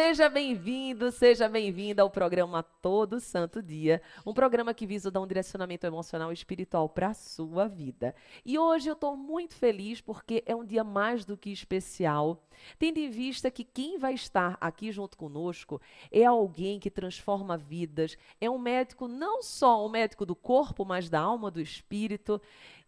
Seja 0.00 0.28
bem-vindo, 0.28 1.10
seja 1.10 1.48
bem-vinda 1.48 2.02
ao 2.02 2.08
programa 2.08 2.62
Todo 2.62 3.18
Santo 3.18 3.60
Dia, 3.60 4.00
um 4.24 4.32
programa 4.32 4.72
que 4.72 4.86
visa 4.86 5.10
dar 5.10 5.20
um 5.20 5.26
direcionamento 5.26 5.84
emocional 5.84 6.30
e 6.30 6.34
espiritual 6.34 6.88
para 6.88 7.08
a 7.08 7.14
sua 7.14 7.66
vida. 7.66 8.14
E 8.46 8.56
hoje 8.56 8.88
eu 8.88 8.92
estou 8.92 9.16
muito 9.16 9.56
feliz 9.56 10.00
porque 10.00 10.44
é 10.46 10.54
um 10.54 10.64
dia 10.64 10.84
mais 10.84 11.24
do 11.24 11.36
que 11.36 11.50
especial, 11.50 12.40
tendo 12.78 12.98
em 12.98 13.10
vista 13.10 13.50
que 13.50 13.64
quem 13.64 13.98
vai 13.98 14.14
estar 14.14 14.56
aqui 14.60 14.90
junto 14.92 15.16
conosco 15.16 15.80
é 16.10 16.24
alguém 16.24 16.78
que 16.78 16.90
transforma 16.90 17.56
vidas, 17.56 18.16
é 18.40 18.48
um 18.48 18.58
médico, 18.58 19.08
não 19.08 19.42
só 19.42 19.84
um 19.84 19.88
médico 19.88 20.24
do 20.24 20.36
corpo, 20.36 20.84
mas 20.84 21.08
da 21.08 21.20
alma, 21.20 21.50
do 21.50 21.60
espírito, 21.60 22.40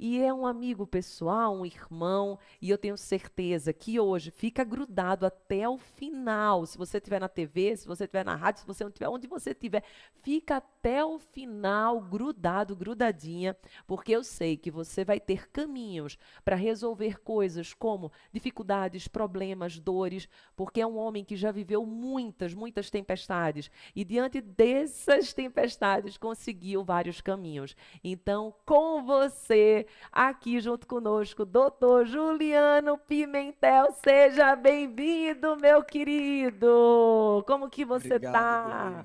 e 0.02 0.18
é 0.18 0.32
um 0.32 0.46
amigo 0.46 0.86
pessoal, 0.86 1.54
um 1.54 1.66
irmão, 1.66 2.38
e 2.58 2.70
eu 2.70 2.78
tenho 2.78 2.96
certeza 2.96 3.70
que 3.70 4.00
hoje 4.00 4.30
fica 4.30 4.64
grudado 4.64 5.26
até 5.26 5.68
o 5.68 5.76
final. 5.76 6.64
Se 6.64 6.78
você 6.78 6.96
estiver 6.96 7.20
na 7.20 7.28
TV, 7.28 7.76
se 7.76 7.86
você 7.86 8.04
estiver 8.04 8.24
na 8.24 8.34
rádio, 8.34 8.62
se 8.62 8.66
você 8.66 8.82
não 8.82 8.88
estiver 8.88 9.10
onde 9.10 9.26
você 9.26 9.50
estiver, 9.50 9.84
fica 10.22 10.56
até 10.56 11.04
o 11.04 11.18
final 11.18 12.00
grudado, 12.00 12.74
grudadinha, 12.74 13.54
porque 13.86 14.12
eu 14.12 14.24
sei 14.24 14.56
que 14.56 14.70
você 14.70 15.04
vai 15.04 15.20
ter 15.20 15.50
caminhos 15.50 16.16
para 16.42 16.56
resolver 16.56 17.20
coisas 17.20 17.74
como 17.74 18.10
dificuldades, 18.32 19.06
problemas, 19.06 19.59
dores, 19.78 20.28
porque 20.56 20.80
é 20.80 20.86
um 20.86 20.96
homem 20.96 21.24
que 21.24 21.36
já 21.36 21.52
viveu 21.52 21.84
muitas, 21.84 22.54
muitas 22.54 22.90
tempestades 22.90 23.70
e 23.94 24.04
diante 24.04 24.40
dessas 24.40 25.32
tempestades 25.32 26.16
conseguiu 26.16 26.82
vários 26.84 27.20
caminhos. 27.20 27.76
Então, 28.02 28.54
com 28.64 29.04
você, 29.04 29.86
aqui 30.10 30.60
junto 30.60 30.86
conosco, 30.86 31.44
doutor 31.44 32.06
Juliano 32.06 32.96
Pimentel. 32.98 33.92
Seja 33.92 34.56
bem-vindo, 34.56 35.56
meu 35.56 35.82
querido. 35.82 37.44
Como 37.46 37.68
que 37.68 37.84
você 37.84 38.16
está? 38.16 39.04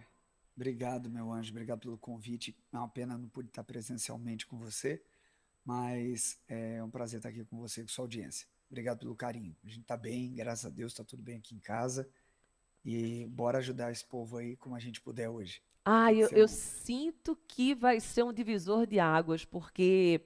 Obrigado, 0.55 1.09
meu 1.09 1.31
anjo. 1.31 1.51
Obrigado 1.51 1.81
pelo 1.81 1.97
convite. 1.97 2.55
É 2.71 2.77
uma 2.77 2.87
pena 2.87 3.17
não 3.17 3.27
pude 3.27 3.49
estar 3.49 3.63
presencialmente 3.63 4.47
com 4.47 4.57
você, 4.57 5.03
mas 5.63 6.39
é 6.47 6.81
um 6.81 6.89
prazer 6.89 7.17
estar 7.17 7.29
aqui 7.29 7.43
com 7.43 7.59
você 7.59 7.81
e 7.81 7.83
com 7.83 7.89
sua 7.89 8.03
audiência. 8.05 8.47
Obrigado 8.69 8.99
pelo 8.99 9.15
carinho. 9.15 9.55
A 9.63 9.67
gente 9.67 9.81
está 9.81 9.95
bem, 9.95 10.33
graças 10.33 10.65
a 10.65 10.69
Deus, 10.69 10.91
está 10.91 11.03
tudo 11.03 11.21
bem 11.21 11.37
aqui 11.37 11.55
em 11.55 11.59
casa. 11.59 12.09
E 12.83 13.25
bora 13.25 13.57
ajudar 13.59 13.91
esse 13.91 14.05
povo 14.05 14.37
aí 14.37 14.55
como 14.57 14.75
a 14.75 14.79
gente 14.79 15.01
puder 15.01 15.29
hoje. 15.29 15.61
Ah, 15.83 16.11
eu, 16.11 16.29
eu 16.29 16.47
sinto 16.47 17.37
que 17.47 17.75
vai 17.75 17.99
ser 17.99 18.23
um 18.23 18.33
divisor 18.33 18.87
de 18.87 18.99
águas, 18.99 19.45
porque 19.45 20.21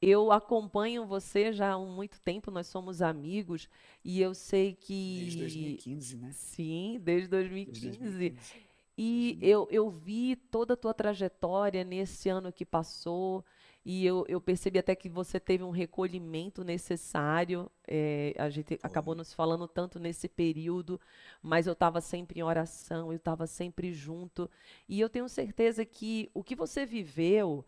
eu 0.00 0.30
acompanho 0.30 1.06
você 1.06 1.52
já 1.52 1.72
há 1.72 1.78
muito 1.78 2.20
tempo, 2.20 2.50
nós 2.50 2.66
somos 2.66 3.00
amigos 3.00 3.68
e 4.04 4.20
eu 4.20 4.34
sei 4.34 4.74
que. 4.74 5.20
Desde 5.20 5.38
2015, 5.38 6.16
né? 6.18 6.30
Sim, 6.32 7.00
desde 7.02 7.28
2015. 7.28 7.80
Desde 7.80 7.98
2015. 7.98 8.64
E 8.96 9.38
eu, 9.40 9.66
eu 9.70 9.90
vi 9.90 10.36
toda 10.36 10.74
a 10.74 10.76
tua 10.76 10.94
trajetória 10.94 11.82
nesse 11.82 12.28
ano 12.28 12.52
que 12.52 12.64
passou. 12.64 13.44
E 13.84 14.04
eu, 14.06 14.24
eu 14.28 14.40
percebi 14.40 14.78
até 14.78 14.94
que 14.94 15.08
você 15.08 15.38
teve 15.38 15.62
um 15.62 15.70
recolhimento 15.70 16.64
necessário. 16.64 17.70
É, 17.86 18.34
a 18.38 18.48
gente 18.48 18.76
Foi. 18.76 18.78
acabou 18.82 19.14
nos 19.14 19.32
falando 19.32 19.68
tanto 19.68 19.98
nesse 19.98 20.28
período, 20.28 21.00
mas 21.42 21.66
eu 21.66 21.74
estava 21.74 22.00
sempre 22.00 22.40
em 22.40 22.42
oração, 22.42 23.12
eu 23.12 23.16
estava 23.16 23.46
sempre 23.46 23.92
junto. 23.92 24.50
E 24.88 25.00
eu 25.00 25.10
tenho 25.10 25.28
certeza 25.28 25.84
que 25.84 26.30
o 26.32 26.42
que 26.42 26.56
você 26.56 26.86
viveu 26.86 27.64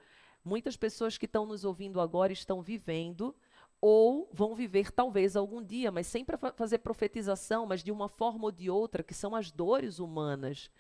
Muitas 0.46 0.76
pessoas 0.76 1.18
que 1.18 1.26
estão 1.26 1.44
nos 1.44 1.64
ouvindo 1.64 2.00
agora 2.00 2.32
estão 2.32 2.62
vivendo 2.62 3.34
ou 3.81 4.28
vão 4.32 4.54
viver 4.54 4.91
talvez 4.91 5.37
algum 5.37 5.62
dia, 5.62 5.92
mas 5.92 6.06
sem 6.06 6.25
para 6.25 6.38
fazer 6.53 6.78
profetização, 6.78 7.66
mas 7.66 7.82
de 7.82 7.92
uma 7.92 8.09
forma 8.09 8.44
ou 8.44 8.53
de 8.53 8.70
outra, 8.70 9.03
que 9.03 9.14
são 9.14 9.34
as 9.34 9.50
dores 9.50 9.98
humanas. 9.98 10.70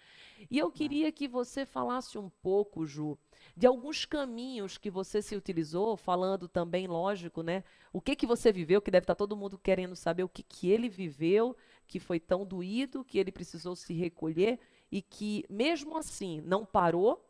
E 0.50 0.58
eu 0.58 0.70
queria 0.70 1.10
que 1.12 1.28
você 1.28 1.64
falasse 1.64 2.18
um 2.18 2.28
pouco, 2.28 2.86
Ju, 2.86 3.18
de 3.56 3.66
alguns 3.66 4.04
caminhos 4.04 4.76
que 4.76 4.90
você 4.90 5.22
se 5.22 5.34
utilizou, 5.34 5.96
falando 5.96 6.48
também, 6.48 6.86
lógico, 6.86 7.42
né? 7.42 7.64
O 7.92 8.00
que 8.00 8.16
que 8.16 8.26
você 8.26 8.52
viveu, 8.52 8.82
que 8.82 8.90
deve 8.90 9.04
estar 9.04 9.14
todo 9.14 9.36
mundo 9.36 9.58
querendo 9.58 9.96
saber 9.96 10.24
o 10.24 10.28
que 10.28 10.42
que 10.42 10.70
ele 10.70 10.88
viveu, 10.88 11.56
que 11.86 11.98
foi 11.98 12.20
tão 12.20 12.44
doído, 12.44 13.04
que 13.04 13.18
ele 13.18 13.32
precisou 13.32 13.76
se 13.76 13.94
recolher 13.94 14.58
e 14.90 15.00
que 15.00 15.44
mesmo 15.48 15.96
assim 15.96 16.40
não 16.42 16.64
parou, 16.64 17.24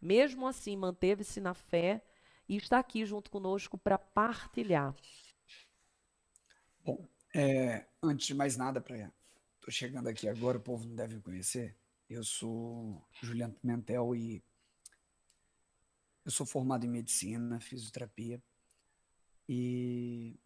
mesmo 0.00 0.46
assim, 0.46 0.76
manteve-se 0.76 1.40
na 1.40 1.54
fé 1.54 2.02
e 2.50 2.56
está 2.56 2.80
aqui 2.80 3.06
junto 3.06 3.30
conosco 3.30 3.78
para 3.78 3.96
partilhar. 3.96 4.92
Bom, 6.84 7.08
é, 7.32 7.86
antes 8.02 8.26
de 8.26 8.34
mais 8.34 8.56
nada, 8.56 8.80
para 8.80 9.12
estou 9.54 9.70
chegando 9.70 10.08
aqui 10.08 10.28
agora, 10.28 10.58
o 10.58 10.60
povo 10.60 10.84
não 10.84 10.96
deve 10.96 11.14
me 11.14 11.22
conhecer. 11.22 11.76
Eu 12.08 12.24
sou 12.24 13.06
Juliano 13.22 13.54
Pimentel 13.54 14.16
e 14.16 14.42
eu 16.24 16.32
sou 16.32 16.44
formado 16.44 16.84
em 16.84 16.88
medicina, 16.88 17.60
fisioterapia. 17.60 18.42
E 19.48 20.36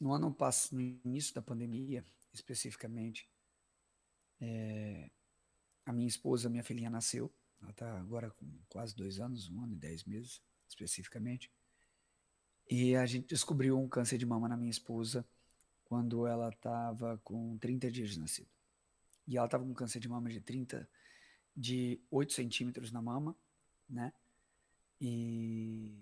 no 0.00 0.14
ano 0.14 0.32
passado, 0.32 0.76
no 0.76 0.80
início 0.80 1.34
da 1.34 1.42
pandemia, 1.42 2.02
especificamente, 2.32 3.28
é, 4.40 5.10
a 5.84 5.92
minha 5.92 6.08
esposa, 6.08 6.48
minha 6.48 6.64
filhinha 6.64 6.88
nasceu. 6.88 7.30
Ela 7.60 7.70
está 7.70 7.98
agora 7.98 8.30
com 8.30 8.46
quase 8.70 8.96
dois 8.96 9.20
anos, 9.20 9.50
um 9.50 9.62
ano 9.62 9.74
e 9.74 9.76
dez 9.76 10.04
meses, 10.04 10.40
especificamente. 10.68 11.50
E 12.70 12.94
a 12.94 13.06
gente 13.06 13.26
descobriu 13.26 13.78
um 13.78 13.88
câncer 13.88 14.18
de 14.18 14.26
mama 14.26 14.48
na 14.48 14.56
minha 14.56 14.70
esposa 14.70 15.26
quando 15.84 16.26
ela 16.26 16.50
estava 16.50 17.18
com 17.24 17.56
30 17.58 17.90
dias 17.90 18.10
de 18.10 18.20
nascido. 18.20 18.50
E 19.26 19.36
ela 19.36 19.46
estava 19.46 19.64
com 19.64 19.72
câncer 19.72 20.00
de 20.00 20.08
mama 20.08 20.28
de 20.28 20.40
30, 20.40 20.88
de 21.56 22.00
8 22.10 22.32
centímetros 22.32 22.92
na 22.92 23.00
mama, 23.00 23.34
né? 23.88 24.12
E, 25.00 25.94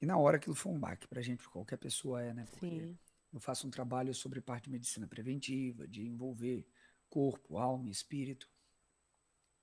e 0.00 0.06
na 0.06 0.18
hora 0.18 0.36
aquilo 0.36 0.54
foi 0.54 0.72
um 0.72 0.78
baque 0.78 1.08
pra 1.08 1.22
gente, 1.22 1.42
pra 1.42 1.52
qualquer 1.52 1.78
pessoa 1.78 2.22
é, 2.22 2.34
né? 2.34 2.44
Porque 2.50 2.68
Sim. 2.68 2.98
eu 3.32 3.40
faço 3.40 3.66
um 3.66 3.70
trabalho 3.70 4.14
sobre 4.14 4.40
parte 4.40 4.64
de 4.64 4.70
medicina 4.70 5.06
preventiva, 5.06 5.88
de 5.88 6.06
envolver 6.06 6.66
corpo, 7.08 7.56
alma 7.56 7.88
e 7.88 7.92
espírito. 7.92 8.50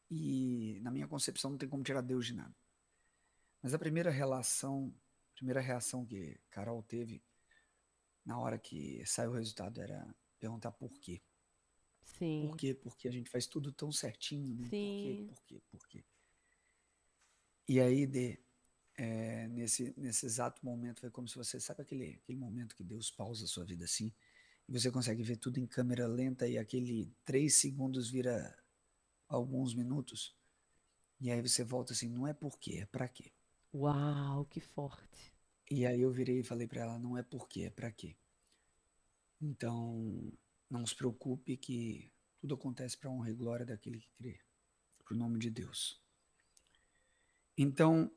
E 0.09 0.79
na 0.81 0.90
minha 0.90 1.08
concepção 1.08 1.52
não 1.52 1.58
tem 1.58 1.69
como 1.69 1.84
tirar 1.84 2.02
Deus 2.02 2.25
de 2.25 2.34
nada. 2.34 2.56
Mas 3.62 3.74
a 3.74 3.80
primeira 3.80 4.10
relação, 4.10 4.94
a 5.34 5.36
primeira 5.36 5.62
reação 5.62 6.06
que 6.06 6.40
Carol 6.50 6.82
teve 6.84 7.24
na 8.26 8.40
hora 8.40 8.58
que 8.58 9.04
saiu 9.06 9.32
o 9.32 9.36
resultado 9.36 9.82
era 9.82 10.16
perguntar 10.40 10.72
por 10.72 11.00
quê. 11.00 11.22
Sim. 12.04 12.48
Por 12.48 12.58
quê? 12.58 12.74
Porque 12.74 13.08
a 13.08 13.12
gente 13.12 13.30
faz 13.30 13.48
tudo 13.48 13.72
tão 13.72 13.92
certinho, 13.92 14.56
né? 14.56 14.68
Sim. 14.68 15.28
Por 15.28 15.44
quê? 15.44 15.62
Por 15.62 15.62
quê? 15.62 15.64
Por 15.70 15.88
quê? 15.88 16.06
E 17.68 17.80
aí, 17.80 18.06
de, 18.06 18.40
é, 18.98 19.48
nesse, 19.48 19.94
nesse 19.98 20.26
exato 20.26 20.64
momento, 20.66 21.02
foi 21.02 21.10
como 21.10 21.28
se 21.28 21.36
você, 21.36 21.60
sabe 21.60 21.84
aquele, 21.84 22.20
aquele 22.22 22.38
momento 22.38 22.76
que 22.76 22.84
Deus 22.84 23.10
pausa 23.10 23.46
a 23.46 23.48
sua 23.48 23.64
vida 23.64 23.86
assim, 23.86 24.14
e 24.68 24.72
você 24.72 24.92
consegue 24.92 25.24
ver 25.24 25.38
tudo 25.38 25.60
em 25.60 25.68
câmera 25.68 26.08
lenta 26.08 26.48
e 26.48 26.58
aquele 26.58 27.14
três 27.24 27.56
segundos 27.56 28.10
vira 28.10 28.58
alguns 29.28 29.74
minutos. 29.74 30.36
E 31.20 31.32
aí 31.32 31.42
você 31.42 31.64
volta 31.64 31.94
assim, 31.94 32.10
não 32.10 32.28
é 32.28 32.34
por 32.34 32.60
quê, 32.60 32.80
é 32.82 32.86
para 32.86 33.08
quê. 33.08 33.32
Uau, 33.74 34.46
que 34.46 34.59
forte. 34.59 35.34
E 35.70 35.86
aí 35.86 36.02
eu 36.02 36.12
virei 36.12 36.40
e 36.40 36.44
falei 36.44 36.68
para 36.68 36.82
ela, 36.82 37.00
não 37.00 37.18
é 37.18 37.23
por 37.23 37.47
quê, 37.47 37.62
é 37.62 37.70
para 37.70 37.91
quê. 37.91 38.18
Então, 39.40 40.32
não 40.70 40.85
se 40.85 40.94
preocupe 40.94 41.56
que 41.56 42.12
tudo 42.40 42.56
acontece 42.56 42.97
para 42.97 43.09
honra 43.09 43.29
e 43.29 43.34
glória 43.34 43.66
daquele 43.66 44.00
que 44.00 44.09
crê, 44.18 44.40
pro 45.03 45.16
nome 45.16 45.40
de 45.40 45.50
Deus. 45.50 46.02
Então, 47.58 48.12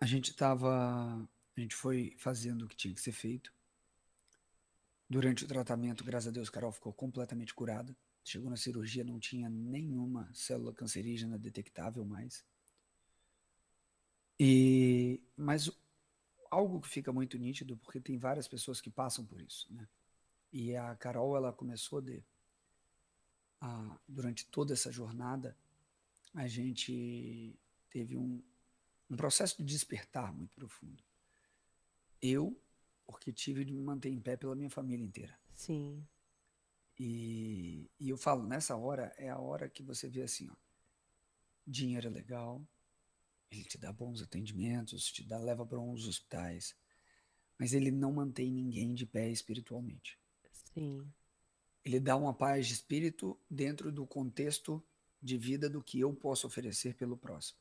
a 0.00 0.04
gente 0.06 0.34
tava, 0.34 1.28
a 1.56 1.60
gente 1.60 1.74
foi 1.74 2.14
fazendo 2.18 2.66
o 2.66 2.68
que 2.68 2.76
tinha 2.76 2.94
que 2.94 3.00
ser 3.00 3.12
feito. 3.12 3.52
Durante 5.08 5.44
o 5.44 5.48
tratamento, 5.48 6.04
graças 6.04 6.28
a 6.28 6.30
Deus, 6.30 6.50
Carol 6.50 6.70
ficou 6.70 6.92
completamente 6.92 7.54
curada. 7.54 7.96
Chegou 8.22 8.50
na 8.50 8.56
cirurgia, 8.56 9.02
não 9.02 9.18
tinha 9.18 9.48
nenhuma 9.48 10.30
célula 10.34 10.74
cancerígena 10.74 11.38
detectável 11.38 12.04
mais. 12.04 12.44
E, 14.38 15.20
mas 15.36 15.70
algo 16.50 16.80
que 16.80 16.88
fica 16.88 17.12
muito 17.12 17.36
nítido, 17.38 17.76
porque 17.76 18.00
tem 18.00 18.18
várias 18.18 18.46
pessoas 18.46 18.80
que 18.80 18.90
passam 18.90 19.24
por 19.24 19.40
isso, 19.40 19.72
né? 19.72 19.88
E 20.52 20.74
a 20.74 20.94
Carol, 20.96 21.36
ela 21.36 21.52
começou 21.52 22.00
de, 22.00 22.24
a, 23.60 23.98
durante 24.06 24.46
toda 24.46 24.72
essa 24.72 24.90
jornada, 24.90 25.56
a 26.34 26.46
gente 26.46 27.58
teve 27.90 28.16
um, 28.16 28.42
um 29.10 29.16
processo 29.16 29.56
de 29.58 29.64
despertar 29.64 30.32
muito 30.32 30.54
profundo. 30.54 31.02
Eu 32.22 32.56
porque 33.08 33.32
tive 33.32 33.64
de 33.64 33.72
me 33.72 33.80
manter 33.80 34.10
em 34.10 34.20
pé 34.20 34.36
pela 34.36 34.54
minha 34.54 34.68
família 34.68 35.02
inteira. 35.02 35.34
Sim. 35.54 36.06
E, 37.00 37.90
e 37.98 38.10
eu 38.10 38.18
falo, 38.18 38.46
nessa 38.46 38.76
hora 38.76 39.14
é 39.16 39.30
a 39.30 39.38
hora 39.38 39.68
que 39.68 39.82
você 39.82 40.08
vê 40.08 40.22
assim, 40.22 40.46
ó, 40.50 40.54
dinheiro 41.66 42.06
é 42.06 42.10
legal, 42.10 42.62
ele 43.50 43.64
te 43.64 43.78
dá 43.78 43.92
bons 43.92 44.22
atendimentos, 44.22 45.10
te 45.10 45.24
dá, 45.24 45.38
leva 45.38 45.64
para 45.64 45.78
bons 45.78 46.06
hospitais, 46.06 46.76
mas 47.58 47.72
ele 47.72 47.90
não 47.90 48.12
mantém 48.12 48.52
ninguém 48.52 48.94
de 48.94 49.06
pé 49.06 49.28
espiritualmente. 49.30 50.18
Sim. 50.74 51.10
Ele 51.84 51.98
dá 51.98 52.16
uma 52.16 52.34
paz 52.34 52.66
de 52.66 52.74
espírito 52.74 53.38
dentro 53.48 53.90
do 53.90 54.06
contexto 54.06 54.84
de 55.20 55.36
vida 55.36 55.68
do 55.68 55.82
que 55.82 56.00
eu 56.00 56.12
posso 56.12 56.46
oferecer 56.46 56.94
pelo 56.94 57.16
próximo. 57.16 57.58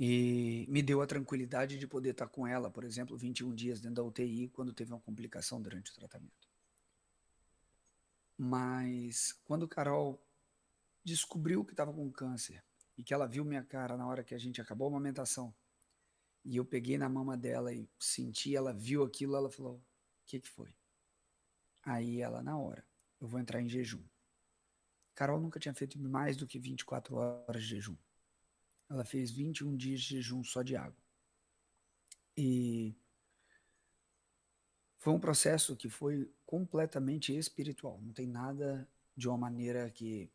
E 0.00 0.64
me 0.68 0.80
deu 0.80 1.02
a 1.02 1.06
tranquilidade 1.06 1.76
de 1.76 1.86
poder 1.86 2.10
estar 2.10 2.28
com 2.28 2.46
ela, 2.46 2.70
por 2.70 2.84
exemplo, 2.84 3.16
21 3.16 3.54
dias 3.54 3.80
dentro 3.80 3.96
da 3.96 4.02
UTI 4.04 4.48
quando 4.48 4.72
teve 4.72 4.92
uma 4.92 5.00
complicação 5.00 5.60
durante 5.60 5.90
o 5.90 5.94
tratamento. 5.94 6.48
Mas 8.36 9.32
quando 9.44 9.66
Carol 9.66 10.22
descobriu 11.04 11.64
que 11.64 11.72
estava 11.72 11.92
com 11.92 12.10
câncer 12.12 12.62
e 12.98 13.04
que 13.04 13.14
ela 13.14 13.28
viu 13.28 13.44
minha 13.44 13.62
cara 13.64 13.96
na 13.96 14.06
hora 14.06 14.24
que 14.24 14.34
a 14.34 14.38
gente 14.38 14.60
acabou 14.60 14.88
a 14.88 14.90
amamentação, 14.90 15.54
e 16.44 16.56
eu 16.56 16.64
peguei 16.64 16.98
na 16.98 17.08
mama 17.08 17.36
dela 17.36 17.72
e 17.72 17.88
senti, 17.98 18.56
ela 18.56 18.72
viu 18.72 19.04
aquilo, 19.04 19.36
ela 19.36 19.48
falou: 19.48 19.76
"O 19.76 19.82
que 20.26 20.40
que 20.40 20.48
foi?" 20.48 20.74
Aí 21.82 22.20
ela 22.20 22.42
na 22.42 22.58
hora, 22.58 22.84
eu 23.20 23.28
vou 23.28 23.38
entrar 23.38 23.62
em 23.62 23.68
jejum. 23.68 24.02
Carol 25.14 25.40
nunca 25.40 25.60
tinha 25.60 25.74
feito 25.74 25.98
mais 25.98 26.36
do 26.36 26.46
que 26.46 26.58
24 26.58 27.16
horas 27.16 27.62
de 27.62 27.68
jejum. 27.68 27.96
Ela 28.88 29.04
fez 29.04 29.30
21 29.30 29.76
dias 29.76 30.00
de 30.00 30.16
jejum 30.16 30.42
só 30.42 30.62
de 30.62 30.76
água. 30.76 31.02
E 32.36 32.96
foi 34.98 35.12
um 35.12 35.20
processo 35.20 35.76
que 35.76 35.88
foi 35.88 36.32
completamente 36.46 37.36
espiritual. 37.36 38.00
Não 38.00 38.12
tem 38.12 38.26
nada 38.26 38.88
de 39.16 39.28
uma 39.28 39.36
maneira 39.36 39.90
que 39.90 40.30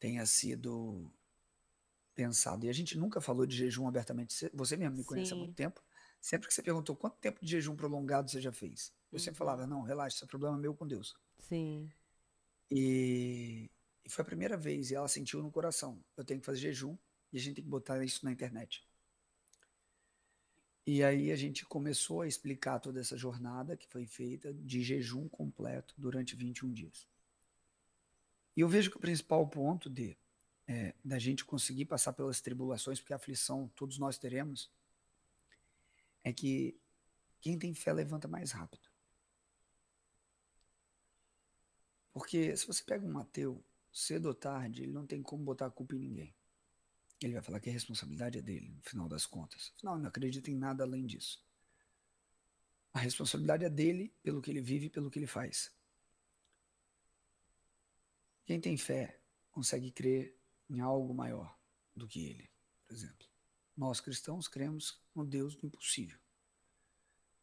tenha 0.00 0.26
sido 0.26 1.12
pensado. 2.14 2.66
E 2.66 2.68
a 2.68 2.72
gente 2.72 2.96
nunca 2.96 3.20
falou 3.20 3.46
de 3.46 3.56
jejum 3.56 3.86
abertamente. 3.88 4.50
Você 4.54 4.76
mesmo 4.76 4.96
me 4.96 5.04
conhece 5.04 5.30
Sim. 5.30 5.36
há 5.36 5.38
muito 5.38 5.54
tempo. 5.54 5.82
Sempre 6.20 6.46
que 6.46 6.54
você 6.54 6.62
perguntou 6.62 6.94
quanto 6.94 7.16
tempo 7.16 7.44
de 7.44 7.50
jejum 7.50 7.74
prolongado 7.74 8.30
você 8.30 8.40
já 8.40 8.52
fez, 8.52 8.92
eu 9.10 9.16
uhum. 9.16 9.18
sempre 9.18 9.38
falava: 9.38 9.66
não, 9.66 9.82
relaxa, 9.82 10.16
isso 10.16 10.24
é 10.24 10.28
problema 10.28 10.56
meu 10.56 10.72
com 10.72 10.86
Deus. 10.86 11.16
Sim. 11.38 11.90
E, 12.70 13.68
e 14.04 14.08
foi 14.08 14.22
a 14.22 14.26
primeira 14.26 14.56
vez, 14.56 14.90
e 14.90 14.94
ela 14.94 15.08
sentiu 15.08 15.42
no 15.42 15.50
coração: 15.50 16.02
eu 16.16 16.24
tenho 16.24 16.38
que 16.38 16.46
fazer 16.46 16.60
jejum 16.60 16.96
e 17.32 17.38
a 17.38 17.40
gente 17.40 17.56
tem 17.56 17.64
que 17.64 17.70
botar 17.70 18.02
isso 18.04 18.24
na 18.24 18.30
internet. 18.30 18.86
E 20.86 21.02
aí 21.02 21.30
a 21.30 21.36
gente 21.36 21.64
começou 21.64 22.22
a 22.22 22.26
explicar 22.26 22.80
toda 22.80 23.00
essa 23.00 23.16
jornada 23.16 23.76
que 23.76 23.86
foi 23.88 24.04
feita 24.04 24.52
de 24.52 24.82
jejum 24.82 25.28
completo 25.28 25.94
durante 25.96 26.34
21 26.34 26.72
dias. 26.72 27.06
E 28.56 28.60
eu 28.60 28.68
vejo 28.68 28.90
que 28.90 28.96
o 28.96 29.00
principal 29.00 29.46
ponto 29.48 29.88
de 29.88 30.16
é, 30.72 30.94
da 31.04 31.18
gente 31.18 31.44
conseguir 31.44 31.84
passar 31.84 32.14
pelas 32.14 32.40
tribulações, 32.40 32.98
porque 32.98 33.12
a 33.12 33.16
aflição 33.16 33.70
todos 33.76 33.98
nós 33.98 34.16
teremos, 34.16 34.70
é 36.24 36.32
que 36.32 36.80
quem 37.42 37.58
tem 37.58 37.74
fé 37.74 37.92
levanta 37.92 38.26
mais 38.26 38.52
rápido. 38.52 38.88
Porque 42.12 42.56
se 42.56 42.66
você 42.66 42.82
pega 42.82 43.06
um 43.06 43.18
ateu, 43.18 43.62
cedo 43.92 44.26
ou 44.26 44.34
tarde, 44.34 44.84
ele 44.84 44.92
não 44.92 45.06
tem 45.06 45.22
como 45.22 45.44
botar 45.44 45.66
a 45.66 45.70
culpa 45.70 45.94
em 45.94 45.98
ninguém. 45.98 46.34
Ele 47.20 47.34
vai 47.34 47.42
falar 47.42 47.60
que 47.60 47.68
a 47.68 47.72
responsabilidade 47.72 48.38
é 48.38 48.42
dele, 48.42 48.70
no 48.70 48.82
final 48.82 49.08
das 49.08 49.26
contas. 49.26 49.72
Afinal, 49.76 49.98
não 49.98 50.08
acredita 50.08 50.50
em 50.50 50.56
nada 50.56 50.84
além 50.84 51.04
disso. 51.04 51.44
A 52.94 52.98
responsabilidade 52.98 53.64
é 53.64 53.70
dele 53.70 54.14
pelo 54.22 54.40
que 54.40 54.50
ele 54.50 54.60
vive 54.60 54.86
e 54.86 54.90
pelo 54.90 55.10
que 55.10 55.18
ele 55.18 55.26
faz. 55.26 55.70
Quem 58.44 58.60
tem 58.60 58.76
fé 58.76 59.18
consegue 59.50 59.90
crer 59.90 60.41
em 60.72 60.80
algo 60.80 61.12
maior 61.12 61.54
do 61.94 62.08
que 62.08 62.24
ele, 62.24 62.50
por 62.86 62.94
exemplo. 62.94 63.28
Nós 63.76 64.00
cristãos 64.00 64.48
cremos 64.48 64.98
no 65.14 65.24
Deus 65.24 65.54
do 65.54 65.66
impossível. 65.66 66.18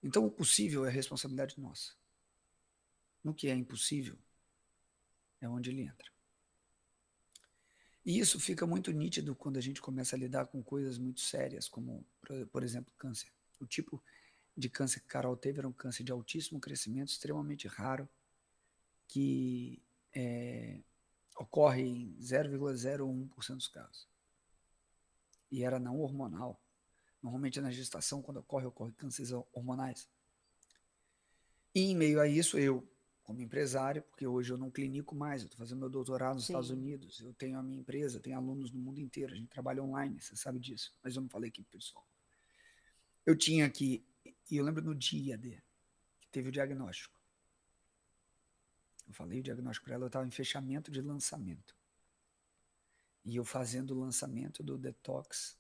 Então, 0.02 0.26
o 0.26 0.32
possível 0.32 0.86
é 0.86 0.90
responsabilidade 0.90 1.60
nossa. 1.60 1.94
No 3.24 3.34
que 3.34 3.48
é 3.48 3.56
impossível, 3.56 4.18
é 5.40 5.48
onde 5.48 5.70
ele 5.70 5.84
entra. 5.84 6.10
E 8.04 8.18
isso 8.18 8.40
fica 8.40 8.66
muito 8.66 8.92
nítido 8.92 9.36
quando 9.36 9.58
a 9.58 9.62
gente 9.62 9.82
começa 9.82 10.16
a 10.16 10.20
lidar 10.20 10.48
com 10.48 10.64
coisas 10.64 10.98
muito 10.98 11.20
sérias, 11.20 11.68
como, 11.68 12.04
por 12.52 12.64
exemplo, 12.64 12.92
câncer. 12.98 13.32
O 13.60 13.68
tipo 13.68 14.02
de 14.58 14.70
câncer 14.70 15.02
que 15.02 15.08
Carol 15.08 15.38
teve 15.38 15.60
era 15.60 15.68
um 15.68 15.74
câncer 15.74 16.04
de 16.04 16.12
altíssimo 16.12 16.60
crescimento, 16.60 17.10
extremamente 17.10 17.68
raro, 17.68 18.10
que 19.08 19.82
é, 20.14 20.82
ocorre 21.40 21.82
em 21.82 22.18
0,01% 22.20 23.56
dos 23.56 23.68
casos. 23.68 24.08
E 25.50 25.64
era 25.64 25.80
não 25.80 26.00
hormonal. 26.00 26.62
Normalmente 27.24 27.62
na 27.62 27.72
gestação, 27.72 28.22
quando 28.22 28.38
ocorre, 28.38 28.66
ocorre 28.66 28.92
cânceres 28.92 29.32
hormonais. 29.54 30.08
E 31.74 31.82
em 31.82 31.96
meio 31.96 32.20
a 32.20 32.28
isso, 32.28 32.60
eu 32.60 32.88
como 33.24 33.42
empresário, 33.42 34.02
porque 34.02 34.26
hoje 34.26 34.52
eu 34.52 34.58
não 34.58 34.72
clinico 34.72 35.14
mais, 35.14 35.44
eu 35.44 35.46
estou 35.46 35.60
fazendo 35.60 35.80
meu 35.80 35.90
doutorado 35.90 36.36
nos 36.36 36.46
Sim. 36.46 36.54
Estados 36.54 36.72
Unidos, 36.72 37.20
eu 37.20 37.32
tenho 37.36 37.60
a 37.60 37.64
minha 37.64 37.80
empresa, 37.80 38.20
tenho 38.20 38.36
alunos 38.36 38.72
no 38.72 38.80
mundo 38.80 39.00
inteiro, 39.00 39.34
a 39.34 39.36
gente 39.36 39.50
trabalha 39.50 39.84
online, 39.84 40.20
você 40.20 40.36
sabe 40.36 40.60
disso, 40.60 40.92
mas 41.04 41.16
eu 41.16 41.22
não 41.22 41.30
falei 41.30 41.50
aqui 41.50 41.64
pessoal. 41.64 42.04
Eu 43.24 43.38
tinha 43.38 43.68
aqui, 43.68 44.04
e 44.50 44.58
eu 44.58 44.66
lembro 44.66 44.84
no 44.84 44.96
dia 44.96 45.38
de, 45.38 45.62
que 46.20 46.28
teve 46.32 46.50
o 46.50 46.52
diagnóstico. 46.52 47.19
Eu 49.10 49.14
falei 49.16 49.40
o 49.40 49.44
diagnóstico 49.44 49.86
para 49.86 49.96
ela, 49.96 50.04
eu 50.04 50.08
estava 50.08 50.28
em 50.28 50.32
fechamento 50.32 50.92
de 50.92 51.02
lançamento. 51.02 51.76
E 53.26 53.36
eu 53.36 53.44
fazendo 53.44 53.92
o 53.96 54.00
lançamento 54.00 54.62
do 54.62 54.78
detox. 54.78 55.60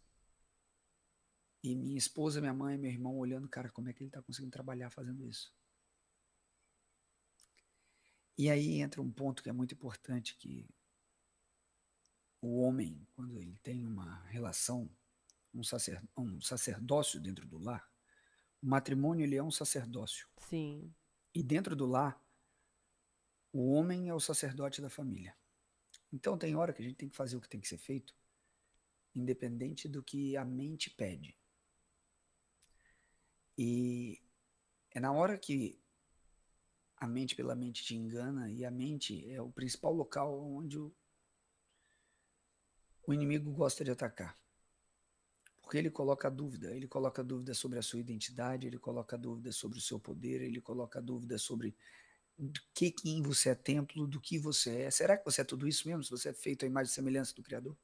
E 1.64 1.76
minha 1.76 1.98
esposa, 1.98 2.40
minha 2.40 2.54
mãe, 2.54 2.78
meu 2.78 2.92
irmão 2.92 3.18
olhando, 3.18 3.50
cara, 3.50 3.72
como 3.72 3.90
é 3.90 3.94
que 3.94 4.04
ele 4.04 4.10
está 4.10 4.22
conseguindo 4.22 4.52
trabalhar 4.52 4.92
fazendo 4.92 5.26
isso? 5.26 5.52
E 8.38 8.52
aí 8.52 8.80
entra 8.82 9.02
um 9.02 9.12
ponto 9.12 9.42
que 9.42 9.50
é 9.50 9.52
muito 9.52 9.74
importante 9.74 10.38
que 10.38 10.70
o 12.40 12.62
homem, 12.62 13.06
quando 13.16 13.36
ele 13.36 13.58
tem 13.64 13.84
uma 13.84 14.24
relação, 14.26 14.88
um, 15.52 15.64
sacer, 15.64 16.00
um 16.16 16.40
sacerdócio 16.40 17.20
dentro 17.20 17.48
do 17.48 17.58
lar, 17.58 17.92
o 18.62 18.68
matrimônio 18.68 19.26
ele 19.26 19.36
é 19.36 19.44
um 19.44 19.52
sacerdócio. 19.52 20.28
Sim. 20.38 20.94
E 21.34 21.42
dentro 21.42 21.76
do 21.76 21.88
lar, 21.88 22.24
o 23.52 23.72
homem 23.72 24.10
é 24.10 24.14
o 24.14 24.20
sacerdote 24.20 24.82
da 24.82 24.90
família. 24.90 25.36
Então 26.12 26.38
tem 26.38 26.56
hora 26.56 26.74
que 26.74 26.82
a 26.82 26.86
gente 26.86 26.98
tem 26.98 27.10
que 27.10 27.16
fazer 27.16 27.36
o 27.36 27.42
que 27.42 27.50
tem 27.50 27.60
que 27.60 27.68
ser 27.68 27.78
feito, 27.78 28.16
independente 29.16 29.88
do 29.88 30.04
que 30.04 30.36
a 30.36 30.46
mente 30.46 30.90
pede. 30.90 31.38
E 33.58 34.22
é 34.92 35.00
na 35.00 35.12
hora 35.12 35.38
que 35.38 35.80
a 36.98 37.08
mente 37.08 37.36
pela 37.36 37.56
mente 37.56 37.84
te 37.84 37.96
engana 37.96 38.52
e 38.52 38.66
a 38.66 38.72
mente 38.72 39.30
é 39.32 39.42
o 39.42 39.52
principal 39.52 39.94
local 39.94 40.40
onde 40.40 40.78
o, 40.78 40.94
o 43.08 43.14
inimigo 43.14 43.52
gosta 43.52 43.84
de 43.84 43.92
atacar. 43.92 44.38
Porque 45.62 45.78
ele 45.78 45.90
coloca 45.90 46.30
dúvida, 46.30 46.76
ele 46.76 46.88
coloca 46.88 47.24
dúvida 47.24 47.54
sobre 47.54 47.78
a 47.78 47.82
sua 47.82 48.00
identidade, 48.00 48.66
ele 48.66 48.80
coloca 48.80 49.18
dúvida 49.18 49.52
sobre 49.52 49.78
o 49.78 49.82
seu 49.82 50.00
poder, 50.00 50.42
ele 50.42 50.60
coloca 50.60 51.02
dúvida 51.02 51.38
sobre 51.38 51.76
do 52.40 52.62
que 52.74 52.90
quem 52.90 53.22
você 53.22 53.50
é 53.50 53.56
templo, 53.56 54.08
do 54.08 54.20
que 54.20 54.40
você 54.40 54.84
é. 54.84 54.92
Será 54.92 55.18
que 55.18 55.26
você 55.26 55.42
é 55.42 55.44
tudo 55.44 55.68
isso 55.68 55.86
mesmo? 55.88 56.04
Se 56.04 56.10
você 56.10 56.30
é 56.30 56.34
feito 56.34 56.64
à 56.64 56.68
imagem 56.68 56.90
e 56.90 56.94
semelhança 56.94 57.36
do 57.36 57.44
Criador? 57.44 57.76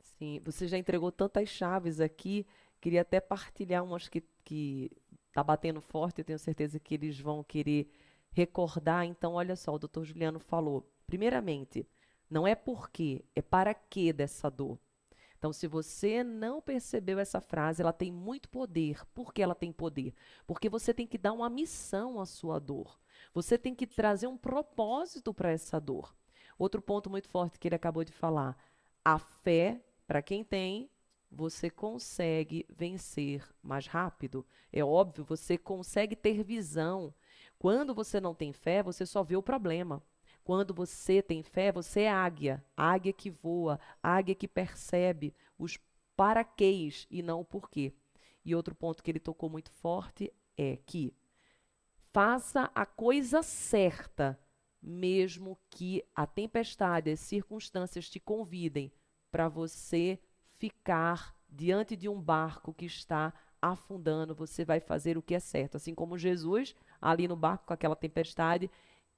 Sim, 0.00 0.40
você 0.44 0.68
já 0.68 0.78
entregou 0.78 1.10
tantas 1.10 1.48
chaves 1.48 2.00
aqui. 2.00 2.46
Queria 2.80 3.02
até 3.02 3.20
partilhar 3.20 3.84
umas 3.84 4.08
que, 4.08 4.22
que 4.44 4.90
tá 5.32 5.42
batendo 5.42 5.80
forte. 5.80 6.20
Eu 6.20 6.24
tenho 6.24 6.38
certeza 6.38 6.78
que 6.78 6.94
eles 6.94 7.18
vão 7.18 7.42
querer 7.42 7.90
recordar. 8.30 9.04
Então, 9.04 9.34
olha 9.34 9.56
só, 9.56 9.74
o 9.74 9.78
doutor 9.78 10.04
Juliano 10.04 10.38
falou. 10.38 10.88
Primeiramente, 11.04 11.86
não 12.30 12.46
é 12.46 12.54
porque, 12.54 13.24
é 13.34 13.42
para 13.42 13.74
que 13.74 14.12
dessa 14.12 14.48
dor. 14.48 14.78
Então, 15.38 15.52
se 15.52 15.66
você 15.66 16.22
não 16.22 16.62
percebeu 16.62 17.18
essa 17.18 17.40
frase, 17.40 17.82
ela 17.82 17.92
tem 17.92 18.12
muito 18.12 18.48
poder. 18.48 19.04
Por 19.12 19.34
que 19.34 19.42
ela 19.42 19.54
tem 19.54 19.72
poder? 19.72 20.14
Porque 20.46 20.68
você 20.68 20.94
tem 20.94 21.06
que 21.06 21.18
dar 21.18 21.32
uma 21.32 21.50
missão 21.50 22.20
à 22.20 22.26
sua 22.26 22.60
dor. 22.60 22.98
Você 23.32 23.58
tem 23.58 23.74
que 23.74 23.86
trazer 23.86 24.26
um 24.26 24.36
propósito 24.36 25.32
para 25.34 25.50
essa 25.50 25.80
dor. 25.80 26.14
Outro 26.58 26.80
ponto 26.80 27.10
muito 27.10 27.28
forte 27.28 27.58
que 27.58 27.68
ele 27.68 27.74
acabou 27.74 28.04
de 28.04 28.12
falar: 28.12 28.56
a 29.04 29.18
fé, 29.18 29.80
para 30.06 30.22
quem 30.22 30.42
tem, 30.42 30.90
você 31.30 31.68
consegue 31.68 32.66
vencer 32.68 33.46
mais 33.62 33.86
rápido. 33.86 34.46
É 34.72 34.84
óbvio, 34.84 35.24
você 35.24 35.58
consegue 35.58 36.16
ter 36.16 36.42
visão 36.42 37.12
quando 37.58 37.94
você 37.94 38.20
não 38.20 38.34
tem 38.34 38.52
fé, 38.52 38.82
você 38.82 39.06
só 39.06 39.22
vê 39.22 39.36
o 39.36 39.42
problema. 39.42 40.02
Quando 40.44 40.72
você 40.72 41.22
tem 41.22 41.42
fé, 41.42 41.72
você 41.72 42.02
é 42.02 42.10
águia, 42.10 42.64
águia 42.76 43.12
que 43.12 43.30
voa, 43.30 43.80
águia 44.02 44.34
que 44.34 44.46
percebe 44.46 45.34
os 45.58 45.78
paraquês 46.16 47.06
e 47.10 47.22
não 47.22 47.40
o 47.40 47.44
porquê. 47.44 47.92
E 48.44 48.54
outro 48.54 48.74
ponto 48.74 49.02
que 49.02 49.10
ele 49.10 49.18
tocou 49.18 49.50
muito 49.50 49.70
forte 49.70 50.32
é 50.56 50.76
que 50.86 51.12
faça 52.16 52.70
a 52.74 52.86
coisa 52.86 53.42
certa, 53.42 54.40
mesmo 54.80 55.58
que 55.68 56.02
a 56.14 56.26
tempestade, 56.26 57.10
as 57.10 57.20
circunstâncias 57.20 58.08
te 58.08 58.18
convidem 58.18 58.90
para 59.30 59.50
você 59.50 60.18
ficar 60.56 61.36
diante 61.46 61.94
de 61.94 62.08
um 62.08 62.18
barco 62.18 62.72
que 62.72 62.86
está 62.86 63.34
afundando, 63.60 64.34
você 64.34 64.64
vai 64.64 64.80
fazer 64.80 65.18
o 65.18 65.22
que 65.22 65.34
é 65.34 65.38
certo. 65.38 65.76
Assim 65.76 65.94
como 65.94 66.16
Jesus, 66.16 66.74
ali 67.02 67.28
no 67.28 67.36
barco 67.36 67.66
com 67.66 67.74
aquela 67.74 67.94
tempestade, 67.94 68.70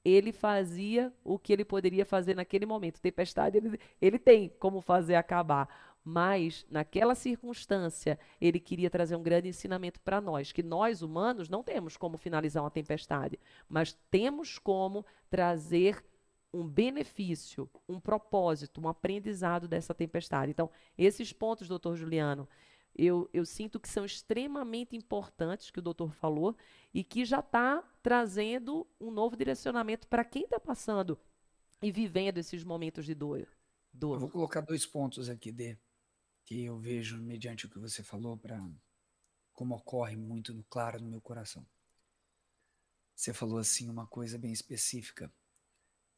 ele 0.05 0.33
fazia 0.33 1.13
o 1.23 1.39
que 1.39 1.53
ele 1.53 1.65
poderia 1.65 2.05
fazer 2.05 2.35
naquele 2.35 2.67
momento. 2.67 3.01
Tempestade, 3.01 3.59
ele, 3.59 3.79
ele 4.03 4.19
tem 4.19 4.49
como 4.59 4.81
fazer 4.81 5.15
acabar. 5.15 5.69
Mas, 6.11 6.65
naquela 6.71 7.15
circunstância, 7.15 8.19
ele 8.41 8.59
queria 8.59 8.89
trazer 8.89 9.15
um 9.15 9.23
grande 9.23 9.51
ensinamento 9.51 10.01
para 10.01 10.23
nós, 10.23 10.53
que 10.53 10.63
nós, 10.63 11.03
humanos, 11.03 11.51
não 11.51 11.63
temos 11.63 11.99
como 11.99 12.17
finalizar 12.17 12.63
uma 12.63 12.71
tempestade, 12.71 13.39
mas 13.69 13.93
temos 14.11 14.59
como 14.59 15.05
trazer 15.29 16.03
um 16.51 16.67
benefício, 16.67 17.69
um 17.87 18.01
propósito, 18.01 18.81
um 18.81 18.89
aprendizado 18.89 19.69
dessa 19.69 19.93
tempestade. 19.93 20.51
Então, 20.51 20.71
esses 20.97 21.31
pontos, 21.31 21.69
doutor 21.69 21.95
Juliano, 21.95 22.49
eu, 22.97 23.29
eu 23.31 23.45
sinto 23.45 23.79
que 23.79 23.87
são 23.87 24.07
extremamente 24.07 24.97
importantes, 24.97 25.71
que 25.71 25.79
o 25.79 25.83
doutor 25.83 26.15
falou, 26.15 26.57
e 26.95 27.05
que 27.05 27.23
já 27.23 27.41
está 27.41 27.85
trazendo 28.03 28.87
um 28.99 29.11
novo 29.11 29.37
direcionamento 29.37 30.09
para 30.09 30.25
quem 30.25 30.45
está 30.45 30.59
passando 30.59 31.19
e 31.83 31.93
vivendo 31.93 32.39
esses 32.39 32.65
momentos 32.65 33.05
de 33.05 33.15
dor. 33.15 33.47
dor. 33.93 34.21
Vou 34.21 34.31
colocar 34.31 34.63
dois 34.63 34.87
pontos 34.87 35.29
aqui, 35.29 35.53
Dê, 35.53 35.77
que 36.49 36.65
eu 36.65 36.79
vejo 36.79 37.19
mediante 37.19 37.67
o 37.67 37.69
que 37.69 37.79
você 37.79 38.03
falou, 38.03 38.35
para 38.35 38.59
como 39.53 39.75
ocorre 39.75 40.17
muito 40.17 40.55
no 40.55 40.65
claro 40.65 40.99
no 40.99 41.11
meu 41.11 41.21
coração. 41.21 41.67
Você 43.15 43.35
falou 43.35 43.59
assim 43.59 43.91
uma 43.91 44.07
coisa 44.07 44.39
bem 44.39 44.51
específica. 44.51 45.31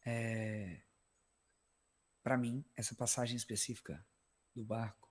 É, 0.07 0.83
para 2.23 2.39
mim, 2.39 2.65
essa 2.77 2.95
passagem 2.95 3.37
específica 3.37 4.07
do 4.55 4.65
barco 4.65 5.11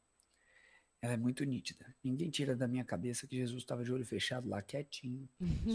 ela 1.02 1.14
é 1.14 1.18
muito 1.18 1.44
nítida. 1.44 1.94
Ninguém 2.02 2.30
tira 2.30 2.56
da 2.56 2.68
minha 2.68 2.86
cabeça 2.86 3.28
que 3.28 3.36
Jesus 3.36 3.62
estava 3.62 3.84
de 3.84 3.92
olho 3.92 4.06
fechado 4.06 4.48
lá, 4.48 4.62
quietinho, 4.62 5.28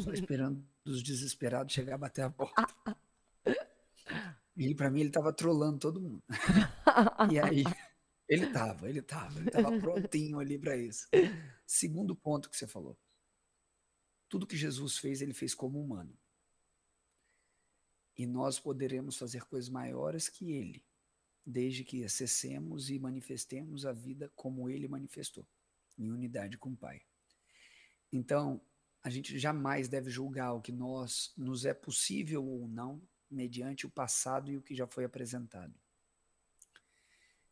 só 0.02 0.12
esperando 0.12 0.66
os 0.86 1.02
desesperados 1.02 1.74
chegar 1.74 1.96
a 1.96 1.98
bater 1.98 2.22
a 2.22 2.30
porta. 2.30 2.96
E 4.56 4.74
para 4.74 4.90
mim 4.90 5.00
ele 5.00 5.10
estava 5.10 5.34
trolando 5.34 5.78
todo 5.78 6.00
mundo. 6.00 6.22
E 7.32 7.40
aí 7.40 7.64
ele 8.28 8.46
estava, 8.46 8.88
ele 8.88 9.00
estava, 9.00 9.38
ele 9.38 9.48
estava 9.48 9.78
prontinho 9.78 10.38
ali 10.38 10.58
para 10.58 10.76
isso. 10.76 11.08
Segundo 11.66 12.16
ponto 12.16 12.48
que 12.48 12.56
você 12.56 12.66
falou. 12.66 12.98
Tudo 14.28 14.46
que 14.46 14.56
Jesus 14.56 14.98
fez, 14.98 15.20
ele 15.20 15.34
fez 15.34 15.54
como 15.54 15.80
humano. 15.80 16.16
E 18.16 18.26
nós 18.26 18.58
poderemos 18.58 19.16
fazer 19.16 19.44
coisas 19.44 19.68
maiores 19.68 20.28
que 20.28 20.52
ele 20.52 20.84
desde 21.44 21.84
que 21.84 22.04
acessemos 22.04 22.88
e 22.88 22.98
manifestemos 22.98 23.84
a 23.84 23.92
vida 23.92 24.32
como 24.34 24.70
ele 24.70 24.88
manifestou, 24.88 25.46
em 25.98 26.10
unidade 26.10 26.56
com 26.56 26.70
o 26.70 26.76
Pai. 26.76 27.02
Então, 28.10 28.60
a 29.02 29.10
gente 29.10 29.38
jamais 29.38 29.88
deve 29.88 30.08
julgar 30.08 30.54
o 30.54 30.62
que 30.62 30.72
nós 30.72 31.32
nos 31.36 31.66
é 31.66 31.74
possível 31.74 32.44
ou 32.44 32.66
não 32.66 33.06
mediante 33.30 33.84
o 33.84 33.90
passado 33.90 34.50
e 34.50 34.56
o 34.56 34.62
que 34.62 34.74
já 34.74 34.86
foi 34.86 35.04
apresentado. 35.04 35.74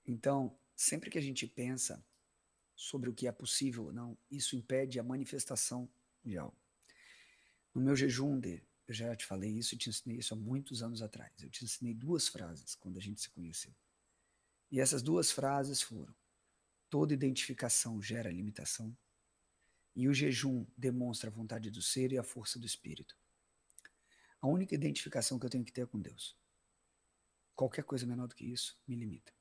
Então, 0.07 0.59
sempre 0.77 1.11
que 1.11 1.19
a 1.19 1.23
gente 1.23 1.47
pensa 1.47 2.05
sobre 2.75 3.09
o 3.09 3.15
que 3.15 3.27
é 3.27 3.33
possível 3.33 3.85
ou 3.85 3.93
não, 3.93 4.19
isso 4.31 4.57
impede 4.57 4.99
a 4.99 5.03
manifestação 5.03 5.89
de 6.25 6.37
algo. 6.37 6.57
No 7.75 7.81
meu 7.81 7.97
jejum 7.97 8.39
de, 8.39 8.63
eu 8.87 8.95
já 8.95 9.15
te 9.15 9.25
falei 9.25 9.51
isso, 9.51 9.75
e 9.75 9.79
te 9.79 9.89
ensinei 9.89 10.19
isso 10.19 10.35
há 10.35 10.37
muitos 10.37 10.83
anos 10.83 11.01
atrás. 11.01 11.33
Eu 11.43 11.49
te 11.49 11.65
ensinei 11.65 11.95
duas 11.95 12.29
frases 12.29 12.75
quando 12.75 12.99
a 12.99 13.01
gente 13.01 13.21
se 13.21 13.31
conheceu. 13.31 13.75
E 14.71 14.81
essas 14.81 15.03
duas 15.03 15.31
frases 15.31 15.81
foram: 15.81 16.15
toda 16.91 17.15
identificação 17.15 18.03
gera 18.03 18.31
limitação, 18.31 18.97
e 19.95 20.09
o 20.09 20.15
jejum 20.15 20.67
demonstra 20.77 21.31
a 21.31 21.33
vontade 21.33 21.71
do 21.71 21.83
ser 21.83 22.13
e 22.13 22.19
a 22.19 22.23
força 22.23 22.59
do 22.59 22.67
espírito. 22.67 23.17
A 24.41 24.49
única 24.49 24.75
identificação 24.75 25.39
que 25.39 25.47
eu 25.47 25.51
tenho 25.51 25.65
que 25.65 25.73
ter 25.73 25.83
é 25.83 25.87
com 25.87 26.01
Deus. 26.01 26.37
Qualquer 27.55 27.85
coisa 27.85 28.07
menor 28.07 28.27
do 28.27 28.35
que 28.35 28.45
isso 28.45 28.77
me 28.89 28.97
limita. 28.97 29.33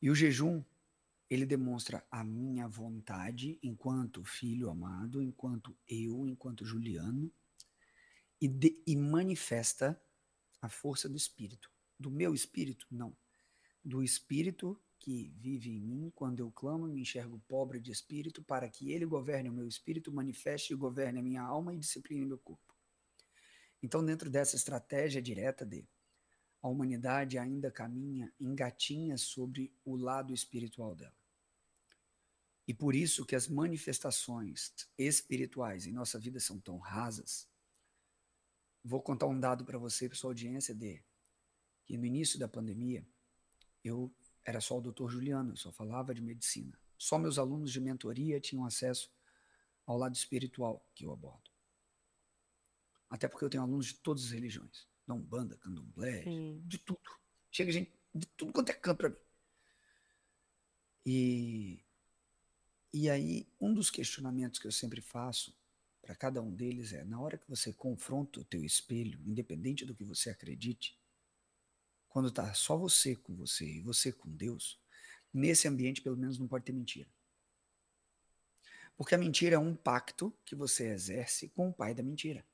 E 0.00 0.10
o 0.10 0.14
jejum, 0.14 0.64
ele 1.28 1.46
demonstra 1.46 2.04
a 2.10 2.24
minha 2.24 2.66
vontade 2.66 3.58
enquanto 3.62 4.24
filho 4.24 4.68
amado, 4.68 5.22
enquanto 5.22 5.76
eu, 5.88 6.26
enquanto 6.26 6.64
Juliano, 6.64 7.32
e, 8.40 8.48
de, 8.48 8.82
e 8.86 8.96
manifesta 8.96 10.00
a 10.60 10.68
força 10.68 11.08
do 11.08 11.16
espírito. 11.16 11.70
Do 11.98 12.10
meu 12.10 12.34
espírito, 12.34 12.86
não 12.90 13.16
do 13.84 14.02
Espírito 14.02 14.80
que 14.98 15.32
vive 15.38 15.70
em 15.70 15.80
mim, 15.80 16.12
quando 16.14 16.40
eu 16.40 16.50
clamo, 16.50 16.86
me 16.86 17.00
enxergo 17.00 17.42
pobre 17.48 17.80
de 17.80 17.90
espírito, 17.90 18.42
para 18.42 18.68
que 18.68 18.92
ele 18.92 19.06
governe 19.06 19.48
o 19.48 19.52
meu 19.52 19.66
espírito, 19.66 20.12
manifeste 20.12 20.74
e 20.74 20.76
governe 20.76 21.18
a 21.18 21.22
minha 21.22 21.42
alma 21.42 21.72
e 21.72 21.78
discipline 21.78 22.26
meu 22.26 22.36
corpo. 22.36 22.74
Então, 23.82 24.04
dentro 24.04 24.28
dessa 24.28 24.56
estratégia 24.56 25.22
direta 25.22 25.64
de 25.64 25.88
a 26.62 26.68
humanidade 26.68 27.38
ainda 27.38 27.70
caminha, 27.70 28.32
engatinha 28.38 29.16
sobre 29.16 29.74
o 29.84 29.96
lado 29.96 30.34
espiritual 30.34 30.94
dela. 30.94 31.14
E 32.68 32.74
por 32.74 32.94
isso 32.94 33.24
que 33.24 33.34
as 33.34 33.48
manifestações 33.48 34.72
espirituais 34.96 35.86
em 35.86 35.92
nossa 35.92 36.18
vida 36.18 36.38
são 36.38 36.60
tão 36.60 36.78
rasas. 36.78 37.48
Vou 38.84 39.02
contar 39.02 39.26
um 39.26 39.40
dado 39.40 39.64
para 39.64 39.78
você, 39.78 40.08
para 40.08 40.16
sua 40.16 40.30
audiência, 40.30 40.74
de 40.74 41.02
que 41.84 41.96
no 41.96 42.04
início 42.04 42.38
da 42.38 42.46
pandemia, 42.46 43.04
eu 43.82 44.14
era 44.44 44.60
só 44.60 44.78
o 44.78 44.80
doutor 44.80 45.10
Juliano, 45.10 45.52
eu 45.52 45.56
só 45.56 45.72
falava 45.72 46.14
de 46.14 46.22
medicina. 46.22 46.78
Só 46.96 47.18
meus 47.18 47.38
alunos 47.38 47.72
de 47.72 47.80
mentoria 47.80 48.40
tinham 48.40 48.64
acesso 48.64 49.12
ao 49.86 49.96
lado 49.96 50.14
espiritual 50.14 50.86
que 50.94 51.04
eu 51.04 51.12
abordo. 51.12 51.50
Até 53.08 53.26
porque 53.26 53.44
eu 53.44 53.50
tenho 53.50 53.62
alunos 53.62 53.86
de 53.86 53.94
todas 53.94 54.24
as 54.24 54.30
religiões. 54.30 54.89
Da 55.06 55.14
Umbanda, 55.14 55.56
Candomblé, 55.56 56.24
Sim. 56.24 56.62
de 56.64 56.78
tudo. 56.78 57.00
Chega 57.50 57.72
gente 57.72 57.92
de 58.14 58.26
tudo 58.26 58.52
quanto 58.52 58.70
é 58.70 58.74
campo 58.74 58.98
para 58.98 59.08
mim. 59.10 59.16
E, 61.04 61.84
e 62.92 63.08
aí, 63.08 63.48
um 63.60 63.72
dos 63.72 63.90
questionamentos 63.90 64.60
que 64.60 64.66
eu 64.66 64.72
sempre 64.72 65.00
faço 65.00 65.56
para 66.02 66.14
cada 66.14 66.42
um 66.42 66.54
deles 66.54 66.92
é: 66.92 67.04
na 67.04 67.20
hora 67.20 67.38
que 67.38 67.48
você 67.48 67.72
confronta 67.72 68.40
o 68.40 68.44
teu 68.44 68.64
espelho, 68.64 69.20
independente 69.26 69.84
do 69.84 69.94
que 69.94 70.04
você 70.04 70.30
acredite, 70.30 70.98
quando 72.08 72.28
está 72.28 72.52
só 72.54 72.76
você 72.76 73.16
com 73.16 73.34
você 73.34 73.64
e 73.64 73.80
você 73.80 74.12
com 74.12 74.30
Deus, 74.30 74.78
nesse 75.32 75.68
ambiente 75.68 76.02
pelo 76.02 76.16
menos 76.16 76.38
não 76.38 76.48
pode 76.48 76.64
ter 76.64 76.72
mentira. 76.72 77.08
Porque 78.96 79.14
a 79.14 79.18
mentira 79.18 79.56
é 79.56 79.58
um 79.58 79.74
pacto 79.74 80.36
que 80.44 80.54
você 80.54 80.88
exerce 80.88 81.48
com 81.48 81.70
o 81.70 81.72
pai 81.72 81.94
da 81.94 82.02
mentira. 82.02 82.44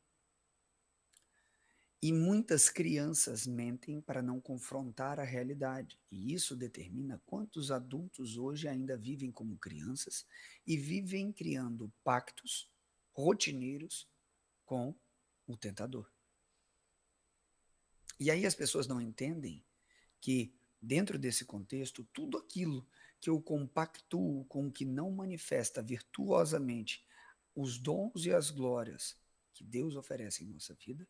E 2.06 2.12
muitas 2.12 2.68
crianças 2.68 3.48
mentem 3.48 4.00
para 4.00 4.22
não 4.22 4.40
confrontar 4.40 5.18
a 5.18 5.24
realidade. 5.24 5.98
E 6.08 6.32
isso 6.32 6.54
determina 6.54 7.20
quantos 7.26 7.72
adultos 7.72 8.36
hoje 8.36 8.68
ainda 8.68 8.96
vivem 8.96 9.32
como 9.32 9.58
crianças 9.58 10.24
e 10.64 10.76
vivem 10.76 11.32
criando 11.32 11.92
pactos 12.04 12.70
rotineiros 13.10 14.08
com 14.64 14.94
o 15.48 15.56
tentador. 15.56 16.08
E 18.20 18.30
aí 18.30 18.46
as 18.46 18.54
pessoas 18.54 18.86
não 18.86 19.00
entendem 19.00 19.64
que, 20.20 20.54
dentro 20.80 21.18
desse 21.18 21.44
contexto, 21.44 22.04
tudo 22.12 22.38
aquilo 22.38 22.86
que 23.20 23.28
eu 23.28 23.42
compactuo 23.42 24.44
com 24.44 24.68
o 24.68 24.72
que 24.72 24.84
não 24.84 25.10
manifesta 25.10 25.82
virtuosamente 25.82 27.04
os 27.52 27.78
dons 27.78 28.26
e 28.26 28.32
as 28.32 28.52
glórias 28.52 29.16
que 29.52 29.64
Deus 29.64 29.96
oferece 29.96 30.44
em 30.44 30.46
nossa 30.46 30.72
vida, 30.72 31.04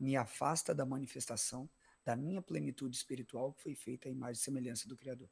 me 0.00 0.16
afasta 0.16 0.74
da 0.74 0.86
manifestação 0.86 1.70
da 2.02 2.16
minha 2.16 2.40
plenitude 2.40 2.96
espiritual 2.96 3.52
que 3.52 3.62
foi 3.62 3.74
feita 3.74 4.08
à 4.08 4.10
imagem 4.10 4.40
e 4.40 4.44
semelhança 4.44 4.88
do 4.88 4.96
Criador. 4.96 5.30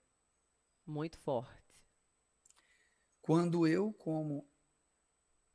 Muito 0.87 1.19
forte. 1.19 1.67
Quando 3.23 3.67
eu, 3.67 3.93
como 3.95 4.47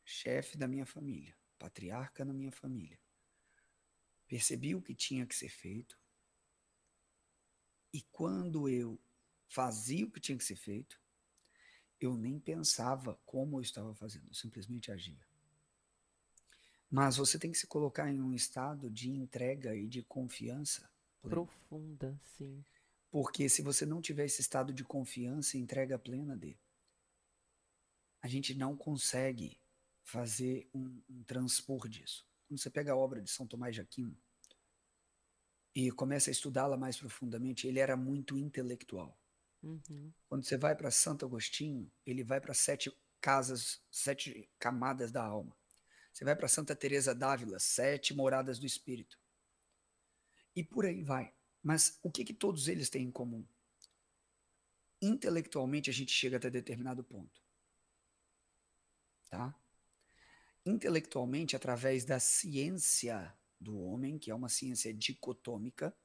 chefe 0.04 0.58
da 0.58 0.68
minha 0.68 0.86
família, 0.86 1.38
patriarca 1.60 2.26
na 2.26 2.34
minha 2.34 2.52
família, 2.52 3.00
percebi 4.28 4.74
o 4.74 4.82
que 4.82 4.96
tinha 4.96 5.26
que 5.26 5.36
ser 5.36 5.50
feito. 5.50 6.00
E 7.94 8.02
quando 8.12 8.68
eu 8.68 9.00
fazia 9.48 10.06
o 10.06 10.12
que 10.12 10.20
tinha 10.20 10.38
que 10.38 10.44
ser 10.44 10.56
feito, 10.56 11.00
eu 12.00 12.18
nem 12.18 12.40
pensava 12.40 13.16
como 13.26 13.58
eu 13.58 13.62
estava 13.62 13.94
fazendo, 13.94 14.28
eu 14.28 14.34
simplesmente 14.34 14.92
agia. 14.92 15.26
Mas 16.94 17.18
você 17.18 17.40
tem 17.40 17.52
que 17.52 17.58
se 17.58 17.66
colocar 17.66 18.08
em 18.12 18.22
um 18.22 18.36
estado 18.36 18.88
de 18.88 19.10
entrega 19.10 19.76
e 19.76 19.88
de 19.88 20.04
confiança 20.04 20.88
plena. 21.24 21.34
profunda, 21.34 22.22
sim. 22.24 22.64
Porque 23.10 23.50
se 23.50 23.64
você 23.64 23.84
não 23.84 24.00
tiver 24.00 24.26
esse 24.26 24.42
estado 24.42 24.72
de 24.72 24.84
confiança 24.84 25.58
e 25.58 25.60
entrega 25.60 25.98
plena 25.98 26.38
de, 26.38 26.56
a 28.22 28.28
gente 28.28 28.54
não 28.54 28.78
consegue 28.78 29.60
fazer 30.04 30.70
um, 30.72 31.02
um 31.10 31.24
transpor 31.24 31.90
disso. 31.90 32.28
Quando 32.48 32.60
você 32.60 32.70
pega 32.70 32.92
a 32.92 32.96
obra 32.96 33.24
de 33.24 33.32
São 33.32 33.48
Tomás 33.48 33.74
de 33.74 33.82
Aquino 33.82 34.16
e 35.74 35.90
começa 35.90 36.30
a 36.30 36.32
estudá-la 36.32 36.78
mais 36.78 36.96
profundamente, 36.96 37.66
ele 37.66 37.80
era 37.80 37.98
muito 37.98 38.38
intelectual. 38.38 39.20
Uhum. 39.64 40.14
Quando 40.28 40.46
você 40.46 40.60
vai 40.60 40.76
para 40.76 40.92
Santo 40.92 41.26
Agostinho, 41.26 41.92
ele 42.06 42.24
vai 42.24 42.40
para 42.40 42.54
sete 42.54 42.96
casas, 43.20 43.82
sete 43.90 44.48
camadas 44.60 45.12
da 45.12 45.26
alma. 45.26 45.58
Você 46.14 46.24
vai 46.24 46.36
para 46.36 46.48
Santa 46.48 46.76
Teresa 46.76 47.16
d'Ávila, 47.16 47.60
sete 47.60 48.14
moradas 48.14 48.60
do 48.60 48.66
espírito. 48.66 49.20
E 50.56 50.64
por 50.64 50.86
aí 50.86 51.04
vai. 51.04 51.34
Mas 51.62 52.00
o 52.04 52.12
que, 52.12 52.24
que 52.24 52.34
todos 52.34 52.68
eles 52.68 52.90
têm 52.90 53.06
em 53.06 53.12
comum? 53.12 53.44
Intelectualmente 55.02 55.90
a 55.90 55.94
gente 55.94 56.12
chega 56.12 56.38
até 56.38 56.50
determinado 56.50 57.04
ponto. 57.04 57.42
Tá? 59.30 59.60
Intelectualmente, 60.64 61.56
através 61.56 62.06
da 62.06 62.20
ciência 62.20 63.36
do 63.60 63.80
homem, 63.80 64.20
que 64.20 64.30
é 64.30 64.36
uma 64.36 64.50
ciência 64.50 64.94
dicotômica, 64.94 65.96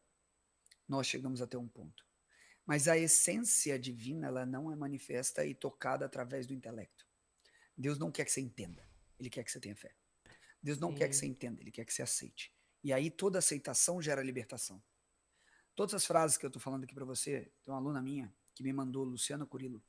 nós 0.89 1.07
chegamos 1.07 1.43
até 1.43 1.59
um 1.59 1.69
ponto. 1.69 2.07
Mas 2.65 2.89
a 2.89 2.97
essência 2.97 3.79
divina, 3.79 4.29
ela 4.29 4.47
não 4.47 4.73
é 4.73 4.77
manifesta 4.77 5.45
e 5.45 5.55
tocada 5.55 6.07
através 6.07 6.47
do 6.47 6.55
intelecto. 6.55 7.07
Deus 7.77 7.99
não 7.99 8.11
quer 8.11 8.25
que 8.25 8.33
você 8.33 8.41
entenda, 8.41 8.88
ele 9.19 9.31
quer 9.31 9.45
que 9.45 9.51
você 9.51 9.61
tenha 9.61 9.77
fé. 9.77 9.95
Deus 10.63 10.79
não 10.79 10.95
quer 10.95 11.09
que 11.09 11.17
você 11.17 11.27
entenda, 11.27 11.61
ele 11.61 11.71
quer 11.71 11.85
que 11.85 11.93
você 11.93 12.03
aceite. 12.03 12.53
E 12.83 12.93
aí 12.93 13.11
toda 13.11 13.39
aceitação 13.39 14.01
gera 14.01 14.23
libertação. 14.23 14.83
Todas 15.75 15.95
as 15.95 16.05
frases 16.05 16.37
que 16.37 16.45
eu 16.45 16.49
estou 16.49 16.61
falando 16.61 16.85
aqui 16.85 16.95
para 16.95 17.05
você, 17.05 17.53
tem 17.63 17.73
uma 17.73 17.79
aluna 17.79 18.03
minha 18.03 18.35
que 18.55 18.63
me 18.63 18.73
mandou, 18.73 19.05
Luciana 19.05 19.47
Curilo. 19.47 19.83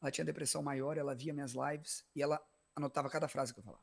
Ela 0.00 0.10
tinha 0.10 0.24
depressão 0.24 0.62
maior, 0.62 0.96
ela 0.96 1.14
via 1.14 1.34
minhas 1.34 1.52
lives 1.52 2.04
e 2.14 2.22
ela 2.22 2.40
anotava 2.74 3.10
cada 3.10 3.28
frase 3.28 3.52
que 3.52 3.60
eu 3.60 3.64
falava. 3.64 3.82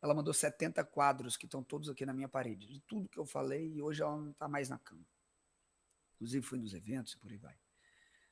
Ela 0.00 0.14
mandou 0.14 0.32
70 0.32 0.82
quadros 0.84 1.36
que 1.36 1.44
estão 1.44 1.62
todos 1.62 1.90
aqui 1.90 2.06
na 2.06 2.14
minha 2.14 2.28
parede, 2.28 2.66
de 2.66 2.80
tudo 2.80 3.08
que 3.08 3.18
eu 3.18 3.26
falei, 3.26 3.74
e 3.74 3.82
hoje 3.82 4.00
ela 4.00 4.16
não 4.16 4.30
está 4.30 4.48
mais 4.48 4.70
na 4.70 4.78
cama. 4.78 5.04
Inclusive 6.14 6.46
fui 6.46 6.58
nos 6.58 6.72
eventos 6.72 7.12
e 7.12 7.18
por 7.18 7.30
aí 7.30 7.36
vai. 7.36 7.58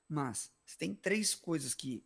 Mas 0.08 0.50
tem 0.78 0.94
três 0.94 1.34
coisas 1.34 1.74
que 1.74 2.02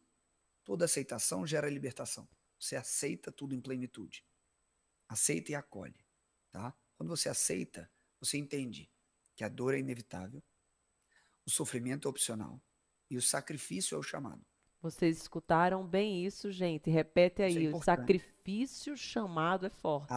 toda 0.65 0.87
aceitação 0.87 1.47
gera 1.47 1.71
libertação. 1.71 2.29
Você 2.63 2.77
aceita 2.77 3.33
tudo 3.33 3.57
em 3.57 3.61
plenitude. 3.61 4.25
Aceita 5.09 5.51
e 5.51 5.55
acolhe, 5.57 6.07
tá? 6.53 6.73
Quando 6.97 7.09
você 7.09 7.29
aceita, 7.29 7.91
você 8.21 8.39
entende 8.39 8.89
que 9.35 9.43
a 9.43 9.49
dor 9.49 9.75
é 9.75 9.81
inevitável, 9.81 10.41
o 11.45 11.51
sofrimento 11.51 12.07
é 12.07 12.09
opcional 12.09 12.63
e 13.11 13.17
o 13.17 13.23
sacrifício 13.23 13.97
é 13.97 13.99
o 13.99 14.03
chamado. 14.03 14.47
Vocês 14.81 15.17
escutaram 15.17 15.85
bem 15.85 16.25
isso, 16.25 16.53
gente. 16.53 16.89
Repete 16.89 17.43
aí. 17.43 17.67
É 17.67 17.75
o 17.75 17.83
sacrifício 17.83 18.97
chamado 18.97 19.67
é 19.67 19.71
forte. 19.71 20.13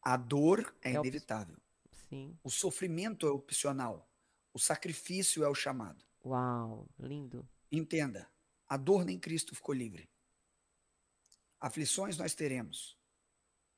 A, 0.00 0.12
a 0.12 0.16
dor 0.16 0.72
é, 0.82 0.92
é 0.92 0.94
inevitável. 0.94 1.56
Sim. 2.08 2.38
O 2.44 2.50
sofrimento 2.50 3.26
é 3.26 3.30
opcional. 3.30 4.08
O 4.54 4.60
sacrifício 4.60 5.42
é 5.42 5.48
o 5.48 5.54
chamado. 5.56 6.04
Uau, 6.24 6.88
lindo. 7.00 7.48
Entenda. 7.70 8.30
A 8.68 8.76
dor 8.76 9.04
nem 9.04 9.18
Cristo 9.18 9.56
ficou 9.56 9.74
livre. 9.74 10.08
Aflições 11.60 12.16
nós 12.16 12.34
teremos. 12.34 12.98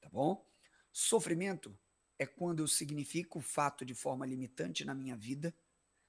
Tá 0.00 0.08
bom? 0.08 0.48
Sofrimento 0.92 1.76
é 2.18 2.26
quando 2.26 2.60
eu 2.60 2.68
significo 2.68 3.38
o 3.38 3.42
fato 3.42 3.84
de 3.84 3.94
forma 3.94 4.24
limitante 4.24 4.84
na 4.84 4.94
minha 4.94 5.16
vida, 5.16 5.54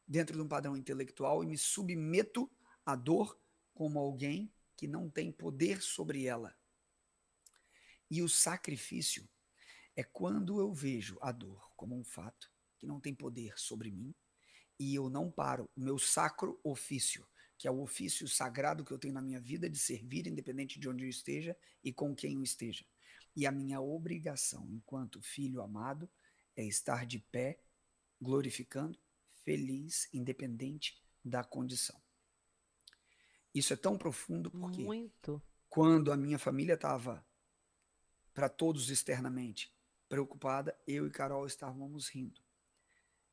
dentro 0.08 0.36
de 0.36 0.42
um 0.42 0.48
padrão 0.48 0.78
intelectual, 0.78 1.44
e 1.44 1.48
me 1.48 1.58
submeto 1.58 2.52
à 2.86 2.96
dor 2.96 3.40
como 3.74 3.98
alguém 3.98 4.54
que 4.78 4.88
não 4.88 5.10
tem 5.10 5.32
poder 5.32 5.82
sobre 5.82 6.26
ela. 6.26 6.56
E 8.10 8.22
o 8.22 8.30
sacrifício 8.30 9.28
é 9.96 10.04
quando 10.04 10.60
eu 10.60 10.72
vejo 10.72 11.18
a 11.22 11.32
dor 11.32 11.72
como 11.76 11.98
um 11.98 12.04
fato 12.04 12.52
que 12.78 12.86
não 12.86 13.00
tem 13.00 13.16
poder 13.16 13.58
sobre 13.58 13.92
mim 13.92 14.14
e 14.80 14.94
eu 14.94 15.10
não 15.10 15.32
paro 15.32 15.70
o 15.76 15.82
meu 15.82 15.98
sacro 15.98 16.60
ofício, 16.64 17.28
que 17.58 17.68
é 17.68 17.72
o 17.72 17.82
ofício 17.82 18.28
sagrado 18.28 18.84
que 18.84 18.92
eu 18.92 19.00
tenho 19.00 19.14
na 19.14 19.22
minha 19.22 19.40
vida 19.40 19.70
de 19.70 19.78
servir, 19.78 20.28
independente 20.28 20.80
de 20.80 20.90
onde 20.90 21.06
eu 21.06 21.10
esteja 21.10 21.56
e 21.84 21.94
com 21.94 22.16
quem 22.16 22.36
eu 22.36 22.44
esteja. 22.44 22.86
E 23.36 23.48
a 23.48 23.52
minha 23.52 23.82
obrigação, 23.82 24.68
enquanto 24.72 25.22
filho 25.22 25.62
amado, 25.62 26.10
é 26.56 26.64
estar 26.64 27.06
de 27.06 27.20
pé, 27.20 27.60
glorificando, 28.22 29.00
feliz, 29.44 30.08
independente 30.14 31.02
da 31.24 31.44
condição. 31.44 32.00
Isso 33.54 33.74
é 33.74 33.76
tão 33.76 33.98
profundo 33.98 34.50
porque 34.52 34.84
Muito. 34.84 35.42
quando 35.70 36.12
a 36.12 36.18
minha 36.18 36.40
família 36.40 36.74
estava 36.74 37.26
para 38.34 38.50
todos 38.50 38.90
externamente 38.90 39.74
preocupada, 40.10 40.78
eu 40.88 41.08
e 41.08 41.12
Carol 41.12 41.46
estávamos 41.46 42.08
rindo. 42.08 42.43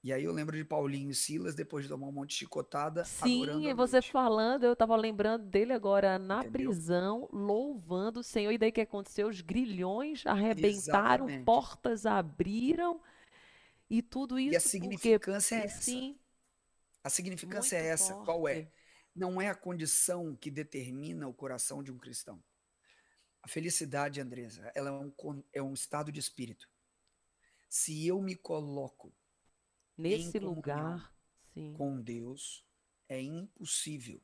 E 0.03 0.13
aí 0.13 0.25
eu 0.25 0.33
lembro 0.33 0.57
de 0.57 0.65
Paulinho 0.65 1.11
e 1.11 1.15
Silas, 1.15 1.55
depois 1.55 1.85
de 1.85 1.91
tomar 1.91 2.09
um 2.09 2.13
monte 2.13 2.31
de 2.31 2.37
chicotada, 2.37 3.05
Sim, 3.05 3.69
e 3.69 3.75
você 3.75 4.01
falando, 4.01 4.65
eu 4.65 4.73
estava 4.73 4.97
lembrando 4.97 5.45
dele 5.45 5.75
agora 5.75 6.19
na 6.19 6.41
Entendeu? 6.41 6.71
prisão, 6.71 7.29
louvando 7.31 8.21
o 8.21 8.25
Senhor. 8.25 8.51
E 8.51 8.57
daí 8.57 8.73
que 8.73 8.81
aconteceu? 8.81 9.29
Os 9.29 9.43
grilhões 9.43 10.27
arrebentaram, 10.27 11.27
Exatamente. 11.27 11.45
portas 11.45 12.07
abriram, 12.07 13.01
e 13.91 14.01
tudo 14.01 14.39
isso. 14.39 14.55
E 14.55 14.57
a 14.57 14.61
significância 14.61 15.59
porque, 15.59 15.69
é 15.69 15.71
essa. 15.71 15.83
Sim. 15.83 16.19
A 17.05 17.11
significância 17.11 17.77
é 17.77 17.87
essa. 17.89 18.15
Forte. 18.15 18.25
Qual 18.25 18.49
é? 18.49 18.71
não 19.15 19.41
é 19.41 19.49
a 19.49 19.55
condição 19.55 20.37
que 20.37 20.51
determina 20.51 21.29
o 21.29 21.35
coração 21.35 21.83
de 21.83 21.91
um 21.91 21.99
cristão. 21.99 22.43
A 23.43 23.49
felicidade, 23.49 24.21
Andresa, 24.21 24.71
ela 24.75 24.91
é 24.91 24.93
um, 24.93 25.43
é 25.53 25.63
um 25.63 25.75
estado 25.75 26.13
de 26.13 26.21
espírito. 26.21 26.69
Se 27.69 28.07
eu 28.07 28.21
me 28.21 28.35
coloco 28.35 29.13
nesse 30.01 30.39
lugar 30.39 31.15
sim. 31.55 31.73
com 31.75 32.01
Deus, 32.01 32.65
é 33.09 33.21
impossível. 33.21 34.21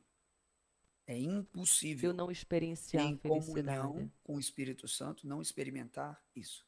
É 1.05 1.17
impossível. 1.17 2.09
Eu 2.11 2.13
não 2.13 2.29
experienciar 2.29 3.05
em 3.05 3.17
felicidade. 3.17 3.79
comunhão 3.79 4.11
com 4.23 4.35
o 4.35 4.39
Espírito 4.39 4.87
Santo, 4.87 5.25
não 5.25 5.41
experimentar 5.41 6.21
isso. 6.35 6.67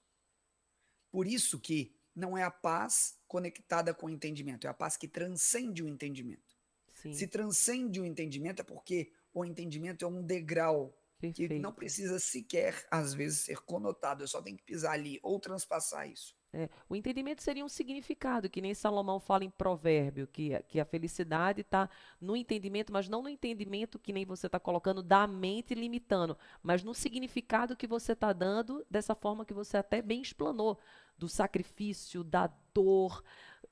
Por 1.12 1.28
isso 1.28 1.60
que 1.60 1.93
não 2.15 2.38
é 2.38 2.43
a 2.43 2.52
paz 2.52 3.19
conectada 3.28 3.93
com 3.93 4.08
o 4.08 4.10
entendimento, 4.10 4.65
é 4.65 4.69
a 4.69 4.74
paz 4.74 4.95
que 4.95 5.08
transcende 5.08 5.84
o 5.84 5.88
entendimento. 5.88 6.58
Sim. 6.95 7.13
Se 7.13 7.28
transcende 7.28 8.00
o 8.00 8.06
entendimento 8.06 8.62
é 8.62 8.63
porque 8.63 9.12
o 9.34 9.45
entendimento 9.45 10.06
é 10.06 10.08
um 10.08 10.24
degrau 10.24 10.98
Perfeito. 11.19 11.54
que 11.54 11.60
não 11.60 11.74
precisa 11.74 12.19
sequer, 12.19 12.88
às 12.89 13.13
vezes, 13.13 13.39
ser 13.39 13.60
conotado. 13.60 14.24
Eu 14.24 14.28
só 14.28 14.41
tenho 14.41 14.58
que 14.58 14.63
pisar 14.63 14.93
ali 14.93 15.19
ou 15.22 15.39
transpassar 15.39 16.10
isso. 16.10 16.36
É, 16.52 16.68
o 16.90 16.96
entendimento 16.96 17.44
seria 17.44 17.64
um 17.64 17.70
significado, 17.70 18.50
que 18.50 18.60
nem 18.60 18.74
Salomão 18.74 19.20
fala 19.20 19.44
em 19.44 19.52
provérbio, 19.52 20.26
que, 20.26 20.60
que 20.68 20.80
a 20.80 20.86
felicidade 20.86 21.62
está 21.62 21.88
no 22.20 22.36
entendimento, 22.36 22.92
mas 22.92 23.08
não 23.08 23.22
no 23.22 23.30
entendimento 23.30 24.00
que 24.00 24.12
nem 24.12 24.26
você 24.26 24.48
está 24.48 24.60
colocando 24.60 25.04
da 25.04 25.28
mente 25.28 25.76
limitando, 25.76 26.36
mas 26.64 26.84
no 26.84 26.96
significado 26.96 27.76
que 27.76 27.86
você 27.86 28.14
está 28.14 28.34
dando 28.34 28.84
dessa 28.90 29.14
forma 29.14 29.46
que 29.46 29.54
você 29.54 29.78
até 29.78 30.02
bem 30.02 30.22
explanou, 30.22 30.80
do 31.20 31.28
sacrifício, 31.28 32.24
da 32.24 32.50
dor, 32.74 33.22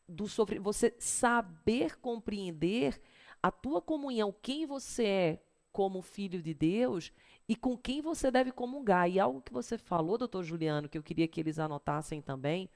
do 0.07 0.27
sofrimento. 0.27 0.65
Você 0.65 0.93
saber 0.99 1.97
compreender 1.99 3.01
a 3.41 3.49
tua 3.49 3.81
comunhão, 3.81 4.35
quem 4.41 4.65
você 4.65 5.05
é 5.05 5.43
como 5.71 6.01
filho 6.01 6.41
de 6.41 6.53
Deus 6.53 7.11
e 7.47 7.55
com 7.55 7.77
quem 7.77 8.01
você 8.01 8.29
deve 8.29 8.51
comungar. 8.51 9.09
E 9.09 9.19
algo 9.19 9.41
que 9.41 9.53
você 9.53 9.77
falou, 9.77 10.17
doutor 10.17 10.43
Juliano, 10.43 10.89
que 10.89 10.97
eu 10.97 11.03
queria 11.03 11.27
que 11.27 11.39
eles 11.39 11.59
anotassem 11.59 12.21
também, 12.21 12.69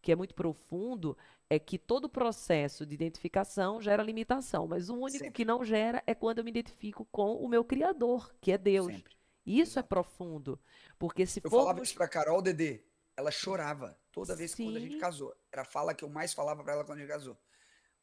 que 0.00 0.12
é 0.12 0.16
muito 0.16 0.34
profundo, 0.34 1.16
é 1.48 1.58
que 1.58 1.78
todo 1.78 2.08
processo 2.08 2.86
de 2.86 2.94
identificação 2.94 3.80
gera 3.80 4.02
limitação, 4.02 4.66
mas 4.66 4.88
o 4.88 4.94
único 4.94 5.18
Sempre. 5.18 5.32
que 5.32 5.44
não 5.44 5.64
gera 5.64 6.02
é 6.06 6.14
quando 6.14 6.38
eu 6.38 6.44
me 6.44 6.50
identifico 6.50 7.04
com 7.10 7.36
o 7.36 7.48
meu 7.48 7.64
Criador, 7.64 8.32
que 8.40 8.52
é 8.52 8.58
Deus. 8.58 8.86
Sempre. 8.86 9.16
Isso 9.44 9.78
é 9.78 9.80
Exato. 9.80 9.86
é 9.86 9.88
profundo, 9.88 10.60
porque 10.98 11.26
se 11.26 11.40
Eu 11.42 11.50
formos... 11.50 11.66
falava 11.66 11.82
isso 11.82 11.94
para 11.94 12.08
Carol 12.08 12.40
Dedê, 12.40 12.84
ela 13.16 13.30
chorava 13.30 13.98
toda 14.10 14.34
vez 14.36 14.54
que 14.54 14.64
quando 14.64 14.76
a 14.76 14.80
gente 14.80 14.98
casou. 14.98 15.34
Era 15.50 15.62
a 15.62 15.64
fala 15.64 15.94
que 15.94 16.04
eu 16.04 16.08
mais 16.08 16.32
falava 16.32 16.62
para 16.62 16.74
ela 16.74 16.84
quando 16.84 16.98
a 16.98 17.00
gente 17.00 17.10
casou. 17.10 17.36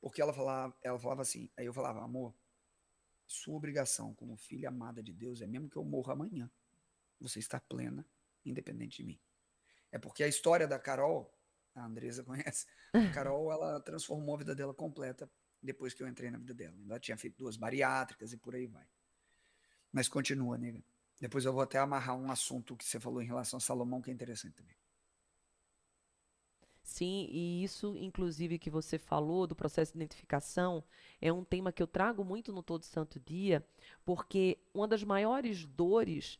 Porque 0.02 0.22
ela 0.22 0.34
falava, 0.34 0.76
ela 0.82 1.00
falava 1.00 1.22
assim, 1.22 1.50
aí 1.58 1.66
eu 1.66 1.74
falava, 1.74 2.02
amor, 2.02 2.34
sua 3.32 3.56
obrigação 3.56 4.14
como 4.16 4.36
filha 4.36 4.70
amada 4.70 5.04
de 5.04 5.14
Deus 5.14 5.40
é 5.42 5.46
mesmo 5.46 5.70
que 5.70 5.78
eu 5.78 5.84
morra 5.84 6.14
amanhã. 6.14 6.50
Você 7.20 7.38
está 7.38 7.60
plena, 7.60 8.04
independente 8.44 8.98
de 8.98 9.04
mim. 9.04 9.20
É 9.92 10.00
porque 10.00 10.24
a 10.24 10.28
história 10.28 10.68
da 10.68 10.80
Carol, 10.80 11.32
a 11.76 11.86
Andresa 11.86 12.24
conhece, 12.26 12.66
a 12.92 13.12
Carol, 13.12 13.52
ela 13.52 13.80
transformou 13.82 14.34
a 14.34 14.40
vida 14.40 14.56
dela 14.56 14.74
completa 14.74 15.30
depois 15.62 15.94
que 15.94 16.02
eu 16.02 16.08
entrei 16.08 16.32
na 16.32 16.40
vida 16.40 16.56
dela. 16.56 16.76
Ela 16.88 17.00
tinha 17.00 17.16
feito 17.18 17.38
duas 17.38 17.56
bariátricas 17.56 18.34
e 18.34 18.38
por 18.38 18.56
aí 18.56 18.66
vai. 18.66 18.88
Mas 19.92 20.08
continua, 20.08 20.58
nega. 20.58 20.84
Depois 21.20 21.46
eu 21.46 21.54
vou 21.54 21.62
até 21.62 21.78
amarrar 21.78 22.18
um 22.18 22.32
assunto 22.32 22.76
que 22.76 22.84
você 22.84 23.00
falou 23.00 23.22
em 23.22 23.28
relação 23.28 23.58
a 23.58 23.62
Salomão, 23.62 24.02
que 24.02 24.10
é 24.10 24.14
interessante 24.14 24.56
também. 24.56 24.76
Sim, 26.90 27.28
e 27.30 27.64
isso, 27.64 27.96
inclusive, 27.98 28.58
que 28.58 28.70
você 28.70 28.98
falou 28.98 29.46
do 29.46 29.56
processo 29.56 29.94
de 29.94 30.00
identificação, 30.00 30.84
é 31.22 31.32
um 31.32 31.44
tema 31.44 31.72
que 31.72 31.84
eu 31.84 31.88
trago 31.88 32.26
muito 32.26 32.52
no 32.52 32.64
Todo 32.64 32.84
Santo 32.84 33.20
Dia, 33.20 33.64
porque 34.04 34.58
uma 34.74 34.88
das 34.88 35.04
maiores 35.04 35.66
dores 35.66 36.40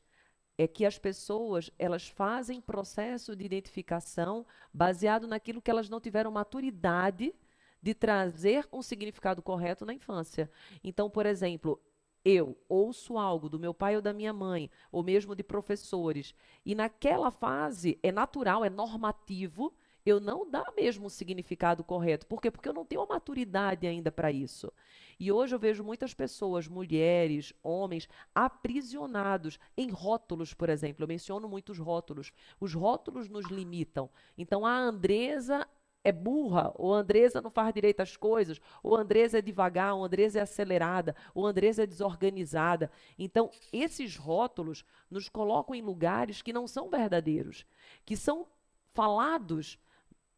é 0.58 0.68
que 0.68 0.88
as 0.88 0.98
pessoas 0.98 1.70
elas 1.78 2.08
fazem 2.08 2.60
processo 2.60 3.36
de 3.36 3.46
identificação 3.46 4.44
baseado 4.74 5.28
naquilo 5.28 5.62
que 5.62 5.70
elas 5.70 5.88
não 5.88 6.02
tiveram 6.02 6.32
maturidade 6.32 7.32
de 7.80 7.94
trazer 7.94 8.68
um 8.74 8.82
significado 8.82 9.44
correto 9.44 9.86
na 9.86 9.94
infância. 9.94 10.50
Então, 10.84 11.12
por 11.12 11.28
exemplo, 11.28 11.80
eu 12.26 12.58
ouço 12.68 13.20
algo 13.20 13.50
do 13.50 13.60
meu 13.60 13.74
pai 13.74 13.96
ou 13.96 14.02
da 14.02 14.14
minha 14.14 14.34
mãe, 14.34 14.70
ou 14.92 15.04
mesmo 15.04 15.36
de 15.36 15.44
professores, 15.44 16.34
e 16.66 16.74
naquela 16.74 17.30
fase 17.30 18.00
é 18.02 18.12
natural, 18.12 18.66
é 18.66 18.70
normativo 18.70 19.76
eu 20.06 20.20
não 20.20 20.50
dá 20.50 20.66
mesmo 20.76 21.08
o 21.08 21.10
significado 21.10 21.84
correto. 21.84 22.26
Por 22.26 22.42
quê? 22.42 22.50
Porque 22.50 22.70
eu 22.70 22.74
não 22.74 22.86
tenho 22.86 23.02
a 23.02 23.06
maturidade 23.06 23.86
ainda 23.86 24.12
para 24.12 24.32
isso. 24.32 24.72
E 25.20 25.32
hoje 25.32 25.54
eu 25.54 25.60
vejo 25.60 25.84
muitas 25.84 26.14
pessoas, 26.14 26.68
mulheres, 26.68 27.54
homens, 27.62 28.08
aprisionados 28.34 29.60
em 29.76 29.90
rótulos, 29.90 30.54
por 30.54 30.70
exemplo. 30.70 31.04
Eu 31.04 31.08
menciono 31.08 31.50
muitos 31.50 31.78
rótulos. 31.78 32.32
Os 32.60 32.74
rótulos 32.74 33.28
nos 33.28 33.48
limitam. 33.48 34.10
Então, 34.38 34.66
a 34.66 34.76
Andresa 34.78 35.68
é 36.04 36.12
burra, 36.12 36.72
ou 36.76 36.96
a 36.96 37.00
Andresa 37.00 37.42
não 37.42 37.52
faz 37.52 37.74
direito 37.74 38.00
às 38.00 38.16
coisas, 38.16 38.62
ou 38.82 38.96
a 38.96 39.02
Andresa 39.02 39.40
é 39.40 39.42
devagar, 39.42 39.94
ou 39.94 40.04
a 40.04 40.08
Andresa 40.08 40.40
é 40.40 40.42
acelerada, 40.42 41.16
ou 41.34 41.46
a 41.46 41.50
Andresa 41.50 41.84
é 41.84 41.86
desorganizada. 41.86 42.90
Então, 43.18 43.52
esses 43.74 44.16
rótulos 44.16 44.86
nos 45.12 45.28
colocam 45.28 45.76
em 45.76 45.82
lugares 45.82 46.42
que 46.42 46.54
não 46.54 46.68
são 46.68 46.90
verdadeiros, 46.90 47.66
que 48.06 48.16
são 48.16 48.48
falados 48.94 49.78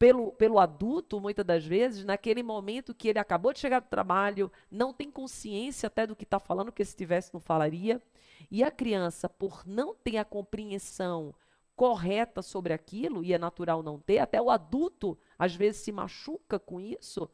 pelo, 0.02 0.32
pelo 0.32 0.58
adulto, 0.58 1.22
muitas 1.22 1.46
das 1.46 1.64
vezes, 1.64 2.04
naquele 2.04 2.42
momento 2.42 2.92
que 2.92 3.08
ele 3.08 3.20
acabou 3.20 3.54
de 3.54 3.60
chegar 3.60 3.82
do 3.82 3.88
trabalho, 3.88 4.52
não 4.72 4.92
tem 4.92 5.12
consciência 5.12 5.86
até 5.86 6.08
do 6.08 6.16
que 6.16 6.24
está 6.24 6.40
falando, 6.40 6.72
porque 6.72 6.84
se 6.84 6.96
tivesse 6.96 7.32
não 7.32 7.40
falaria. 7.40 8.02
E 8.50 8.64
a 8.64 8.72
criança, 8.72 9.30
por 9.30 9.62
não 9.64 9.94
ter 9.94 10.18
a 10.18 10.26
compreensão 10.26 11.36
correta 11.76 12.42
sobre 12.42 12.74
aquilo, 12.74 13.24
e 13.24 13.32
é 13.32 13.38
natural 13.38 13.84
não 13.84 14.00
ter, 14.00 14.18
até 14.18 14.42
o 14.42 14.50
adulto 14.50 15.16
às 15.38 15.54
vezes 15.54 15.82
se 15.82 15.92
machuca 15.92 16.58
com 16.58 16.82
isso, 16.82 17.30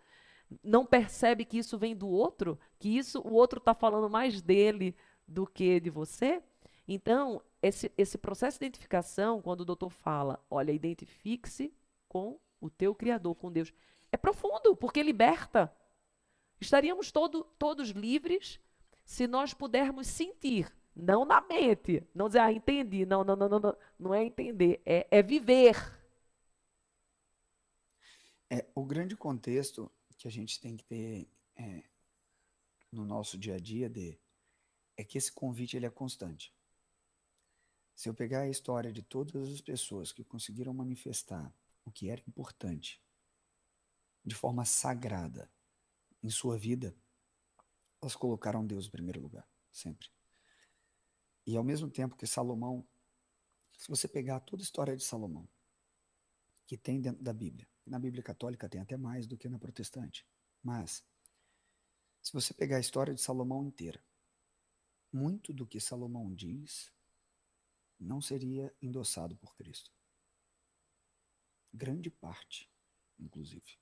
não 0.62 0.86
percebe 0.86 1.46
que 1.46 1.60
isso 1.60 1.78
vem 1.78 1.96
do 1.96 2.10
outro, 2.10 2.60
que 2.78 2.98
isso 2.98 3.22
o 3.22 3.32
outro 3.32 3.60
está 3.60 3.74
falando 3.74 4.10
mais 4.10 4.42
dele 4.42 4.94
do 5.26 5.48
que 5.48 5.80
de 5.80 5.90
você. 5.90 6.44
Então, 6.86 7.42
esse, 7.62 7.90
esse 7.98 8.18
processo 8.18 8.60
de 8.60 8.66
identificação, 8.66 9.42
quando 9.42 9.62
o 9.62 9.66
doutor 9.66 9.90
fala, 9.90 10.38
olha, 10.50 10.74
identifique-se 10.74 11.74
com 12.10 12.38
o 12.60 12.70
teu 12.70 12.94
Criador, 12.96 13.36
com 13.36 13.52
Deus. 13.52 13.74
É 14.12 14.18
profundo, 14.18 14.76
porque 14.76 15.02
liberta. 15.04 15.74
Estaríamos 16.60 17.12
todo, 17.12 17.44
todos 17.58 17.90
livres 17.90 18.60
se 19.06 19.26
nós 19.26 19.54
pudermos 19.54 20.06
sentir, 20.08 20.70
não 20.94 21.24
na 21.24 21.40
mente, 21.40 22.06
não 22.14 22.28
dizer, 22.28 22.40
ah, 22.40 22.52
entendi. 22.52 23.06
Não, 23.06 23.24
não, 23.24 23.36
não, 23.38 23.48
não, 23.48 23.60
não, 23.60 23.78
não 23.98 24.14
é 24.14 24.26
entender, 24.26 24.82
é, 24.86 25.08
é 25.10 25.24
viver. 25.24 25.76
É, 28.50 28.66
o 28.76 28.84
grande 28.84 29.16
contexto 29.16 29.90
que 30.18 30.28
a 30.28 30.32
gente 30.32 30.60
tem 30.60 30.76
que 30.76 30.84
ter 30.84 31.30
é, 31.56 31.84
no 32.92 33.06
nosso 33.06 33.38
dia 33.38 33.56
a 33.56 33.60
dia 33.60 33.90
de, 33.90 34.20
é 34.98 35.04
que 35.04 35.18
esse 35.18 35.32
convite 35.32 35.78
ele 35.78 35.86
é 35.86 35.90
constante. 35.90 36.54
Se 37.96 38.10
eu 38.10 38.14
pegar 38.14 38.42
a 38.42 38.50
história 38.50 38.92
de 38.92 39.02
todas 39.02 39.50
as 39.50 39.62
pessoas 39.62 40.12
que 40.12 40.24
conseguiram 40.24 40.74
manifestar 40.74 41.54
o 41.88 41.92
que 41.92 42.10
era 42.10 42.22
importante, 42.28 43.02
de 44.24 44.36
forma 44.36 44.66
sagrada 44.66 45.50
em 46.22 46.30
sua 46.30 46.58
vida, 46.58 46.94
elas 48.02 48.16
colocaram 48.16 48.66
Deus 48.66 48.88
em 48.88 48.92
primeiro 48.92 49.22
lugar, 49.22 49.48
sempre. 49.72 50.10
E 51.46 51.56
ao 51.56 51.64
mesmo 51.64 51.90
tempo 51.90 52.18
que 52.18 52.28
Salomão, 52.28 52.86
se 53.78 53.88
você 53.88 54.06
pegar 54.06 54.42
toda 54.42 54.62
a 54.62 54.66
história 54.66 54.98
de 54.98 55.04
Salomão, 55.04 55.48
que 56.66 56.78
tem 56.78 57.00
dentro 57.00 57.24
da 57.24 57.32
Bíblia, 57.32 57.66
na 57.86 57.98
Bíblia 57.98 58.22
católica 58.22 58.68
tem 58.68 58.82
até 58.82 58.98
mais 58.98 59.26
do 59.26 59.38
que 59.38 59.48
na 59.48 59.58
protestante, 59.58 60.28
mas 60.62 61.06
se 62.22 62.34
você 62.34 62.54
pegar 62.54 62.76
a 62.78 62.82
história 62.82 63.14
de 63.14 63.22
Salomão 63.22 63.66
inteira, 63.66 64.04
muito 65.10 65.54
do 65.54 65.66
que 65.66 65.80
Salomão 65.80 66.36
diz 66.36 66.92
não 67.98 68.22
seria 68.22 68.76
endossado 68.82 69.38
por 69.38 69.56
Cristo 69.56 69.97
grande 71.74 72.10
parte, 72.10 72.70
inclusive. 73.20 73.78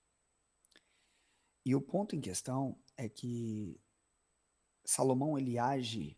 E 1.65 1.75
o 1.75 1.81
ponto 1.81 2.15
em 2.15 2.21
questão 2.21 2.77
é 2.95 3.09
que 3.09 3.79
Salomão 4.83 5.37
ele 5.37 5.57
age 5.57 6.17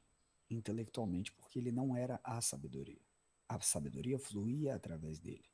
intelectualmente 0.50 1.32
porque 1.32 1.58
ele 1.60 1.72
não 1.72 1.96
era 1.96 2.20
a 2.24 2.42
sabedoria. 2.42 3.02
A 3.48 3.60
sabedoria 3.62 4.20
fluía 4.20 4.76
através 4.76 5.20
dele. 5.20 5.50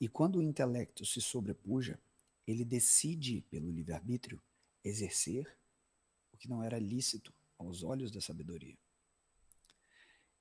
E 0.00 0.08
quando 0.08 0.36
o 0.36 0.42
intelecto 0.42 1.04
se 1.04 1.20
sobrepuja, 1.20 2.00
ele 2.46 2.64
decide 2.64 3.42
pelo 3.42 3.70
livre-arbítrio 3.70 4.42
exercer 4.82 5.54
o 6.32 6.38
que 6.38 6.48
não 6.48 6.62
era 6.62 6.78
lícito 6.78 7.34
aos 7.58 7.82
olhos 7.82 8.10
da 8.10 8.20
sabedoria. 8.20 8.78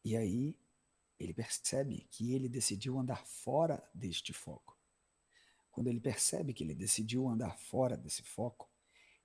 E 0.05 0.15
aí 0.15 0.57
ele 1.19 1.33
percebe 1.33 2.07
que 2.09 2.33
ele 2.33 2.47
decidiu 2.47 2.97
andar 2.97 3.25
fora 3.27 3.83
deste 3.93 4.31
foco. 4.31 4.78
Quando 5.79 5.87
ele 5.87 6.01
percebe 6.01 6.53
que 6.53 6.61
ele 6.61 6.75
decidiu 6.75 7.29
andar 7.29 7.57
fora 7.57 7.95
desse 7.95 8.21
foco, 8.21 8.69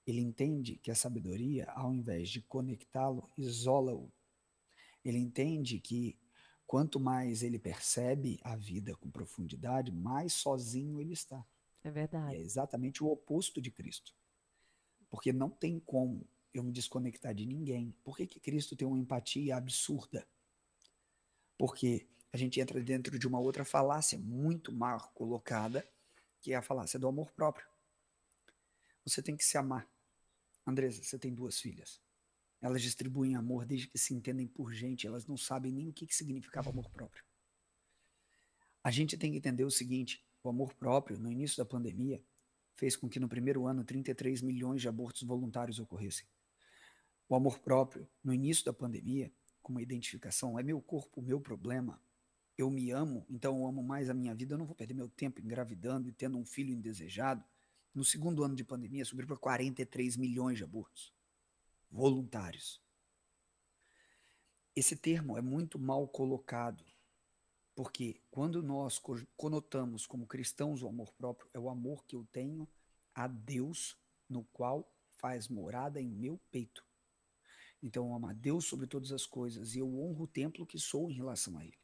ele 0.07 0.21
entende 0.21 0.77
que 0.77 0.89
a 0.89 0.95
sabedoria, 0.95 1.69
ao 1.73 1.93
invés 1.93 2.31
de 2.31 2.41
conectá-lo, 2.41 3.29
isola-o. 3.37 4.09
Ele 5.05 5.19
entende 5.19 5.81
que 5.81 6.17
quanto 6.65 7.01
mais 7.01 7.43
ele 7.43 7.59
percebe 7.59 8.39
a 8.45 8.55
vida 8.55 8.95
com 8.95 9.11
profundidade, 9.11 9.91
mais 9.91 10.33
sozinho 10.33 11.01
ele 11.01 11.13
está. 11.13 11.45
É 11.83 11.91
verdade. 11.91 12.37
E 12.37 12.39
é 12.39 12.41
exatamente 12.41 13.03
o 13.03 13.09
oposto 13.09 13.61
de 13.61 13.73
Cristo. 13.73 14.15
Porque 15.11 15.33
não 15.33 15.51
tem 15.51 15.81
como 15.81 16.25
eu 16.53 16.63
me 16.63 16.71
desconectar 16.71 17.35
de 17.35 17.47
ninguém. 17.47 17.93
Por 18.05 18.17
que, 18.17 18.29
que 18.29 18.39
Cristo 18.39 18.77
tem 18.77 18.87
uma 18.87 19.01
empatia 19.01 19.57
absurda? 19.57 20.25
Porque 21.59 22.07
a 22.33 22.37
gente 22.37 22.61
entra 22.61 22.81
dentro 22.81 23.19
de 23.19 23.27
uma 23.27 23.41
outra 23.41 23.65
falácia 23.65 24.17
muito 24.17 24.73
mal 24.73 25.11
colocada, 25.15 25.85
que 26.45 26.53
é 26.53 26.57
a 26.57 26.63
falácia 26.63 26.99
do 26.99 27.09
amor 27.09 27.33
próprio. 27.33 27.67
Você 29.03 29.23
tem 29.23 29.35
que 29.35 29.43
se 29.43 29.57
amar. 29.57 29.89
Andresa, 30.67 31.03
você 31.03 31.19
tem 31.19 31.35
duas 31.35 31.59
filhas. 31.59 32.03
Elas 32.61 32.83
distribuem 32.83 33.35
amor 33.35 33.65
desde 33.65 33.89
que 33.89 33.97
se 33.97 34.13
entendem 34.13 34.47
por 34.47 34.71
gente, 34.71 35.07
elas 35.07 35.27
não 35.27 35.39
sabem 35.39 35.73
nem 35.73 35.89
o 35.89 35.93
que, 35.93 36.07
que 36.07 36.15
significava 36.15 36.69
amor 36.69 36.91
próprio. 36.91 37.25
A 38.83 38.91
gente 38.91 39.17
tem 39.17 39.33
que 39.33 39.39
entender 39.39 39.65
o 39.65 39.71
seguinte: 39.71 40.23
o 40.43 40.51
amor 40.51 40.75
próprio, 40.75 41.19
no 41.19 41.33
início 41.33 41.57
da 41.57 41.65
pandemia, 41.65 42.23
fez 42.75 42.95
com 42.95 43.09
que 43.09 43.19
no 43.19 43.27
primeiro 43.29 43.67
ano 43.67 43.83
33 43.83 44.43
milhões 44.43 44.83
de 44.83 44.89
abortos 44.89 45.23
voluntários 45.23 45.79
ocorressem. 45.79 46.27
O 47.27 47.35
amor 47.35 47.59
próprio, 47.59 48.07
no 48.23 48.35
início 48.35 48.67
da 48.67 48.73
pandemia, 48.75 49.33
com 49.63 49.73
uma 49.73 49.83
identificação, 49.83 50.59
é 50.59 50.63
meu 50.63 50.83
corpo, 50.83 51.23
meu 51.23 51.41
problema, 51.41 51.99
eu 52.57 52.71
me 52.71 52.91
amo, 52.91 53.27
então 53.29 53.59
eu 53.59 53.67
amo 53.67 53.83
mais 53.83 54.09
a 54.09 54.15
minha 54.15 54.35
vida, 54.35 54.55
eu 54.55 54.59
não 54.59 54.67
vou 54.67 54.75
perder 54.75 54.95
meu 54.95 55.09
tempo 55.09 55.41
engravidando 55.41 56.09
e 56.09 56.13
tendo 56.13 56.39
um 56.39 56.45
filho 56.45 56.73
indesejado. 56.73 57.45
No 57.95 58.05
segundo 58.05 58.43
ano 58.43 58.55
de 58.55 58.65
pandemia, 58.65 59.05
subiu 59.05 59.27
para 59.27 59.37
43 59.37 60.17
milhões 60.17 60.59
de 60.59 60.65
abortos 60.65 61.13
voluntários. 61.91 62.81
Esse 64.75 64.97
termo 64.97 65.39
é 65.39 65.41
muito 65.41 65.79
mal 65.79 66.09
colocado, 66.09 66.85
porque 67.75 68.21
quando 68.31 68.63
nós 68.63 69.01
conotamos 69.37 70.07
como 70.07 70.27
cristãos 70.27 70.83
o 70.83 70.89
amor 70.89 71.13
próprio, 71.13 71.49
é 71.55 71.59
o 71.59 71.71
amor 71.71 72.05
que 72.05 72.17
eu 72.17 72.27
tenho 72.33 72.69
a 73.15 73.29
Deus, 73.29 73.97
no 74.29 74.43
qual 74.45 74.93
faz 75.13 75.49
morada 75.49 76.01
em 76.01 76.09
meu 76.09 76.41
peito. 76.51 76.85
Então 77.81 78.09
eu 78.09 78.15
amo 78.15 78.27
a 78.27 78.33
Deus 78.33 78.65
sobre 78.65 78.87
todas 78.87 79.13
as 79.13 79.25
coisas 79.27 79.77
e 79.77 79.79
eu 79.79 79.99
honro 80.01 80.25
o 80.25 80.29
templo 80.29 80.67
que 80.67 80.79
sou 80.79 81.11
em 81.11 81.15
relação 81.15 81.57
a 81.59 81.65
Ele. 81.65 81.84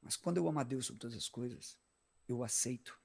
Mas 0.00 0.16
quando 0.16 0.36
eu 0.36 0.48
amo 0.48 0.60
a 0.60 0.62
Deus 0.62 0.86
sobre 0.86 1.00
todas 1.00 1.16
as 1.16 1.28
coisas, 1.28 1.78
eu 2.26 2.42
aceito. 2.42 2.98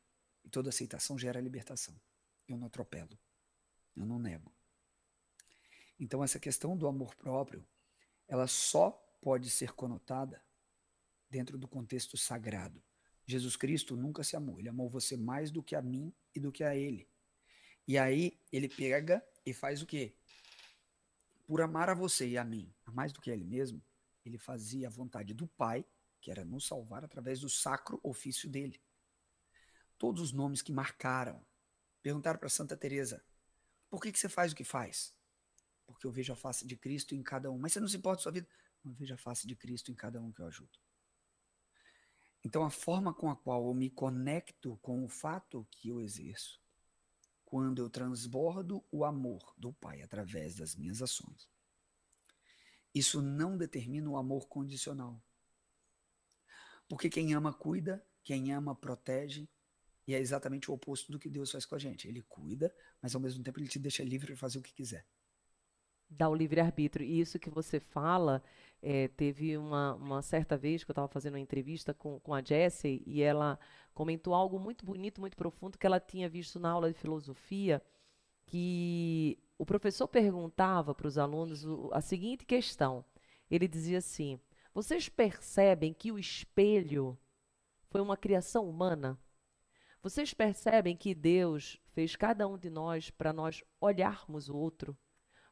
E 0.43 0.49
toda 0.49 0.69
aceitação 0.69 1.17
gera 1.17 1.39
libertação. 1.39 1.99
Eu 2.47 2.57
não 2.57 2.67
atropelo. 2.67 3.17
Eu 3.95 4.05
não 4.05 4.19
nego. 4.19 4.53
Então, 5.99 6.23
essa 6.23 6.39
questão 6.39 6.75
do 6.75 6.87
amor 6.87 7.15
próprio, 7.15 7.65
ela 8.27 8.47
só 8.47 8.91
pode 9.21 9.49
ser 9.49 9.71
conotada 9.73 10.43
dentro 11.29 11.57
do 11.57 11.67
contexto 11.67 12.17
sagrado. 12.17 12.83
Jesus 13.25 13.55
Cristo 13.55 13.95
nunca 13.95 14.23
se 14.23 14.35
amou. 14.35 14.59
Ele 14.59 14.69
amou 14.69 14.89
você 14.89 15.15
mais 15.15 15.49
do 15.49 15.63
que 15.63 15.75
a 15.75 15.81
mim 15.81 16.13
e 16.35 16.39
do 16.39 16.51
que 16.51 16.63
a 16.63 16.75
ele. 16.75 17.07
E 17.87 17.97
aí, 17.97 18.39
ele 18.51 18.67
pega 18.67 19.25
e 19.45 19.53
faz 19.53 19.81
o 19.81 19.85
quê? 19.85 20.15
Por 21.45 21.61
amar 21.61 21.89
a 21.89 21.93
você 21.93 22.27
e 22.27 22.37
a 22.37 22.43
mim, 22.43 22.73
mais 22.91 23.13
do 23.13 23.21
que 23.21 23.31
a 23.31 23.33
ele 23.33 23.43
mesmo, 23.43 23.81
ele 24.25 24.37
fazia 24.37 24.87
a 24.87 24.91
vontade 24.91 25.33
do 25.33 25.47
Pai 25.47 25.85
que 26.23 26.31
era 26.31 26.45
nos 26.45 26.65
salvar 26.65 27.03
através 27.03 27.41
do 27.41 27.49
sacro 27.49 27.99
ofício 28.01 28.49
dele. 28.49 28.81
Todos 29.97 30.21
os 30.21 30.31
nomes 30.31 30.61
que 30.61 30.71
marcaram. 30.71 31.45
Perguntaram 32.01 32.39
para 32.39 32.47
Santa 32.47 32.77
Teresa: 32.77 33.21
"Por 33.89 34.01
que 34.01 34.09
que 34.09 34.17
você 34.17 34.29
faz 34.29 34.53
o 34.53 34.55
que 34.55 34.63
faz?" 34.63 35.13
Porque 35.85 36.07
eu 36.07 36.11
vejo 36.11 36.31
a 36.31 36.35
face 36.37 36.65
de 36.65 36.77
Cristo 36.77 37.13
em 37.13 37.21
cada 37.21 37.51
um. 37.51 37.57
Mas 37.57 37.73
você 37.73 37.81
não 37.81 37.89
se 37.89 37.97
importa 37.97 38.19
com 38.19 38.23
sua 38.23 38.31
vida? 38.31 38.47
não 38.83 38.93
vejo 38.93 39.13
a 39.13 39.17
face 39.17 39.47
de 39.47 39.55
Cristo 39.55 39.91
em 39.91 39.95
cada 39.95 40.21
um 40.21 40.31
que 40.31 40.41
eu 40.41 40.45
ajudo. 40.45 40.77
Então, 42.43 42.65
a 42.65 42.69
forma 42.69 43.13
com 43.13 43.29
a 43.29 43.35
qual 43.35 43.65
eu 43.67 43.73
me 43.73 43.89
conecto 43.89 44.77
com 44.81 45.05
o 45.05 45.07
fato 45.07 45.65
que 45.71 45.87
eu 45.87 46.01
exerço, 46.01 46.61
quando 47.45 47.81
eu 47.81 47.89
transbordo 47.89 48.83
o 48.91 49.05
amor 49.05 49.53
do 49.57 49.71
Pai 49.71 50.01
através 50.01 50.55
das 50.55 50.75
minhas 50.75 51.01
ações, 51.01 51.49
isso 52.93 53.21
não 53.21 53.57
determina 53.57 54.09
o 54.09 54.17
amor 54.17 54.47
condicional. 54.47 55.23
Porque 56.93 57.09
quem 57.09 57.33
ama 57.33 57.51
cuida, 57.51 58.05
quem 58.23 58.53
ama 58.53 58.75
protege, 58.75 59.49
e 60.07 60.13
é 60.13 60.19
exatamente 60.19 60.69
o 60.69 60.75
oposto 60.75 61.11
do 61.11 61.17
que 61.17 61.27
Deus 61.27 61.51
faz 61.51 61.65
com 61.65 61.73
a 61.73 61.79
gente. 61.79 62.07
Ele 62.07 62.21
cuida, 62.21 62.71
mas 63.01 63.15
ao 63.15 63.19
mesmo 63.19 63.43
tempo 63.43 63.59
ele 63.59 63.67
te 63.67 63.79
deixa 63.79 64.03
livre 64.03 64.27
para 64.27 64.35
fazer 64.35 64.59
o 64.59 64.61
que 64.61 64.71
quiser. 64.71 65.03
Dá 66.07 66.29
o 66.29 66.35
livre-arbítrio. 66.35 67.03
E 67.03 67.19
isso 67.19 67.39
que 67.39 67.49
você 67.49 67.79
fala, 67.79 68.43
é, 68.79 69.07
teve 69.07 69.57
uma, 69.57 69.95
uma, 69.95 70.21
certa 70.21 70.55
vez 70.55 70.83
que 70.83 70.91
eu 70.91 70.93
estava 70.93 71.07
fazendo 71.07 71.33
uma 71.33 71.39
entrevista 71.39 71.95
com, 71.95 72.19
com 72.19 72.31
a 72.31 72.43
Jessie 72.43 73.01
e 73.07 73.23
ela 73.23 73.57
comentou 73.91 74.35
algo 74.35 74.59
muito 74.59 74.85
bonito, 74.85 75.19
muito 75.19 75.35
profundo 75.35 75.79
que 75.79 75.87
ela 75.87 75.99
tinha 75.99 76.29
visto 76.29 76.59
na 76.59 76.69
aula 76.69 76.93
de 76.93 76.99
filosofia, 76.99 77.81
que 78.45 79.39
o 79.57 79.65
professor 79.65 80.07
perguntava 80.07 80.93
para 80.93 81.07
os 81.07 81.17
alunos 81.17 81.65
a 81.91 82.01
seguinte 82.01 82.45
questão. 82.45 83.03
Ele 83.49 83.67
dizia 83.67 83.97
assim: 83.97 84.39
Vocês 84.73 85.07
percebem 85.07 85.93
que 85.93 86.11
o 86.11 86.17
espelho 86.17 87.15
foi 87.91 88.01
uma 88.01 88.17
criação 88.17 88.67
humana? 88.67 89.19
Vocês 90.01 90.33
percebem 90.33 90.97
que 90.97 91.13
Deus 91.13 91.79
fez 91.91 92.15
cada 92.15 92.47
um 92.47 92.57
de 92.57 92.71
nós 92.71 93.11
para 93.11 93.31
nós 93.31 93.63
olharmos 93.79 94.49
o 94.49 94.57
outro, 94.57 94.97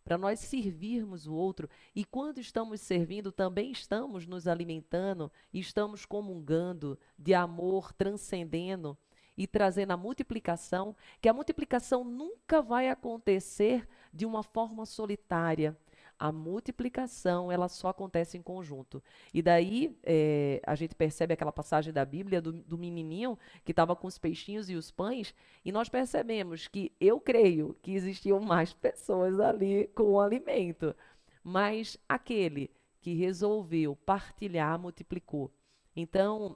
para 0.04 0.18
nós 0.18 0.40
servirmos 0.40 1.28
o 1.28 1.36
outro, 1.36 1.70
e 1.96 2.04
quando 2.04 2.40
estamos 2.40 2.82
servindo, 2.82 3.32
também 3.32 3.72
estamos 3.72 4.26
nos 4.26 4.48
alimentando 4.48 5.32
e 5.54 5.60
estamos 5.60 6.04
comungando 6.04 6.98
de 7.16 7.36
amor, 7.36 7.94
transcendendo 7.94 8.98
e 9.38 9.46
trazendo 9.46 9.92
a 9.92 9.98
multiplicação, 9.98 10.96
que 11.22 11.30
a 11.30 11.34
multiplicação 11.34 12.04
nunca 12.04 12.60
vai 12.60 12.90
acontecer 12.90 13.88
de 14.12 14.26
uma 14.26 14.42
forma 14.42 14.84
solitária 14.84 15.78
a 16.22 16.32
multiplicação 16.32 17.52
ela 17.52 17.68
só 17.68 17.88
acontece 17.88 18.38
em 18.38 18.44
conjunto. 18.44 19.04
E 19.34 19.42
daí 19.42 19.98
é, 20.04 20.62
a 20.68 20.76
gente 20.76 20.94
percebe 20.94 21.34
aquela 21.34 21.52
passagem 21.52 21.92
da 21.92 22.06
Bíblia 22.06 22.40
do, 22.40 22.54
do 22.54 22.78
menininho 22.78 23.40
que 23.66 23.72
estava 23.72 23.96
com 23.96 24.06
os 24.06 24.20
peixinhos 24.20 24.70
e 24.70 24.76
os 24.76 24.92
pães, 24.92 25.34
e 25.66 25.72
nós 25.72 25.90
percebemos 25.90 26.68
que 26.68 26.92
eu 27.02 27.20
creio 27.20 27.76
que 27.82 27.96
existiam 27.96 28.40
mais 28.40 28.72
pessoas 28.72 29.40
ali 29.40 29.88
com 29.96 30.04
o 30.04 30.22
alimento, 30.22 30.96
mas 31.44 31.98
aquele 32.08 32.70
que 33.00 33.16
resolveu 33.16 33.96
partilhar 33.96 34.78
multiplicou. 34.78 35.52
Então, 35.96 36.56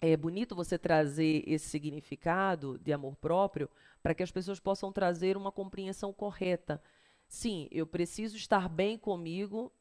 é 0.00 0.16
bonito 0.16 0.56
você 0.56 0.76
trazer 0.76 1.44
esse 1.46 1.68
significado 1.68 2.76
de 2.76 2.92
amor 2.92 3.14
próprio 3.14 3.70
para 4.02 4.14
que 4.14 4.22
as 4.24 4.32
pessoas 4.32 4.58
possam 4.58 4.90
trazer 4.90 5.36
uma 5.36 5.52
compreensão 5.52 6.12
correta 6.12 6.82
Sim, 7.30 7.68
eu 7.70 7.86
preciso 7.86 8.36
estar 8.36 8.68
bem 8.68 8.98
comigo, 8.98 9.72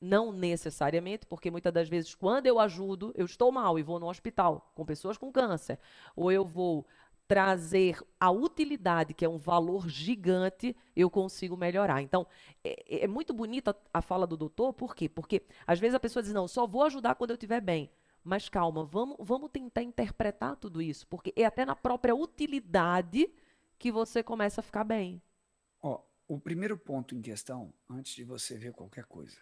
não 0.00 0.32
necessariamente, 0.32 1.24
porque 1.24 1.48
muitas 1.48 1.72
das 1.72 1.88
vezes, 1.88 2.16
quando 2.16 2.46
eu 2.46 2.58
ajudo, 2.58 3.12
eu 3.16 3.24
estou 3.24 3.52
mal 3.52 3.78
e 3.78 3.82
vou 3.82 4.00
no 4.00 4.08
hospital 4.08 4.72
com 4.74 4.84
pessoas 4.84 5.16
com 5.16 5.30
câncer, 5.30 5.78
ou 6.16 6.32
eu 6.32 6.44
vou 6.44 6.84
trazer 7.28 8.02
a 8.18 8.28
utilidade, 8.32 9.14
que 9.14 9.24
é 9.24 9.28
um 9.28 9.38
valor 9.38 9.88
gigante, 9.88 10.76
eu 10.96 11.08
consigo 11.08 11.56
melhorar. 11.56 12.02
Então, 12.02 12.26
é, 12.64 13.04
é 13.04 13.06
muito 13.06 13.32
bonita 13.32 13.76
a 13.92 14.02
fala 14.02 14.26
do 14.26 14.36
doutor, 14.36 14.72
por 14.72 14.96
quê? 14.96 15.08
Porque 15.08 15.42
às 15.64 15.78
vezes 15.78 15.94
a 15.94 16.00
pessoa 16.00 16.24
diz, 16.24 16.32
não, 16.32 16.48
só 16.48 16.66
vou 16.66 16.82
ajudar 16.82 17.14
quando 17.14 17.30
eu 17.30 17.34
estiver 17.34 17.60
bem. 17.60 17.88
Mas 18.24 18.48
calma, 18.48 18.84
vamos, 18.84 19.16
vamos 19.20 19.48
tentar 19.52 19.82
interpretar 19.84 20.56
tudo 20.56 20.82
isso, 20.82 21.06
porque 21.06 21.32
é 21.36 21.44
até 21.44 21.64
na 21.64 21.76
própria 21.76 22.16
utilidade 22.16 23.30
que 23.78 23.92
você 23.92 24.24
começa 24.24 24.60
a 24.60 24.64
ficar 24.64 24.82
bem. 24.82 25.22
O 26.26 26.40
primeiro 26.40 26.78
ponto 26.78 27.14
em 27.14 27.20
questão, 27.20 27.72
antes 27.88 28.14
de 28.14 28.24
você 28.24 28.56
ver 28.56 28.72
qualquer 28.72 29.04
coisa, 29.04 29.38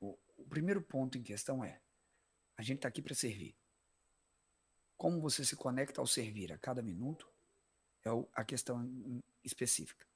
o, 0.00 0.18
o 0.36 0.44
primeiro 0.44 0.82
ponto 0.82 1.16
em 1.16 1.22
questão 1.22 1.64
é: 1.64 1.80
a 2.56 2.62
gente 2.62 2.78
está 2.78 2.88
aqui 2.88 3.00
para 3.00 3.14
servir. 3.14 3.56
Como 4.96 5.20
você 5.20 5.44
se 5.44 5.56
conecta 5.56 6.00
ao 6.00 6.06
servir 6.06 6.52
a 6.52 6.58
cada 6.58 6.82
minuto 6.82 7.30
é 8.04 8.10
o, 8.10 8.28
a 8.34 8.44
questão 8.44 9.22
específica. 9.44 10.06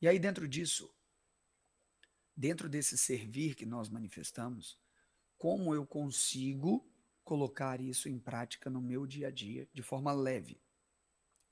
E 0.00 0.08
aí, 0.08 0.18
dentro 0.18 0.48
disso, 0.48 0.92
dentro 2.36 2.68
desse 2.68 2.96
servir 2.96 3.54
que 3.54 3.66
nós 3.66 3.88
manifestamos, 3.88 4.78
como 5.38 5.74
eu 5.74 5.86
consigo 5.86 6.84
colocar 7.22 7.80
isso 7.80 8.08
em 8.08 8.18
prática 8.18 8.68
no 8.68 8.80
meu 8.80 9.06
dia 9.06 9.28
a 9.28 9.30
dia 9.30 9.68
de 9.72 9.82
forma 9.82 10.12
leve? 10.12 10.60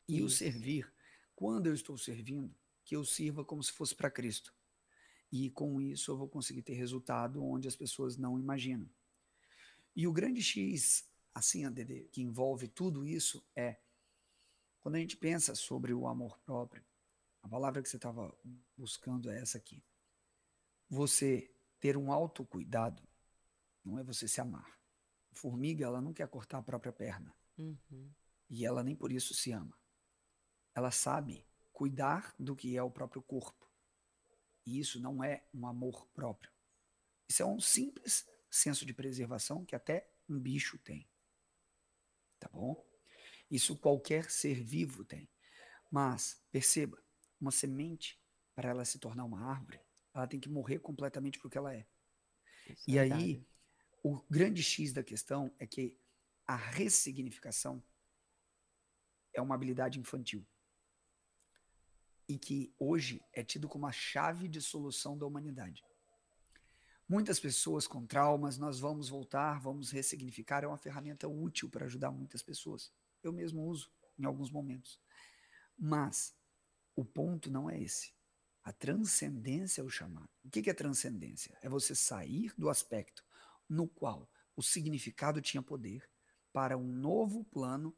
E 0.08 0.16
isso. 0.16 0.26
o 0.26 0.30
servir, 0.30 0.92
quando 1.36 1.66
eu 1.66 1.74
estou 1.74 1.96
servindo, 1.96 2.54
que 2.90 2.96
eu 2.96 3.04
sirva 3.04 3.44
como 3.44 3.62
se 3.62 3.70
fosse 3.70 3.94
para 3.94 4.10
Cristo. 4.10 4.52
E 5.30 5.48
com 5.48 5.80
isso 5.80 6.10
eu 6.10 6.16
vou 6.16 6.28
conseguir 6.28 6.60
ter 6.60 6.72
resultado 6.72 7.40
onde 7.40 7.68
as 7.68 7.76
pessoas 7.76 8.16
não 8.16 8.36
imaginam. 8.36 8.90
E 9.94 10.08
o 10.08 10.12
grande 10.12 10.42
X, 10.42 11.08
assim, 11.32 11.64
ADD, 11.64 12.08
que 12.10 12.20
envolve 12.20 12.66
tudo 12.66 13.06
isso 13.06 13.46
é 13.54 13.76
quando 14.80 14.96
a 14.96 14.98
gente 14.98 15.16
pensa 15.16 15.54
sobre 15.54 15.94
o 15.94 16.08
amor 16.08 16.36
próprio, 16.40 16.84
a 17.44 17.48
palavra 17.48 17.80
que 17.80 17.88
você 17.88 17.94
estava 17.94 18.36
buscando 18.76 19.30
é 19.30 19.38
essa 19.38 19.56
aqui. 19.56 19.84
Você 20.88 21.48
ter 21.78 21.96
um 21.96 22.10
autocuidado 22.10 23.06
não 23.84 24.00
é 24.00 24.02
você 24.02 24.26
se 24.26 24.40
amar. 24.40 24.68
A 25.30 25.36
formiga, 25.36 25.84
ela 25.84 26.00
não 26.00 26.12
quer 26.12 26.26
cortar 26.26 26.58
a 26.58 26.62
própria 26.62 26.92
perna. 26.92 27.32
Uhum. 27.56 28.10
E 28.48 28.66
ela 28.66 28.82
nem 28.82 28.96
por 28.96 29.12
isso 29.12 29.32
se 29.32 29.52
ama. 29.52 29.78
Ela 30.74 30.90
sabe 30.90 31.46
cuidar 31.80 32.34
do 32.38 32.54
que 32.54 32.76
é 32.76 32.82
o 32.82 32.90
próprio 32.90 33.22
corpo. 33.22 33.66
E 34.66 34.78
isso 34.78 35.00
não 35.00 35.24
é 35.24 35.46
um 35.54 35.66
amor 35.66 36.06
próprio. 36.08 36.52
Isso 37.26 37.42
é 37.42 37.46
um 37.46 37.58
simples 37.58 38.28
senso 38.50 38.84
de 38.84 38.92
preservação 38.92 39.64
que 39.64 39.74
até 39.74 40.06
um 40.28 40.38
bicho 40.38 40.76
tem. 40.76 41.08
Tá 42.38 42.50
bom? 42.52 42.86
Isso 43.50 43.78
qualquer 43.78 44.30
ser 44.30 44.62
vivo 44.62 45.06
tem. 45.06 45.26
Mas, 45.90 46.44
perceba, 46.52 47.02
uma 47.40 47.50
semente, 47.50 48.22
para 48.54 48.68
ela 48.68 48.84
se 48.84 48.98
tornar 48.98 49.24
uma 49.24 49.40
árvore, 49.40 49.80
ela 50.12 50.26
tem 50.26 50.38
que 50.38 50.50
morrer 50.50 50.80
completamente 50.80 51.38
porque 51.38 51.56
ela 51.56 51.74
é. 51.74 51.86
Isso 52.68 52.90
e 52.90 52.98
é 52.98 53.00
aí, 53.00 53.42
o 54.02 54.20
grande 54.28 54.62
X 54.62 54.92
da 54.92 55.02
questão 55.02 55.50
é 55.58 55.66
que 55.66 55.98
a 56.46 56.56
ressignificação 56.56 57.82
é 59.32 59.40
uma 59.40 59.54
habilidade 59.54 59.98
infantil 59.98 60.46
e 62.30 62.38
que 62.38 62.72
hoje 62.78 63.20
é 63.32 63.42
tido 63.42 63.68
como 63.68 63.88
a 63.88 63.92
chave 63.92 64.46
de 64.46 64.62
solução 64.62 65.18
da 65.18 65.26
humanidade. 65.26 65.84
Muitas 67.08 67.40
pessoas 67.40 67.88
com 67.88 68.06
traumas, 68.06 68.56
nós 68.56 68.78
vamos 68.78 69.08
voltar, 69.08 69.58
vamos 69.58 69.90
ressignificar, 69.90 70.62
é 70.62 70.66
uma 70.68 70.76
ferramenta 70.76 71.26
útil 71.26 71.68
para 71.68 71.86
ajudar 71.86 72.12
muitas 72.12 72.40
pessoas. 72.40 72.92
Eu 73.20 73.32
mesmo 73.32 73.64
uso 73.64 73.90
em 74.16 74.24
alguns 74.24 74.48
momentos. 74.48 75.00
Mas 75.76 76.32
o 76.94 77.04
ponto 77.04 77.50
não 77.50 77.68
é 77.68 77.82
esse. 77.82 78.14
A 78.62 78.72
transcendência 78.72 79.80
é 79.80 79.84
o 79.84 79.90
chamado. 79.90 80.30
O 80.44 80.48
que 80.48 80.70
é 80.70 80.74
transcendência? 80.74 81.58
É 81.60 81.68
você 81.68 81.96
sair 81.96 82.54
do 82.56 82.70
aspecto 82.70 83.24
no 83.68 83.88
qual 83.88 84.30
o 84.54 84.62
significado 84.62 85.40
tinha 85.40 85.62
poder 85.62 86.08
para 86.52 86.78
um 86.78 86.86
novo 86.86 87.42
plano 87.42 87.92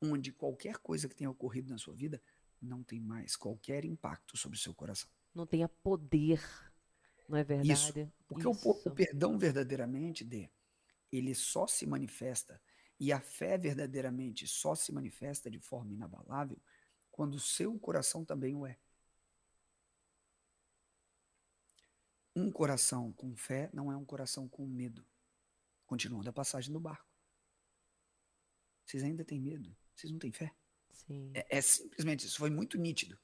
onde 0.00 0.32
qualquer 0.32 0.78
coisa 0.78 1.06
que 1.06 1.14
tenha 1.14 1.30
ocorrido 1.30 1.70
na 1.70 1.76
sua 1.76 1.94
vida 1.94 2.22
não 2.64 2.82
tem 2.82 3.00
mais 3.00 3.36
qualquer 3.36 3.84
impacto 3.84 4.36
sobre 4.36 4.56
o 4.56 4.60
seu 4.60 4.74
coração. 4.74 5.08
Não 5.34 5.46
tenha 5.46 5.68
poder, 5.68 6.40
não 7.28 7.38
é 7.38 7.44
verdade? 7.44 7.72
Isso, 7.72 8.12
porque 8.26 8.48
Isso. 8.48 8.68
O, 8.68 8.88
o, 8.88 8.90
perdão 8.94 9.38
verdadeiramente, 9.38 10.24
de 10.24 10.50
ele 11.10 11.34
só 11.34 11.66
se 11.66 11.86
manifesta 11.86 12.60
e 12.98 13.12
a 13.12 13.20
fé 13.20 13.56
verdadeiramente 13.58 14.46
só 14.46 14.74
se 14.74 14.92
manifesta 14.92 15.50
de 15.50 15.58
forma 15.58 15.92
inabalável 15.92 16.60
quando 17.10 17.34
o 17.34 17.40
seu 17.40 17.78
coração 17.78 18.24
também 18.24 18.54
o 18.54 18.66
é. 18.66 18.78
Um 22.36 22.50
coração 22.50 23.12
com 23.12 23.36
fé 23.36 23.70
não 23.72 23.92
é 23.92 23.96
um 23.96 24.04
coração 24.04 24.48
com 24.48 24.66
medo. 24.66 25.06
Continuando 25.86 26.28
a 26.28 26.32
passagem 26.32 26.72
do 26.72 26.80
barco. 26.80 27.06
Vocês 28.84 29.02
ainda 29.04 29.24
têm 29.24 29.40
medo? 29.40 29.76
Vocês 29.94 30.12
não 30.12 30.18
têm 30.18 30.32
fé? 30.32 30.52
É, 31.34 31.58
é, 31.58 31.60
simplesmente 31.60 32.26
isso, 32.26 32.38
foi 32.38 32.50
muito 32.50 32.78
nítido. 32.78 33.18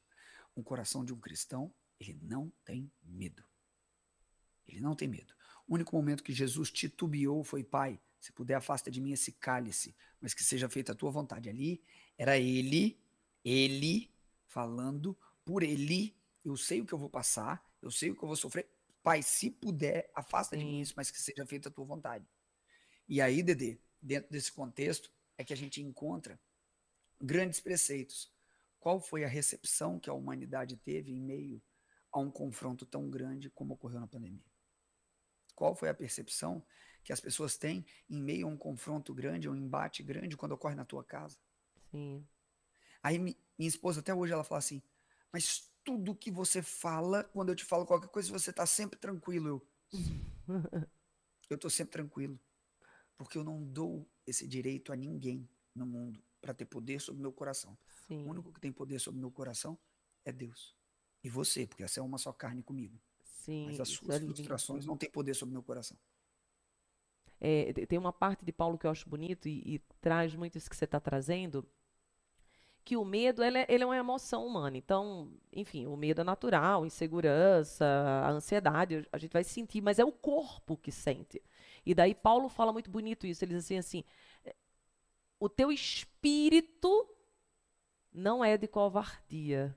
Um 0.57 0.63
coração 0.63 1.05
de 1.05 1.13
um 1.13 1.19
cristão, 1.19 1.73
ele 1.99 2.19
não 2.23 2.53
tem 2.65 2.91
medo. 3.03 3.45
Ele 4.67 4.81
não 4.81 4.95
tem 4.95 5.09
medo. 5.09 5.35
O 5.67 5.75
único 5.75 5.95
momento 5.95 6.23
que 6.23 6.33
Jesus 6.33 6.71
titubeou 6.71 7.43
foi, 7.45 7.63
Pai, 7.63 8.01
se 8.21 8.33
puder, 8.33 8.57
afasta 8.57 8.91
de 8.91 9.01
mim 9.01 9.13
esse 9.13 9.33
cálice, 9.33 9.97
mas 10.21 10.35
que 10.35 10.45
seja 10.45 10.69
feita 10.69 10.93
a 10.93 10.95
tua 10.95 11.11
vontade. 11.11 11.49
Ali 11.49 11.83
era 12.19 12.39
ele, 12.39 13.01
ele 13.45 14.13
falando 14.47 15.17
por 15.45 15.63
ele. 15.63 16.17
Eu 16.45 16.57
sei 16.57 16.81
o 16.81 16.87
que 16.87 16.93
eu 16.93 16.99
vou 16.99 17.09
passar, 17.09 17.65
eu 17.81 17.91
sei 17.91 18.11
o 18.11 18.17
que 18.17 18.23
eu 18.23 18.29
vou 18.29 18.37
sofrer. 18.37 18.69
Pai, 19.03 19.23
se 19.23 19.51
puder, 19.51 20.11
afasta 20.15 20.57
de 20.57 20.65
mim 20.65 20.81
isso, 20.81 20.93
mas 20.97 21.11
que 21.11 21.21
seja 21.21 21.47
feita 21.47 21.69
a 21.69 21.73
tua 21.73 21.85
vontade. 21.85 22.27
E 23.09 23.21
aí, 23.21 23.43
Dedê, 23.43 23.79
dentro 24.01 24.31
desse 24.31 24.53
contexto, 24.53 25.11
é 25.39 25.45
que 25.45 25.53
a 25.53 25.57
gente 25.57 25.81
encontra 25.81 26.39
grandes 27.21 27.61
preceitos. 27.61 28.33
Qual 28.79 29.01
foi 29.01 29.25
a 29.25 29.29
recepção 29.29 29.99
que 29.99 30.09
a 30.09 30.15
humanidade 30.15 30.77
teve 30.77 31.13
em 31.13 31.21
meio 31.21 31.63
a 32.11 32.19
um 32.19 32.31
confronto 32.31 32.87
tão 32.87 33.11
grande 33.11 33.51
como 33.51 33.75
ocorreu 33.75 34.01
na 34.01 34.07
pandemia? 34.07 34.45
Qual 35.55 35.75
foi 35.75 35.91
a 35.91 35.95
percepção 35.95 36.65
que 37.05 37.13
as 37.13 37.21
pessoas 37.21 37.57
têm 37.57 37.85
em 38.09 38.21
meio 38.21 38.47
a 38.47 38.51
um 38.51 38.57
confronto 38.57 39.13
grande, 39.13 39.49
um 39.49 39.55
embate 39.55 40.03
grande 40.03 40.37
quando 40.37 40.53
ocorre 40.53 40.75
na 40.75 40.85
tua 40.85 41.05
casa? 41.05 41.37
Sim. 41.91 42.27
Aí 43.03 43.19
minha 43.19 43.37
esposa 43.59 44.01
até 44.01 44.15
hoje 44.15 44.33
ela 44.33 44.45
fala 44.45 44.59
assim: 44.59 44.83
"Mas 45.31 45.71
tudo 45.85 46.15
que 46.15 46.31
você 46.31 46.63
fala, 46.63 47.25
quando 47.25 47.51
eu 47.51 47.57
te 47.57 47.65
falo 47.65 47.85
qualquer 47.85 48.09
coisa, 48.09 48.33
você 48.33 48.53
tá 48.53 48.65
sempre 48.65 48.99
tranquilo". 48.99 49.49
Eu 49.49 49.67
Eu 51.51 51.59
tô 51.59 51.69
sempre 51.69 51.93
tranquilo, 51.93 52.39
porque 53.19 53.37
eu 53.37 53.43
não 53.43 53.61
dou 53.63 54.09
esse 54.25 54.47
direito 54.47 54.93
a 54.93 54.97
ninguém 54.97 55.49
no 55.75 55.85
mundo 55.85 56.23
para 56.41 56.55
ter 56.55 56.65
poder 56.65 57.01
sobre 57.01 57.21
meu 57.23 57.33
coração. 57.33 57.77
Sim. 58.07 58.25
O 58.27 58.31
único 58.31 58.53
que 58.53 58.61
tem 58.61 58.73
poder 58.73 58.99
sobre 58.99 59.21
meu 59.21 59.31
coração 59.31 59.79
é 60.25 60.33
Deus. 60.33 60.75
E 61.23 61.29
você, 61.29 61.67
porque 61.67 61.83
essa 61.83 62.01
é 62.01 62.03
uma 62.03 62.19
só 62.19 62.33
carne 62.33 62.63
comigo. 62.63 62.99
Sim, 63.23 63.67
Mas 63.67 63.81
as 63.81 63.89
suas 63.89 64.17
é 64.17 64.21
frustrações 64.21 64.87
não 64.87 64.97
têm 64.97 65.11
poder 65.11 65.35
sobre 65.35 65.53
meu 65.53 65.63
coração. 65.63 65.97
É, 67.41 67.73
te- 67.73 67.87
tem 67.87 67.99
uma 67.99 68.13
parte 68.13 68.45
de 68.45 68.53
Paulo 68.53 68.79
que 68.79 68.87
eu 68.87 68.91
acho 68.91 69.09
bonito 69.09 69.49
e, 69.49 69.75
e 69.77 69.79
traz 70.01 70.35
muito 70.35 70.57
isso 70.59 70.69
que 70.69 70.77
você 70.77 70.85
está 70.85 71.01
trazendo, 71.01 71.67
que 72.85 72.97
o 72.97 73.05
medo 73.05 73.43
ele 73.45 73.59
é, 73.59 73.67
ele 73.69 73.83
é 73.85 73.87
uma 73.87 73.97
emoção 73.97 74.47
humana. 74.47 74.77
Então, 74.77 75.31
enfim, 75.53 75.87
o 75.87 75.97
medo 75.97 76.23
é 76.23 76.25
natural, 76.25 76.85
insegurança, 76.87 77.85
a 77.87 78.31
ansiedade, 78.31 79.07
a 79.13 79.19
gente 79.19 79.33
vai 79.33 79.45
sentir, 79.45 79.81
mas 79.81 79.99
é 79.99 80.05
o 80.05 80.11
corpo 80.13 80.77
que 80.77 80.91
sente. 80.91 81.43
E 81.85 81.95
daí 81.95 82.15
Paulo 82.15 82.49
fala 82.49 82.73
muito 82.73 82.91
bonito 82.91 83.27
isso. 83.27 83.45
Ele 83.45 83.55
diz 83.55 83.65
assim, 83.65 83.77
assim, 83.79 84.05
o 85.41 85.49
teu 85.49 85.73
espírito 85.73 87.09
não 88.13 88.45
é 88.45 88.59
de 88.59 88.69
covardia, 88.69 89.75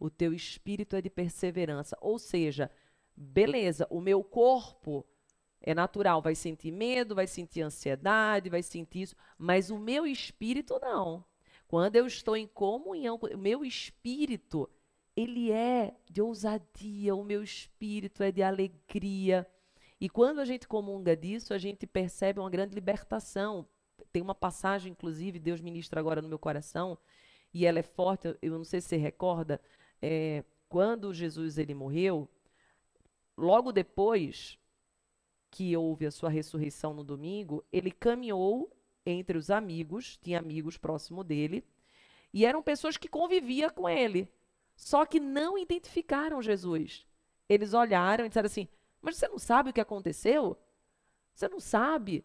o 0.00 0.08
teu 0.08 0.32
espírito 0.32 0.96
é 0.96 1.02
de 1.02 1.10
perseverança. 1.10 1.96
Ou 2.00 2.18
seja, 2.18 2.70
beleza, 3.14 3.86
o 3.90 4.00
meu 4.00 4.24
corpo 4.24 5.06
é 5.60 5.74
natural, 5.74 6.22
vai 6.22 6.34
sentir 6.34 6.72
medo, 6.72 7.14
vai 7.14 7.26
sentir 7.26 7.60
ansiedade, 7.60 8.50
vai 8.50 8.62
sentir 8.62 9.02
isso, 9.02 9.16
mas 9.38 9.70
o 9.70 9.78
meu 9.78 10.06
espírito 10.06 10.78
não. 10.80 11.24
Quando 11.68 11.96
eu 11.96 12.06
estou 12.06 12.36
em 12.36 12.46
comunhão, 12.46 13.18
com- 13.18 13.26
o 13.26 13.38
meu 13.38 13.64
espírito, 13.64 14.68
ele 15.16 15.50
é 15.50 15.94
de 16.10 16.20
ousadia, 16.20 17.14
o 17.14 17.24
meu 17.24 17.42
espírito 17.42 18.22
é 18.22 18.32
de 18.32 18.42
alegria. 18.42 19.46
E 20.00 20.08
quando 20.08 20.40
a 20.40 20.44
gente 20.44 20.66
comunga 20.66 21.16
disso, 21.16 21.54
a 21.54 21.58
gente 21.58 21.86
percebe 21.86 22.40
uma 22.40 22.50
grande 22.50 22.74
libertação. 22.74 23.66
Tem 24.14 24.22
uma 24.22 24.32
passagem, 24.32 24.92
inclusive, 24.92 25.40
Deus 25.40 25.60
ministra 25.60 25.98
agora 25.98 26.22
no 26.22 26.28
meu 26.28 26.38
coração, 26.38 26.96
e 27.52 27.66
ela 27.66 27.80
é 27.80 27.82
forte, 27.82 28.38
eu- 28.40 28.52
não 28.52 28.62
sei 28.62 28.80
se 28.80 28.86
você 28.86 28.96
recorda, 28.96 29.60
é, 30.00 30.44
quando 30.68 31.12
Jesus 31.12 31.58
ele 31.58 31.74
morreu, 31.74 32.28
logo 33.36 33.72
depois 33.72 34.56
que 35.50 35.76
houve 35.76 36.06
a 36.06 36.12
sua 36.12 36.30
ressurreição 36.30 36.94
no 36.94 37.02
domingo, 37.02 37.64
ele 37.72 37.90
caminhou 37.90 38.70
entre 39.04 39.36
os 39.36 39.50
amigos, 39.50 40.16
tinha 40.22 40.38
amigos 40.38 40.78
próximo 40.78 41.24
dele, 41.24 41.64
e 42.32 42.46
eram 42.46 42.62
pessoas 42.62 42.96
que 42.96 43.08
conviviam 43.08 43.70
com 43.70 43.88
ele, 43.88 44.32
só 44.76 45.04
que 45.04 45.18
não 45.18 45.58
identificaram 45.58 46.40
Jesus. 46.40 47.04
Eles 47.48 47.74
olharam 47.74 48.24
e 48.24 48.28
disseram 48.28 48.46
assim: 48.46 48.68
Mas 49.02 49.16
você 49.16 49.26
não 49.26 49.40
sabe 49.40 49.70
o 49.70 49.72
que 49.72 49.80
aconteceu? 49.80 50.56
Você 51.34 51.48
não 51.48 51.58
sabe? 51.58 52.24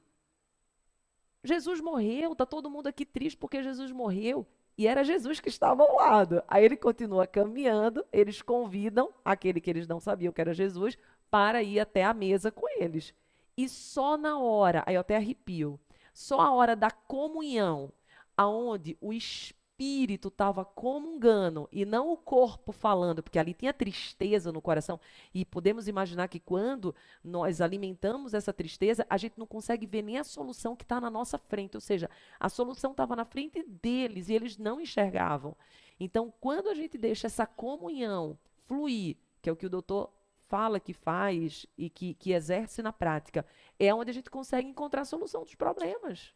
Jesus 1.44 1.80
morreu, 1.80 2.36
tá 2.36 2.46
todo 2.46 2.70
mundo 2.70 2.88
aqui 2.88 3.06
triste 3.06 3.38
porque 3.38 3.64
Jesus 3.64 3.92
morreu. 3.92 4.46
E 4.78 4.88
era 4.88 5.04
Jesus 5.04 5.40
que 5.40 5.50
estava 5.50 5.84
ao 5.84 5.96
lado. 5.96 6.42
Aí 6.48 6.64
ele 6.64 6.78
continua 6.78 7.28
caminhando, 7.28 8.06
eles 8.14 8.42
convidam 8.42 9.14
aquele 9.26 9.60
que 9.60 9.70
eles 9.70 9.88
não 9.88 10.00
sabiam 10.00 10.32
que 10.32 10.40
era 10.40 10.54
Jesus 10.54 10.98
para 11.30 11.62
ir 11.62 11.80
até 11.80 12.04
a 12.04 12.14
mesa 12.14 12.52
com 12.52 12.68
eles. 12.82 13.14
E 13.58 13.68
só 13.68 14.18
na 14.18 14.40
hora, 14.40 14.84
aí 14.86 14.96
eu 14.96 15.02
até 15.02 15.18
arrepio, 15.18 15.78
só 16.14 16.40
a 16.40 16.52
hora 16.52 16.78
da 16.78 16.90
comunhão, 16.90 17.92
aonde 18.38 18.98
o 19.02 19.12
espírito 19.12 19.59
estava 19.84 20.66
comungando 20.66 21.68
e 21.72 21.86
não 21.86 22.12
o 22.12 22.18
corpo 22.18 22.72
falando, 22.72 23.24
porque 23.24 23.40
ali 23.40 23.54
tinha 23.54 23.74
tristeza 23.74 24.52
no 24.52 24.62
coração. 24.62 25.00
E 25.34 25.46
podemos 25.46 25.88
imaginar 25.88 26.28
que 26.28 26.40
quando 26.40 26.94
nós 27.24 27.62
alimentamos 27.62 28.34
essa 28.34 28.52
tristeza, 28.52 29.06
a 29.10 29.18
gente 29.18 29.38
não 29.40 29.46
consegue 29.46 29.86
ver 29.86 30.02
nem 30.02 30.18
a 30.18 30.24
solução 30.24 30.76
que 30.76 30.84
está 30.84 31.00
na 31.00 31.10
nossa 31.10 31.38
frente. 31.38 31.76
Ou 31.76 31.82
seja, 31.82 32.10
a 32.40 32.50
solução 32.50 32.92
estava 32.92 33.16
na 33.16 33.26
frente 33.26 33.64
deles 33.64 34.30
e 34.30 34.34
eles 34.34 34.58
não 34.58 34.82
enxergavam. 34.82 35.56
Então, 36.00 36.34
quando 36.40 36.70
a 36.70 36.74
gente 36.74 36.98
deixa 36.98 37.28
essa 37.28 37.46
comunhão 37.46 38.38
fluir, 38.66 39.18
que 39.42 39.50
é 39.50 39.54
o 39.54 39.56
que 39.56 39.66
o 39.66 39.70
doutor 39.70 40.12
fala 40.50 40.80
que 40.80 40.94
faz 40.94 41.66
e 41.78 41.90
que, 41.90 42.16
que 42.16 42.32
exerce 42.32 42.82
na 42.82 42.92
prática, 42.92 43.46
é 43.78 43.94
onde 43.94 44.10
a 44.10 44.14
gente 44.14 44.30
consegue 44.30 44.68
encontrar 44.68 45.02
a 45.02 45.06
solução 45.06 45.44
dos 45.44 45.56
problemas. 45.56 46.34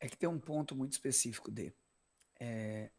É 0.00 0.08
que 0.08 0.16
tem 0.16 0.28
um 0.28 0.40
ponto 0.40 0.74
muito 0.74 0.92
específico 0.92 1.50
de 1.50 1.72
é, 2.44 2.90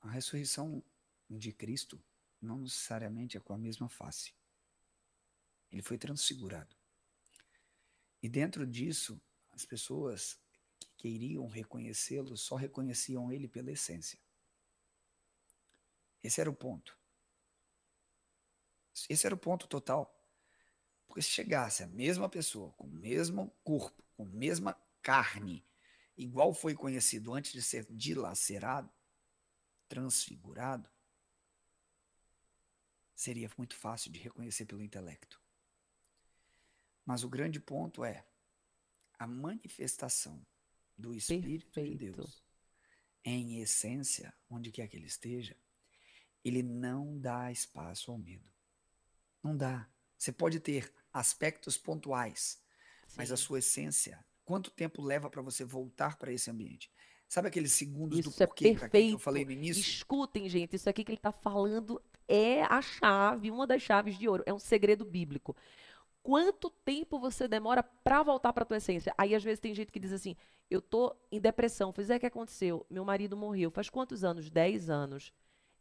a 0.00 0.08
ressurreição 0.08 0.82
de 1.28 1.52
Cristo 1.52 2.02
não 2.40 2.60
necessariamente 2.60 3.36
é 3.36 3.40
com 3.40 3.52
a 3.52 3.58
mesma 3.58 3.88
face. 3.88 4.32
Ele 5.70 5.82
foi 5.82 5.98
transfigurado. 5.98 6.74
E 8.22 8.28
dentro 8.28 8.66
disso, 8.66 9.20
as 9.50 9.64
pessoas 9.66 10.38
que 10.78 10.88
queriam 10.96 11.46
reconhecê-lo 11.46 12.36
só 12.36 12.56
reconheciam 12.56 13.30
ele 13.30 13.46
pela 13.46 13.70
essência. 13.70 14.18
Esse 16.22 16.40
era 16.40 16.50
o 16.50 16.54
ponto. 16.54 16.98
Esse 19.10 19.26
era 19.26 19.34
o 19.34 19.38
ponto 19.38 19.66
total. 19.66 20.12
Porque 21.06 21.20
se 21.20 21.28
chegasse 21.28 21.82
a 21.82 21.86
mesma 21.86 22.28
pessoa, 22.28 22.72
com 22.72 22.84
o 22.84 22.90
mesmo 22.90 23.54
corpo, 23.62 24.02
com 24.16 24.24
a 24.24 24.28
mesma 24.28 24.74
carne, 25.02 25.64
igual 26.16 26.54
foi 26.54 26.74
conhecido 26.74 27.32
antes 27.34 27.52
de 27.52 27.62
ser 27.62 27.86
dilacerado, 27.90 28.90
transfigurado, 29.88 30.88
seria 33.14 33.50
muito 33.56 33.74
fácil 33.74 34.10
de 34.10 34.18
reconhecer 34.18 34.66
pelo 34.66 34.82
intelecto. 34.82 35.40
Mas 37.04 37.22
o 37.22 37.28
grande 37.28 37.60
ponto 37.60 38.04
é 38.04 38.26
a 39.18 39.26
manifestação 39.26 40.44
do 40.98 41.14
Espírito 41.14 41.66
Perfeito. 41.66 41.98
de 41.98 42.12
Deus 42.12 42.46
em 43.26 43.60
essência, 43.60 44.32
onde 44.48 44.70
quer 44.70 44.86
que 44.86 44.96
ele 44.96 45.06
esteja, 45.06 45.56
ele 46.44 46.62
não 46.62 47.18
dá 47.18 47.50
espaço 47.50 48.12
ao 48.12 48.18
medo. 48.18 48.48
Não 49.42 49.56
dá. 49.56 49.90
Você 50.16 50.30
pode 50.30 50.60
ter 50.60 50.94
aspectos 51.12 51.76
pontuais, 51.76 52.62
mas 53.16 53.32
a 53.32 53.36
Sim. 53.36 53.42
sua 53.42 53.58
essência, 53.58 54.24
quanto 54.46 54.70
tempo 54.70 55.02
leva 55.02 55.30
para 55.30 55.42
você 55.42 55.64
voltar 55.64 56.16
para 56.16 56.32
esse 56.32 56.50
ambiente? 56.50 56.90
Sabe 57.28 57.48
aqueles 57.48 57.72
segundos 57.72 58.22
do 58.22 58.30
Isso 58.30 58.42
é 58.42 58.46
porquê 58.46 58.70
pra 58.72 58.88
que 58.88 59.12
eu 59.12 59.18
perfeito. 59.18 59.18
falei 59.18 59.44
no 59.44 59.52
início? 59.52 59.80
Escutem, 59.80 60.48
gente, 60.48 60.76
isso 60.76 60.88
aqui 60.88 61.04
que 61.04 61.12
ele 61.12 61.18
está 61.18 61.32
falando 61.32 62.00
é 62.28 62.62
a 62.62 62.80
chave, 62.80 63.50
uma 63.50 63.66
das 63.66 63.82
chaves 63.82 64.18
de 64.18 64.28
ouro, 64.28 64.42
é 64.46 64.54
um 64.54 64.58
segredo 64.58 65.04
bíblico. 65.04 65.54
Quanto 66.22 66.70
tempo 66.70 67.18
você 67.18 67.48
demora 67.48 67.82
para 67.82 68.22
voltar 68.22 68.52
para 68.52 68.64
tua 68.64 68.78
essência? 68.78 69.14
Aí 69.18 69.34
às 69.34 69.44
vezes 69.44 69.60
tem 69.60 69.74
gente 69.74 69.92
que 69.92 70.00
diz 70.00 70.12
assim: 70.12 70.36
"Eu 70.70 70.82
tô 70.82 71.14
em 71.30 71.40
depressão". 71.40 71.92
Fiz 71.92 72.10
é 72.10 72.18
que 72.18 72.26
aconteceu? 72.26 72.86
Meu 72.90 73.04
marido 73.04 73.36
morreu. 73.36 73.70
Faz 73.70 73.90
quantos 73.90 74.24
anos? 74.24 74.50
10 74.50 74.90
anos. 74.90 75.32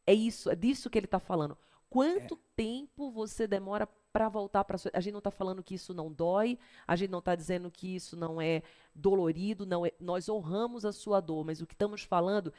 É 0.06 0.14
isso, 0.14 0.50
é 0.50 0.56
disso 0.56 0.90
que 0.90 1.00
ele 1.00 1.08
está 1.08 1.20
falando. 1.20 1.58
Quanto 1.90 2.36
tempo 2.56 3.12
você 3.12 3.48
demora 3.48 3.88
para 4.16 4.30
voltar 4.30 4.64
para. 4.64 4.78
A 4.94 5.02
gente 5.02 5.12
não 5.12 5.18
está 5.18 5.30
falando 5.30 5.62
que 5.62 5.76
isso 5.76 5.94
não 5.94 6.10
dói, 6.10 6.58
a 6.88 6.96
gente 6.96 7.10
não 7.10 7.20
está 7.20 7.36
dizendo 7.36 7.70
que 7.70 7.98
isso 7.98 8.16
não 8.16 8.42
é 8.42 8.64
dolorido, 8.96 9.66
não 9.66 9.86
é... 9.86 9.92
Nós 10.00 10.30
honramos 10.30 10.86
a 10.86 10.94
sua 10.94 11.20
dor, 11.20 11.44
mas 11.44 11.60
o 11.60 11.68
que 11.68 11.74
estamos 11.74 12.02
falando 12.02 12.54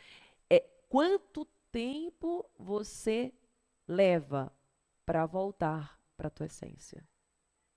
é 0.50 0.60
quanto 0.86 1.46
tempo 1.72 2.44
você 2.58 3.32
leva 3.88 4.54
para 5.06 5.24
voltar 5.24 5.98
para 6.14 6.28
tua 6.28 6.44
essência. 6.44 7.08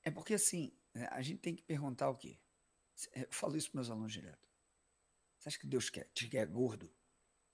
É 0.04 0.12
porque 0.12 0.34
assim, 0.34 0.74
né, 0.94 1.08
a 1.10 1.22
gente 1.22 1.40
tem 1.40 1.56
que 1.56 1.64
perguntar 1.64 2.10
o 2.10 2.18
quê? 2.18 2.38
Eu 3.16 3.28
falo 3.32 3.56
isso 3.56 3.72
para 3.72 3.78
meus 3.78 3.90
alunos 3.90 4.12
direto. 4.12 4.46
Você 5.38 5.48
acha 5.48 5.58
que 5.58 5.68
Deus 5.68 5.90
quer, 5.90 6.04
te 6.14 6.28
quer 6.28 6.46
gordo? 6.48 6.94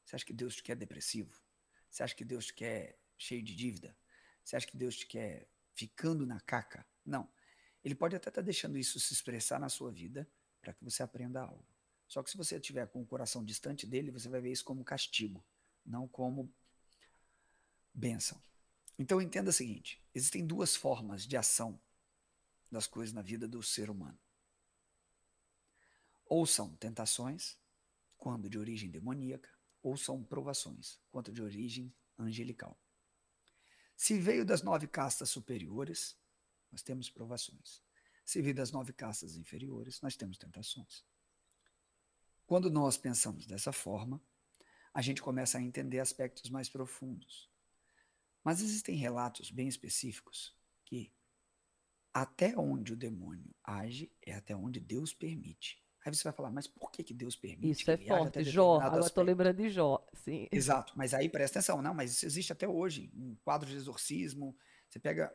Você 0.04 0.16
acha 0.16 0.26
que 0.26 0.34
Deus 0.34 0.56
te 0.56 0.64
quer 0.64 0.76
depressivo? 0.76 1.40
Você 1.88 2.02
acha 2.02 2.16
que 2.16 2.26
Deus 2.26 2.48
te 2.48 2.56
quer 2.56 3.00
cheio 3.16 3.44
de 3.44 3.56
dívida? 3.56 3.96
Você 4.44 4.56
acha 4.56 4.66
que 4.66 4.76
Deus 4.76 4.96
te 4.96 5.06
quer 5.06 5.54
ficando 5.76 6.26
na 6.26 6.40
caca? 6.40 6.86
Não. 7.06 7.30
Ele 7.84 7.94
pode 7.94 8.16
até 8.16 8.30
estar 8.30 8.42
deixando 8.42 8.78
isso 8.78 9.00
se 9.00 9.14
expressar 9.14 9.60
na 9.60 9.70
sua 9.70 9.92
vida 9.92 10.28
para 10.60 10.74
que 10.74 10.84
você 10.84 11.04
aprenda 11.04 11.42
algo. 11.42 11.64
Só 12.08 12.24
que 12.24 12.30
se 12.30 12.38
você 12.38 12.56
estiver 12.56 12.88
com 12.88 13.02
o 13.02 13.06
coração 13.06 13.44
distante 13.44 13.86
dele, 13.86 14.12
você 14.12 14.28
vai 14.28 14.42
ver 14.42 14.52
isso 14.52 14.64
como 14.64 14.84
castigo, 14.84 15.44
não 15.86 16.08
como 16.08 16.52
bênção. 17.94 18.42
Então 18.98 19.22
entenda 19.22 19.50
o 19.50 19.54
seguinte: 19.54 20.02
existem 20.14 20.46
duas 20.46 20.76
formas 20.76 21.26
de 21.26 21.38
ação 21.38 21.80
das 22.72 22.88
coisas 22.88 23.14
na 23.14 23.22
vida 23.22 23.48
do 23.48 23.62
ser 23.62 23.90
humano. 23.90 24.18
Ou 26.26 26.46
são 26.46 26.76
tentações, 26.78 27.58
quando 28.18 28.50
de 28.50 28.58
origem 28.58 28.90
demoníaca, 28.90 29.50
ou 29.84 29.96
são 29.96 30.24
provações, 30.24 31.00
quando 31.12 31.32
de 31.32 31.42
origem 31.42 31.94
angelical. 32.18 32.80
Se 33.96 34.20
veio 34.20 34.46
das 34.46 34.62
nove 34.62 34.88
castas 34.88 35.30
superiores, 35.30 36.18
nós 36.72 36.82
temos 36.82 37.10
provações. 37.10 37.82
Se 38.26 38.42
veio 38.42 38.56
das 38.56 38.72
nove 38.72 38.92
castas 38.92 39.36
inferiores, 39.38 40.02
nós 40.02 40.16
temos 40.16 40.38
tentações. 40.38 41.06
Quando 42.46 42.70
nós 42.70 42.98
pensamos 42.98 43.46
dessa 43.46 43.72
forma, 43.72 44.22
a 44.94 45.02
gente 45.02 45.22
começa 45.22 45.58
a 45.58 45.62
entender 45.62 46.00
aspectos 46.00 46.50
mais 46.50 46.70
profundos. 46.70 47.50
Mas 48.44 48.62
existem 48.62 48.96
relatos 48.96 49.52
bem 49.52 49.68
específicos 49.68 50.56
que 50.84 51.12
até 52.14 52.58
onde 52.58 52.94
o 52.94 52.96
demônio 52.96 53.54
age 53.64 54.12
é 54.22 54.34
até 54.34 54.56
onde 54.56 54.80
Deus 54.80 55.14
permite. 55.14 55.85
Aí 56.06 56.14
você 56.14 56.24
vai 56.24 56.34
falar, 56.34 56.52
mas 56.52 56.68
por 56.68 56.92
que, 56.92 57.04
que 57.04 57.16
Deus 57.16 57.36
permite? 57.36 57.82
Isso 57.82 57.90
é 57.90 57.98
forte. 57.98 58.44
Jó, 58.44 58.80
agora 58.80 59.02
estou 59.02 59.24
lembrando 59.24 59.58
de 59.58 59.72
Jó. 59.72 60.08
Sim. 60.14 60.48
Exato, 60.52 60.94
mas 60.96 61.16
aí 61.16 61.28
presta 61.28 61.58
atenção, 61.58 61.82
não, 61.82 61.96
mas 61.96 62.12
isso 62.12 62.28
existe 62.28 62.54
até 62.54 62.68
hoje. 62.68 63.12
Um 63.16 63.36
quadro 63.44 63.68
de 63.68 63.76
exorcismo, 63.76 64.56
você 64.88 65.00
pega 65.00 65.34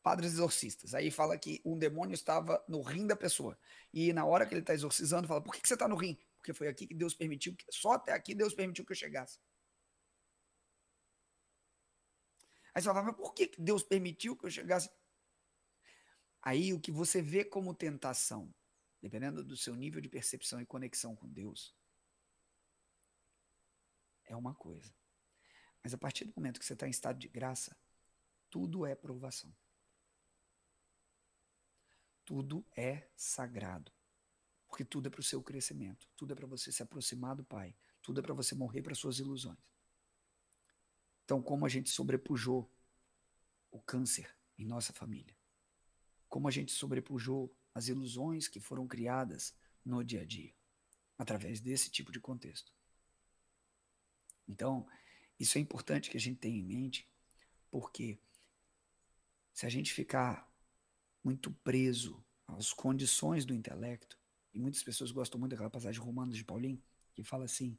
padres 0.00 0.32
exorcistas, 0.32 0.94
aí 0.94 1.10
fala 1.10 1.36
que 1.36 1.60
um 1.64 1.76
demônio 1.76 2.14
estava 2.14 2.64
no 2.68 2.80
rim 2.82 3.04
da 3.04 3.16
pessoa. 3.16 3.58
E 3.92 4.12
na 4.12 4.24
hora 4.24 4.46
que 4.46 4.54
ele 4.54 4.60
está 4.60 4.72
exorcizando, 4.72 5.26
fala, 5.26 5.42
por 5.42 5.52
que, 5.52 5.60
que 5.60 5.66
você 5.66 5.74
está 5.74 5.88
no 5.88 5.96
rim? 5.96 6.16
Porque 6.36 6.52
foi 6.52 6.68
aqui 6.68 6.86
que 6.86 6.94
Deus 6.94 7.12
permitiu, 7.12 7.54
que 7.56 7.64
só 7.68 7.94
até 7.94 8.12
aqui 8.12 8.32
Deus 8.32 8.54
permitiu 8.54 8.84
que 8.86 8.92
eu 8.92 8.96
chegasse. 8.96 9.40
Aí 12.72 12.80
você 12.80 12.88
fala, 12.88 13.02
mas 13.02 13.16
por 13.16 13.34
que 13.34 13.50
Deus 13.58 13.82
permitiu 13.82 14.36
que 14.36 14.46
eu 14.46 14.50
chegasse? 14.50 14.88
Aí 16.40 16.72
o 16.72 16.80
que 16.80 16.92
você 16.92 17.20
vê 17.20 17.44
como 17.44 17.74
tentação, 17.74 18.54
dependendo 19.00 19.42
do 19.42 19.56
seu 19.56 19.74
nível 19.74 20.00
de 20.00 20.08
percepção 20.08 20.60
e 20.60 20.66
conexão 20.66 21.16
com 21.16 21.28
Deus, 21.28 21.74
é 24.24 24.36
uma 24.36 24.54
coisa. 24.54 24.94
Mas 25.82 25.94
a 25.94 25.98
partir 25.98 26.24
do 26.24 26.32
momento 26.36 26.60
que 26.60 26.66
você 26.66 26.74
está 26.74 26.86
em 26.86 26.90
estado 26.90 27.18
de 27.18 27.28
graça, 27.28 27.76
tudo 28.50 28.84
é 28.84 28.94
provação. 28.94 29.54
Tudo 32.24 32.64
é 32.76 33.08
sagrado. 33.16 33.90
Porque 34.68 34.84
tudo 34.84 35.08
é 35.08 35.10
para 35.10 35.20
o 35.20 35.24
seu 35.24 35.42
crescimento, 35.42 36.08
tudo 36.16 36.32
é 36.32 36.36
para 36.36 36.46
você 36.46 36.70
se 36.70 36.82
aproximar 36.82 37.34
do 37.34 37.42
Pai, 37.42 37.74
tudo 38.00 38.20
é 38.20 38.22
para 38.22 38.34
você 38.34 38.54
morrer 38.54 38.82
para 38.82 38.94
suas 38.94 39.18
ilusões. 39.18 39.58
Então, 41.24 41.42
como 41.42 41.66
a 41.66 41.68
gente 41.68 41.90
sobrepujou 41.90 42.70
o 43.70 43.80
câncer 43.80 44.32
em 44.56 44.64
nossa 44.64 44.92
família, 44.92 45.36
como 46.28 46.46
a 46.46 46.50
gente 46.50 46.70
sobrepujou 46.70 47.52
as 47.74 47.88
ilusões 47.88 48.48
que 48.48 48.60
foram 48.60 48.86
criadas 48.86 49.54
no 49.84 50.04
dia 50.04 50.22
a 50.22 50.24
dia, 50.24 50.54
através 51.18 51.60
desse 51.60 51.90
tipo 51.90 52.12
de 52.12 52.20
contexto. 52.20 52.72
Então, 54.46 54.86
isso 55.38 55.56
é 55.56 55.60
importante 55.60 56.10
que 56.10 56.16
a 56.16 56.20
gente 56.20 56.38
tenha 56.38 56.58
em 56.58 56.62
mente, 56.62 57.08
porque 57.70 58.18
se 59.52 59.66
a 59.66 59.68
gente 59.68 59.92
ficar 59.92 60.50
muito 61.22 61.52
preso 61.52 62.24
às 62.46 62.72
condições 62.72 63.44
do 63.44 63.54
intelecto, 63.54 64.18
e 64.52 64.58
muitas 64.58 64.82
pessoas 64.82 65.10
gostam 65.10 65.38
muito 65.38 65.52
daquela 65.52 65.70
passagem 65.70 66.00
romana 66.00 66.32
de 66.32 66.44
Paulinho, 66.44 66.82
que 67.14 67.22
fala 67.22 67.44
assim: 67.44 67.78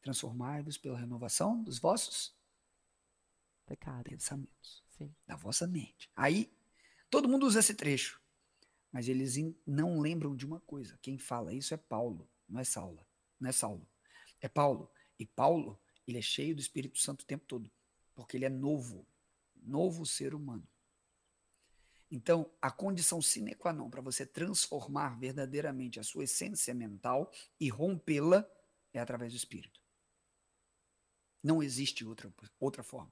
transformai-vos 0.00 0.76
pela 0.76 0.98
renovação 0.98 1.62
dos 1.62 1.78
vossos 1.78 2.34
Pecado. 3.66 4.04
pensamentos, 4.04 4.82
Sim. 4.90 5.14
da 5.26 5.36
vossa 5.36 5.66
mente. 5.66 6.10
Aí, 6.16 6.52
todo 7.08 7.28
mundo 7.28 7.46
usa 7.46 7.60
esse 7.60 7.74
trecho. 7.74 8.21
Mas 8.92 9.08
eles 9.08 9.36
não 9.66 9.98
lembram 9.98 10.36
de 10.36 10.44
uma 10.44 10.60
coisa. 10.60 10.98
Quem 11.00 11.16
fala 11.16 11.54
isso 11.54 11.72
é 11.72 11.78
Paulo, 11.78 12.28
não 12.46 12.60
é 12.60 12.64
Saulo. 12.64 13.04
Não 13.40 13.48
é 13.48 13.52
Saulo. 13.52 13.88
É 14.40 14.48
Paulo. 14.48 14.90
E 15.18 15.24
Paulo, 15.24 15.80
ele 16.06 16.18
é 16.18 16.22
cheio 16.22 16.54
do 16.54 16.60
Espírito 16.60 16.98
Santo 16.98 17.22
o 17.22 17.26
tempo 17.26 17.44
todo. 17.46 17.70
Porque 18.14 18.36
ele 18.36 18.44
é 18.44 18.50
novo. 18.50 19.06
Novo 19.56 20.04
ser 20.04 20.34
humano. 20.34 20.66
Então, 22.10 22.52
a 22.60 22.70
condição 22.70 23.22
sine 23.22 23.54
qua 23.54 23.72
non 23.72 23.88
para 23.88 24.02
você 24.02 24.26
transformar 24.26 25.18
verdadeiramente 25.18 25.98
a 25.98 26.02
sua 26.02 26.24
essência 26.24 26.74
mental 26.74 27.32
e 27.58 27.70
rompê-la 27.70 28.46
é 28.92 29.00
através 29.00 29.32
do 29.32 29.36
Espírito. 29.36 29.80
Não 31.42 31.62
existe 31.62 32.04
outra, 32.04 32.30
outra 32.60 32.82
forma. 32.82 33.10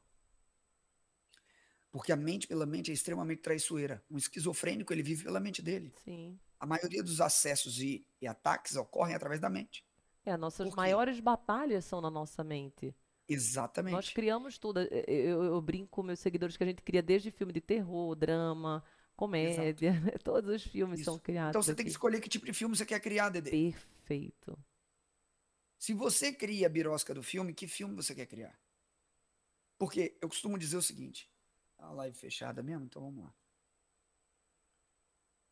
Porque 1.91 2.13
a 2.13 2.17
mente 2.17 2.47
pela 2.47 2.67
mente 2.67 2.91
é 2.91 2.95
extremamente 2.95 3.43
traiçoeira. 3.43 4.03
Um 4.11 4.17
esquizofrênico, 4.17 4.93
ele 4.93 5.03
vive 5.03 5.25
pela 5.25 5.41
mente 5.41 5.61
dele. 5.61 5.93
Sim. 6.05 6.39
A 6.59 6.67
maioria 6.67 7.03
dos 7.03 7.21
acessos 7.21 7.81
e, 7.81 8.07
e 8.21 8.27
ataques 8.27 8.77
ocorrem 8.77 9.15
através 9.15 9.41
da 9.41 9.51
mente. 9.51 9.85
É, 10.25 10.37
nossas 10.37 10.73
maiores 10.75 11.19
batalhas 11.19 11.85
são 11.85 12.01
na 12.01 12.11
nossa 12.11 12.45
mente. 12.45 12.95
Exatamente. 13.29 13.95
Nós 13.95 14.11
criamos 14.11 14.59
tudo. 14.59 14.81
Eu, 14.81 15.05
eu, 15.07 15.45
eu, 15.45 15.63
brinco 15.63 15.89
com 15.89 16.03
meus 16.03 16.19
seguidores 16.19 16.57
que 16.57 16.65
a 16.65 16.67
gente 16.67 16.83
cria 16.83 17.03
desde 17.03 17.31
filme 17.31 17.53
de 17.53 17.61
terror, 17.61 18.15
drama, 18.15 18.85
comédia. 19.17 19.95
Todos 20.23 20.51
os 20.51 20.63
filmes 20.65 21.01
Isso. 21.01 21.11
são 21.11 21.19
criados. 21.19 21.51
Então 21.51 21.63
você 21.63 21.71
aqui. 21.71 21.77
tem 21.79 21.87
que 21.87 21.93
escolher 21.93 22.21
que 22.21 22.29
tipo 22.29 22.45
de 22.45 22.53
filme 22.53 22.77
você 22.77 22.85
quer 22.85 23.01
criar, 23.01 23.31
Dede. 23.31 23.51
Perfeito. 23.51 24.59
Se 25.79 25.95
você 25.95 26.33
cria 26.33 26.67
a 26.67 26.71
birosca 26.71 27.15
do 27.15 27.23
filme, 27.23 27.55
que 27.55 27.67
filme 27.67 27.95
você 27.95 28.15
quer 28.15 28.27
criar? 28.27 28.59
Porque 29.79 30.17
eu 30.21 30.29
costumo 30.29 30.59
dizer 30.59 30.77
o 30.77 30.83
seguinte: 30.83 31.31
a 31.81 31.93
live 31.93 32.17
fechada 32.17 32.63
mesmo, 32.63 32.85
então 32.85 33.03
vamos 33.03 33.25
lá. 33.25 33.35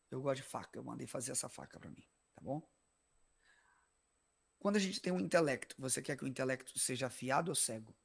Eu 0.09 0.21
gosto 0.21 0.41
de 0.41 0.47
faca, 0.47 0.77
eu 0.77 0.83
mandei 0.83 1.05
fazer 1.05 1.31
essa 1.31 1.47
faca 1.47 1.79
para 1.79 1.89
mim, 1.89 2.03
tá 2.33 2.41
bom? 2.41 2.61
Quando 4.57 4.75
a 4.75 4.79
gente 4.79 4.99
tem 4.99 5.13
um 5.13 5.19
intelecto, 5.19 5.75
você 5.77 6.01
quer 6.01 6.17
que 6.17 6.23
o 6.23 6.27
intelecto 6.27 6.77
seja 6.77 7.07
afiado 7.07 7.49
ou 7.49 7.55
cego? 7.55 7.95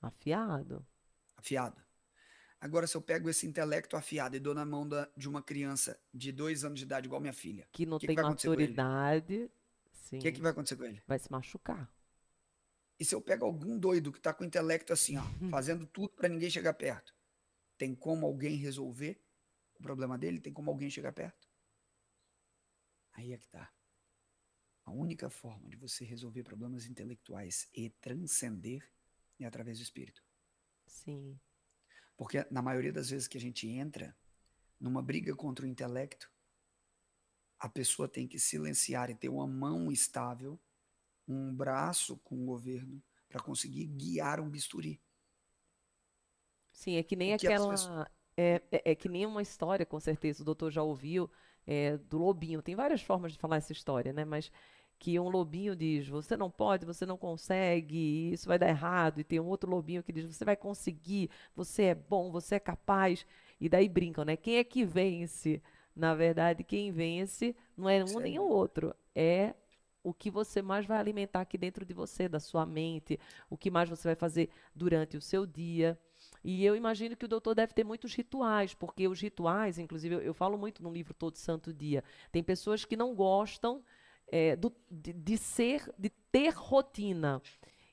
Afiado. 0.00 0.84
Afiado. 1.36 1.80
Agora, 2.60 2.86
se 2.86 2.96
eu 2.96 3.00
pego 3.00 3.30
esse 3.30 3.46
intelecto 3.46 3.96
afiado 3.96 4.36
e 4.36 4.40
dou 4.40 4.54
na 4.54 4.66
mão 4.66 4.86
da, 4.86 5.08
de 5.16 5.28
uma 5.28 5.42
criança 5.42 5.98
de 6.12 6.32
dois 6.32 6.64
anos 6.64 6.78
de 6.78 6.84
idade, 6.84 7.06
igual 7.06 7.20
minha 7.20 7.32
filha. 7.32 7.66
Que 7.72 7.86
não 7.86 7.98
que 7.98 8.06
tem 8.06 8.16
que 8.16 8.22
maturidade. 8.22 9.50
O 10.12 10.18
que, 10.18 10.32
que 10.32 10.40
vai 10.40 10.50
acontecer 10.50 10.76
com 10.76 10.84
ele? 10.84 11.00
Vai 11.06 11.18
se 11.18 11.30
machucar. 11.30 11.90
E 12.98 13.04
se 13.04 13.14
eu 13.14 13.22
pego 13.22 13.46
algum 13.46 13.78
doido 13.78 14.12
que 14.12 14.20
tá 14.20 14.34
com 14.34 14.44
o 14.44 14.46
intelecto 14.46 14.92
assim, 14.92 15.16
ó, 15.16 15.22
fazendo 15.50 15.86
tudo 15.86 16.10
para 16.10 16.28
ninguém 16.28 16.50
chegar 16.50 16.74
perto? 16.74 17.14
Tem 17.80 17.94
como 17.94 18.26
alguém 18.26 18.56
resolver 18.56 19.18
o 19.78 19.82
problema 19.82 20.18
dele? 20.18 20.38
Tem 20.38 20.52
como 20.52 20.70
alguém 20.70 20.90
chegar 20.90 21.14
perto? 21.14 21.48
Aí 23.12 23.32
é 23.32 23.38
que 23.38 23.48
tá. 23.48 23.72
A 24.84 24.90
única 24.90 25.30
forma 25.30 25.66
de 25.66 25.78
você 25.78 26.04
resolver 26.04 26.42
problemas 26.42 26.84
intelectuais 26.84 27.70
e 27.72 27.88
transcender 27.88 28.86
é 29.38 29.46
através 29.46 29.78
do 29.78 29.82
espírito. 29.82 30.22
Sim. 30.86 31.40
Porque 32.18 32.46
na 32.50 32.60
maioria 32.60 32.92
das 32.92 33.08
vezes 33.08 33.26
que 33.26 33.38
a 33.38 33.40
gente 33.40 33.66
entra 33.66 34.14
numa 34.78 35.00
briga 35.00 35.34
contra 35.34 35.64
o 35.64 35.68
intelecto, 35.68 36.30
a 37.58 37.66
pessoa 37.66 38.06
tem 38.06 38.28
que 38.28 38.38
silenciar 38.38 39.08
e 39.08 39.14
ter 39.14 39.30
uma 39.30 39.46
mão 39.46 39.90
estável, 39.90 40.60
um 41.26 41.56
braço 41.56 42.18
com 42.18 42.42
o 42.42 42.44
governo 42.44 43.02
para 43.26 43.40
conseguir 43.42 43.86
guiar 43.86 44.38
um 44.38 44.50
bisturi. 44.50 45.00
Sim, 46.80 46.96
é 46.96 47.02
que 47.02 47.14
nem 47.14 47.36
que 47.36 47.46
aquela. 47.46 47.68
Pessoas... 47.68 48.06
É, 48.34 48.62
é, 48.72 48.92
é, 48.92 48.94
que 48.94 49.06
nem 49.06 49.26
uma 49.26 49.42
história, 49.42 49.84
com 49.84 50.00
certeza, 50.00 50.40
o 50.40 50.46
doutor 50.46 50.70
já 50.70 50.82
ouviu, 50.82 51.30
é, 51.66 51.98
do 51.98 52.16
lobinho. 52.16 52.62
Tem 52.62 52.74
várias 52.74 53.02
formas 53.02 53.32
de 53.32 53.38
falar 53.38 53.56
essa 53.56 53.70
história, 53.70 54.14
né? 54.14 54.24
Mas 54.24 54.50
que 54.98 55.20
um 55.20 55.28
lobinho 55.28 55.76
diz: 55.76 56.08
você 56.08 56.38
não 56.38 56.50
pode, 56.50 56.86
você 56.86 57.04
não 57.04 57.18
consegue, 57.18 58.32
isso 58.32 58.48
vai 58.48 58.58
dar 58.58 58.70
errado. 58.70 59.20
E 59.20 59.24
tem 59.24 59.38
um 59.38 59.46
outro 59.46 59.70
lobinho 59.70 60.02
que 60.02 60.10
diz: 60.10 60.24
você 60.24 60.42
vai 60.42 60.56
conseguir, 60.56 61.28
você 61.54 61.82
é 61.82 61.94
bom, 61.94 62.30
você 62.30 62.54
é 62.54 62.60
capaz. 62.60 63.26
E 63.60 63.68
daí 63.68 63.86
brincam, 63.86 64.24
né? 64.24 64.34
Quem 64.34 64.56
é 64.56 64.64
que 64.64 64.82
vence? 64.82 65.62
Na 65.94 66.14
verdade, 66.14 66.64
quem 66.64 66.90
vence 66.90 67.54
não 67.76 67.90
é 67.90 68.02
um 68.02 68.06
Sim. 68.06 68.20
nem 68.20 68.38
o 68.38 68.48
outro, 68.48 68.94
é 69.14 69.54
o 70.02 70.14
que 70.14 70.30
você 70.30 70.62
mais 70.62 70.86
vai 70.86 70.96
alimentar 70.96 71.42
aqui 71.42 71.58
dentro 71.58 71.84
de 71.84 71.92
você, 71.92 72.26
da 72.26 72.40
sua 72.40 72.64
mente, 72.64 73.20
o 73.50 73.56
que 73.58 73.70
mais 73.70 73.86
você 73.86 74.08
vai 74.08 74.14
fazer 74.14 74.48
durante 74.74 75.18
o 75.18 75.20
seu 75.20 75.44
dia. 75.44 75.98
E 76.42 76.64
eu 76.64 76.74
imagino 76.74 77.16
que 77.16 77.24
o 77.24 77.28
doutor 77.28 77.54
deve 77.54 77.74
ter 77.74 77.84
muitos 77.84 78.14
rituais, 78.14 78.74
porque 78.74 79.06
os 79.06 79.20
rituais, 79.20 79.78
inclusive, 79.78 80.14
eu, 80.14 80.20
eu 80.20 80.34
falo 80.34 80.56
muito 80.56 80.82
no 80.82 80.92
livro 80.92 81.12
Todo 81.12 81.36
Santo 81.36 81.72
Dia, 81.72 82.02
tem 82.32 82.42
pessoas 82.42 82.84
que 82.84 82.96
não 82.96 83.14
gostam 83.14 83.82
é, 84.28 84.56
do, 84.56 84.72
de, 84.90 85.12
de, 85.12 85.36
ser, 85.36 85.92
de 85.98 86.08
ter 86.30 86.54
rotina. 86.54 87.42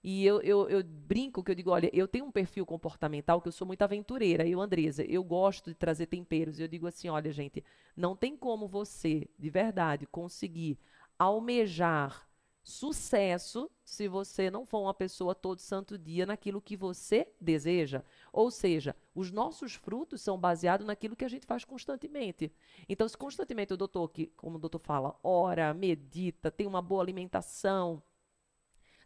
E 0.03 0.25
eu, 0.25 0.39
eu, 0.41 0.69
eu, 0.69 0.83
brinco 0.83 1.43
que 1.43 1.51
eu 1.51 1.55
digo, 1.55 1.71
olha, 1.71 1.89
eu 1.91 2.07
tenho 2.07 2.25
um 2.25 2.31
perfil 2.31 2.65
comportamental 2.65 3.41
que 3.41 3.47
eu 3.47 3.51
sou 3.51 3.67
muito 3.67 3.81
aventureira, 3.81 4.47
eu, 4.47 4.61
Andresa, 4.61 5.03
eu 5.03 5.23
gosto 5.23 5.69
de 5.69 5.75
trazer 5.75 6.05
temperos. 6.05 6.59
Eu 6.59 6.67
digo 6.67 6.87
assim, 6.87 7.09
olha, 7.09 7.31
gente, 7.31 7.63
não 7.95 8.15
tem 8.15 8.37
como 8.37 8.67
você, 8.67 9.27
de 9.37 9.49
verdade, 9.49 10.05
conseguir 10.05 10.79
almejar 11.17 12.26
sucesso 12.67 13.71
se 13.81 14.09
você 14.09 14.51
não 14.51 14.65
for 14.65 14.81
uma 14.81 14.93
pessoa 14.93 15.33
todo 15.33 15.59
santo 15.59 15.97
dia 15.97 16.25
naquilo 16.25 16.61
que 16.61 16.75
você 16.75 17.31
deseja. 17.39 18.03
Ou 18.33 18.51
seja, 18.51 18.93
os 19.15 19.31
nossos 19.31 19.73
frutos 19.73 20.21
são 20.21 20.37
baseados 20.37 20.85
naquilo 20.85 21.15
que 21.15 21.23
a 21.23 21.29
gente 21.29 21.45
faz 21.45 21.63
constantemente. 21.63 22.51
Então, 22.89 23.07
se 23.07 23.17
constantemente 23.17 23.73
o 23.73 23.77
doutor, 23.77 24.09
que, 24.09 24.27
como 24.35 24.57
o 24.57 24.59
doutor 24.59 24.79
fala, 24.79 25.17
ora, 25.23 25.73
medita, 25.73 26.51
tem 26.51 26.67
uma 26.67 26.81
boa 26.81 27.01
alimentação, 27.01 28.03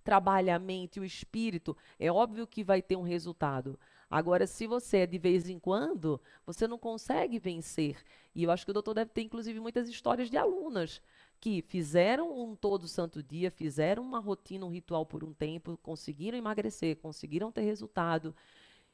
trabalha 0.03 0.55
a 0.55 0.59
mente 0.59 0.99
o 0.99 1.05
espírito, 1.05 1.77
é 1.99 2.11
óbvio 2.11 2.47
que 2.47 2.63
vai 2.63 2.81
ter 2.81 2.95
um 2.95 3.03
resultado. 3.03 3.79
Agora, 4.09 4.47
se 4.47 4.65
você 4.65 4.97
é 4.97 5.07
de 5.07 5.19
vez 5.19 5.47
em 5.47 5.59
quando, 5.59 6.19
você 6.45 6.67
não 6.67 6.79
consegue 6.79 7.37
vencer. 7.37 8.03
E 8.33 8.43
eu 8.43 8.51
acho 8.51 8.65
que 8.65 8.71
o 8.71 8.73
doutor 8.73 8.95
deve 8.95 9.11
ter, 9.11 9.21
inclusive, 9.21 9.59
muitas 9.59 9.87
histórias 9.87 10.31
de 10.31 10.35
alunas 10.35 10.99
que 11.41 11.63
fizeram 11.63 12.39
um 12.39 12.55
todo 12.55 12.87
santo 12.87 13.23
dia, 13.23 13.49
fizeram 13.49 14.03
uma 14.03 14.19
rotina, 14.19 14.63
um 14.63 14.69
ritual 14.69 15.03
por 15.07 15.23
um 15.23 15.33
tempo, 15.33 15.75
conseguiram 15.81 16.37
emagrecer, 16.37 16.97
conseguiram 16.97 17.51
ter 17.51 17.61
resultado, 17.61 18.35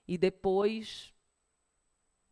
e 0.08 0.18
depois 0.18 1.14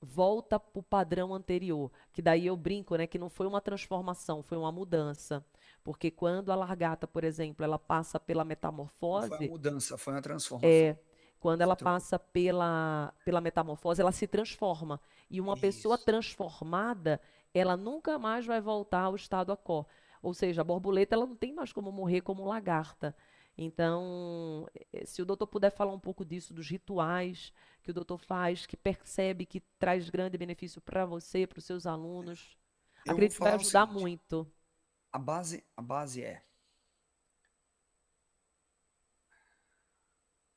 volta 0.02 0.58
para 0.58 0.80
o 0.80 0.84
padrão 0.84 1.34
anterior. 1.34 1.92
Que 2.14 2.22
daí 2.22 2.48
eu 2.48 2.56
brinco, 2.56 2.96
né, 2.96 3.06
que 3.06 3.20
não 3.20 3.30
foi 3.30 3.46
uma 3.46 3.60
transformação, 3.60 4.42
foi 4.42 4.58
uma 4.58 4.72
mudança. 4.72 5.46
Porque 5.84 6.10
quando 6.10 6.50
a 6.50 6.56
largata, 6.56 7.06
por 7.06 7.26
exemplo, 7.26 7.66
ela 7.66 7.78
passa 7.78 8.18
pela 8.18 8.46
metamorfose. 8.46 9.30
Não 9.30 9.38
foi 9.38 9.48
uma 9.48 9.52
mudança, 9.52 9.98
foi 9.98 10.14
uma 10.14 10.22
transformação. 10.22 10.70
É. 10.70 10.98
Quando 11.42 11.62
ela 11.62 11.76
passa 11.76 12.18
pela, 12.18 13.14
pela 13.26 13.42
metamorfose, 13.42 14.02
ela 14.02 14.14
se 14.14 14.26
transforma. 14.26 15.00
E 15.30 15.42
uma 15.42 15.54
Isso. 15.54 15.62
pessoa 15.62 15.98
transformada, 15.98 17.20
ela 17.54 17.76
nunca 17.76 18.18
mais 18.18 18.46
vai 18.46 18.62
voltar 18.62 19.02
ao 19.02 19.16
estado 19.16 19.52
a 19.52 19.58
cor. 19.58 19.86
Ou 20.26 20.34
seja, 20.34 20.62
a 20.62 20.64
borboleta 20.64 21.16
ela 21.16 21.26
não 21.26 21.36
tem 21.36 21.54
mais 21.54 21.72
como 21.74 21.92
morrer 21.92 22.22
como 22.22 22.46
lagarta. 22.46 23.16
Então, 23.58 24.68
eh, 24.94 25.06
se 25.06 25.22
o 25.22 25.26
doutor 25.26 25.48
puder 25.48 25.72
falar 25.72 25.94
um 25.94 26.00
pouco 26.00 26.26
disso, 26.26 26.54
dos 26.54 26.68
rituais 26.70 27.54
que 27.84 27.92
o 27.92 27.94
doutor 27.94 28.18
faz, 28.20 28.66
que 28.66 28.76
percebe 28.78 29.46
que 29.46 29.62
traz 29.80 30.10
grande 30.10 30.38
benefício 30.38 30.82
para 30.82 31.06
você, 31.06 31.46
para 31.48 31.60
os 31.60 31.66
seus 31.66 31.86
alunos, 31.86 32.58
Eu 33.06 33.12
acredito 33.14 33.38
que 33.38 33.44
vai 33.44 33.54
ajudar 33.54 33.86
seguinte, 33.86 33.88
muito. 33.88 34.48
A 35.12 35.20
base, 35.20 35.64
a 35.76 35.82
base 35.82 36.24
é 36.24 36.44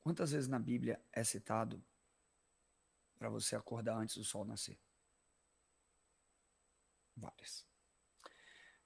Quantas 0.01 0.33
vezes 0.33 0.49
na 0.49 0.59
Bíblia 0.59 1.01
é 1.13 1.23
citado 1.23 1.85
para 3.19 3.29
você 3.29 3.55
acordar 3.55 3.97
antes 3.99 4.17
do 4.17 4.25
sol 4.25 4.45
nascer? 4.45 4.79
Várias. 7.17 7.67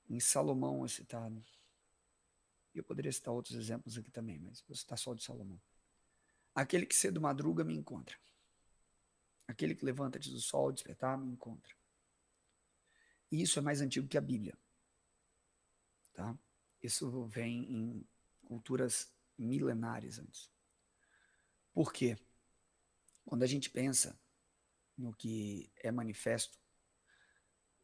Em 0.08 0.20
Salomão 0.20 0.84
é 0.84 0.88
citado. 0.88 1.42
Eu 2.74 2.84
poderia 2.84 3.12
citar 3.12 3.32
outros 3.32 3.56
exemplos 3.56 3.98
aqui 3.98 4.10
também, 4.10 4.38
mas 4.38 4.62
vou 4.62 4.76
citar 4.76 4.98
só 4.98 5.14
de 5.14 5.22
Salomão. 5.22 5.60
Aquele 6.54 6.86
que 6.86 6.94
cedo 6.94 7.20
madruga 7.20 7.64
me 7.64 7.74
encontra. 7.74 8.16
Aquele 9.46 9.74
que 9.74 9.84
levanta 9.84 10.18
antes 10.18 10.30
do 10.30 10.40
sol 10.40 10.72
despertar 10.72 11.18
me 11.18 11.28
encontra. 11.30 11.74
E 13.30 13.42
isso 13.42 13.58
é 13.58 13.62
mais 13.62 13.80
antigo 13.80 14.08
que 14.08 14.18
a 14.18 14.20
Bíblia. 14.20 14.56
Tá? 16.12 16.36
Isso 16.82 17.26
vem 17.26 17.64
em 17.70 18.08
culturas 18.44 19.10
milenares 19.38 20.18
antes. 20.18 20.50
Por 21.72 21.92
quê? 21.92 22.18
Quando 23.24 23.42
a 23.42 23.46
gente 23.46 23.70
pensa 23.70 24.18
no 24.96 25.14
que 25.14 25.72
é 25.76 25.90
manifesto, 25.90 26.58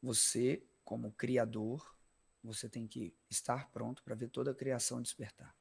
você, 0.01 0.67
como 0.85 1.13
criador, 1.13 1.98
você 2.49 2.69
tem 2.69 2.87
que 2.87 3.15
estar 3.29 3.71
pronto 3.71 4.03
para 4.03 4.15
ver 4.15 4.31
toda 4.31 4.51
a 4.53 4.55
criação 4.55 5.03
despertar. 5.03 5.55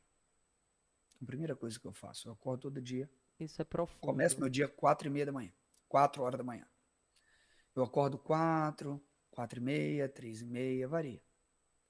Então, 1.13 1.25
a 1.25 1.27
primeira 1.27 1.55
coisa 1.55 1.77
que 1.77 1.85
eu 1.85 1.91
faço, 1.91 2.29
eu 2.29 2.33
acordo 2.33 2.61
todo 2.61 2.81
dia. 2.81 3.09
Isso 3.37 3.61
é 3.61 3.65
profundo. 3.65 3.99
Começo 3.99 4.39
meu 4.39 4.49
dia 4.49 4.67
quatro 4.67 5.07
e 5.07 5.11
meia 5.11 5.25
da 5.25 5.31
manhã, 5.31 5.51
quatro 5.89 6.23
horas 6.23 6.37
da 6.37 6.43
manhã. 6.43 6.65
Eu 7.75 7.83
acordo 7.83 8.17
quatro, 8.17 9.03
quatro 9.29 9.59
e 9.59 9.61
meia, 9.61 10.07
três 10.07 10.41
e 10.41 10.45
meia, 10.45 10.87
varia. 10.87 11.21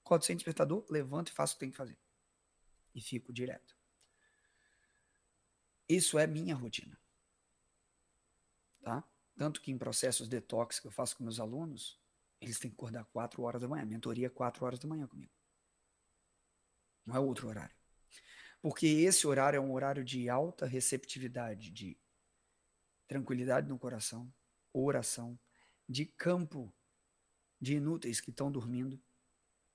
Acordo 0.03 0.25
sem 0.25 0.35
despertador, 0.35 0.85
levanto 0.89 1.29
e 1.29 1.31
faço 1.31 1.53
o 1.53 1.55
que 1.57 1.59
tem 1.59 1.71
que 1.71 1.77
fazer. 1.77 1.97
E 2.95 2.99
fico 2.99 3.31
direto. 3.31 3.77
Isso 5.87 6.17
é 6.17 6.25
minha 6.25 6.55
rotina. 6.55 6.99
Tá? 8.81 9.03
Tanto 9.37 9.61
que 9.61 9.71
em 9.71 9.77
processos 9.77 10.27
detox 10.27 10.79
que 10.79 10.87
eu 10.87 10.91
faço 10.91 11.15
com 11.15 11.23
meus 11.23 11.39
alunos, 11.39 11.99
eles 12.39 12.59
têm 12.59 12.69
que 12.69 12.75
acordar 12.75 13.05
4 13.05 13.41
horas 13.43 13.61
da 13.61 13.67
manhã. 13.67 13.85
Mentoria 13.85 14.29
4 14.29 14.65
horas 14.65 14.79
da 14.79 14.88
manhã 14.88 15.07
comigo. 15.07 15.31
Não 17.05 17.15
é 17.15 17.19
outro 17.19 17.47
horário. 17.47 17.75
Porque 18.61 18.85
esse 18.85 19.25
horário 19.25 19.57
é 19.57 19.61
um 19.61 19.71
horário 19.71 20.03
de 20.03 20.29
alta 20.29 20.65
receptividade, 20.65 21.71
de 21.71 21.97
tranquilidade 23.07 23.67
no 23.67 23.79
coração, 23.79 24.31
oração, 24.73 25.39
de 25.88 26.05
campo 26.05 26.73
de 27.59 27.75
inúteis 27.75 28.19
que 28.19 28.29
estão 28.29 28.51
dormindo, 28.51 29.01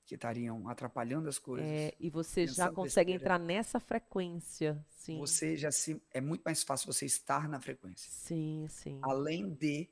que 0.05 0.15
estariam 0.15 0.69
atrapalhando 0.69 1.29
as 1.29 1.39
coisas. 1.39 1.67
É, 1.67 1.95
e 1.99 2.11
você 2.11 2.47
já 2.47 2.71
consegue 2.71 3.13
entrar 3.13 3.39
nessa 3.39 3.81
frequência, 3.81 4.85
sim. 4.91 5.19
Você 5.19 5.57
já 5.57 5.73
se 5.73 6.01
é 6.11 6.21
muito 6.21 6.43
mais 6.43 6.63
fácil 6.63 6.93
você 6.93 7.07
estar 7.07 7.49
na 7.49 7.61
frequência. 7.61 8.11
Sim, 8.11 8.67
sim. 8.69 9.01
Além 9.03 9.55
de 9.55 9.89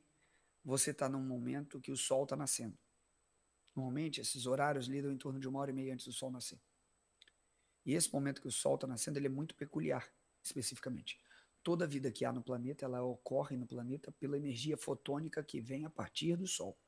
você 0.70 0.92
estar 0.92 1.06
tá 1.06 1.12
num 1.12 1.22
momento 1.22 1.80
que 1.80 1.90
o 1.90 1.96
sol 1.96 2.22
está 2.22 2.36
nascendo. 2.36 2.78
Normalmente, 3.74 4.20
esses 4.20 4.46
horários 4.46 4.86
lidam 4.86 5.12
em 5.12 5.18
torno 5.18 5.40
de 5.40 5.48
uma 5.48 5.58
hora 5.58 5.70
e 5.70 5.74
meia 5.74 5.92
antes 5.92 6.06
do 6.06 6.12
sol 6.12 6.30
nascer. 6.30 6.60
E 7.84 7.94
esse 7.94 8.12
momento 8.12 8.40
que 8.40 8.48
o 8.48 8.52
sol 8.52 8.76
está 8.76 8.86
nascendo, 8.86 9.18
ele 9.18 9.26
é 9.26 9.30
muito 9.30 9.54
peculiar, 9.54 10.08
especificamente. 10.42 11.18
Toda 11.62 11.84
a 11.84 11.88
vida 11.88 12.12
que 12.12 12.24
há 12.24 12.32
no 12.32 12.42
planeta, 12.42 12.84
ela 12.84 13.02
ocorre 13.02 13.56
no 13.56 13.66
planeta 13.66 14.12
pela 14.12 14.36
energia 14.36 14.76
fotônica 14.76 15.42
que 15.42 15.60
vem 15.60 15.84
a 15.84 15.90
partir 15.90 16.36
do 16.36 16.46
sol. 16.46 16.78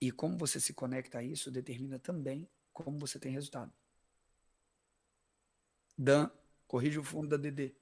E 0.00 0.10
como 0.10 0.38
você 0.38 0.60
se 0.60 0.72
conecta 0.72 1.18
a 1.18 1.22
isso 1.22 1.50
determina 1.50 1.98
também 1.98 2.48
como 2.72 2.98
você 2.98 3.18
tem 3.18 3.32
resultado. 3.32 3.72
Dan, 5.96 6.30
corrige 6.66 6.98
o 6.98 7.04
fundo 7.04 7.28
da 7.28 7.36
DD. 7.36 7.74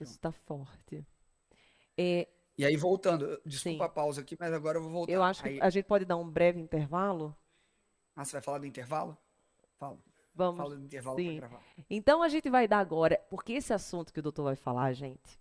Isso 0.00 0.12
está 0.12 0.32
forte. 0.32 1.06
É, 1.98 2.28
e 2.56 2.64
aí, 2.64 2.76
voltando, 2.76 3.40
desculpa 3.44 3.84
sim. 3.84 3.86
a 3.86 3.88
pausa 3.88 4.20
aqui, 4.20 4.36
mas 4.38 4.52
agora 4.52 4.78
eu 4.78 4.82
vou 4.82 4.90
voltar. 4.90 5.12
Eu 5.12 5.22
acho 5.22 5.46
aí... 5.46 5.58
que 5.58 5.62
a 5.62 5.70
gente 5.70 5.84
pode 5.84 6.04
dar 6.04 6.16
um 6.16 6.28
breve 6.28 6.60
intervalo. 6.60 7.36
Ah, 8.16 8.24
você 8.24 8.32
vai 8.32 8.42
falar 8.42 8.58
do 8.58 8.66
intervalo? 8.66 9.16
Fala. 9.76 9.98
Vamos. 10.34 10.56
Fala 10.58 10.76
do 10.76 10.84
intervalo 10.84 11.18
sim. 11.18 11.36
gravar. 11.36 11.60
Então 11.90 12.22
a 12.22 12.28
gente 12.28 12.48
vai 12.48 12.66
dar 12.66 12.78
agora, 12.78 13.20
porque 13.28 13.52
esse 13.52 13.72
assunto 13.72 14.12
que 14.12 14.20
o 14.20 14.22
doutor 14.22 14.44
vai 14.44 14.56
falar, 14.56 14.92
gente, 14.92 15.38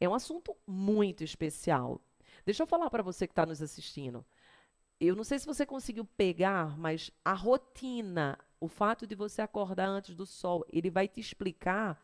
é 0.00 0.08
um 0.08 0.14
assunto 0.14 0.56
muito 0.66 1.22
especial. 1.22 2.00
Deixa 2.44 2.62
eu 2.62 2.66
falar 2.66 2.90
para 2.90 3.02
você 3.02 3.26
que 3.26 3.32
está 3.32 3.46
nos 3.46 3.62
assistindo. 3.62 4.24
Eu 5.00 5.16
não 5.16 5.24
sei 5.24 5.38
se 5.38 5.46
você 5.46 5.64
conseguiu 5.66 6.04
pegar, 6.04 6.78
mas 6.78 7.10
a 7.24 7.32
rotina, 7.32 8.38
o 8.60 8.68
fato 8.68 9.06
de 9.06 9.14
você 9.14 9.42
acordar 9.42 9.88
antes 9.88 10.14
do 10.14 10.26
sol, 10.26 10.64
ele 10.70 10.90
vai 10.90 11.08
te 11.08 11.20
explicar 11.20 12.02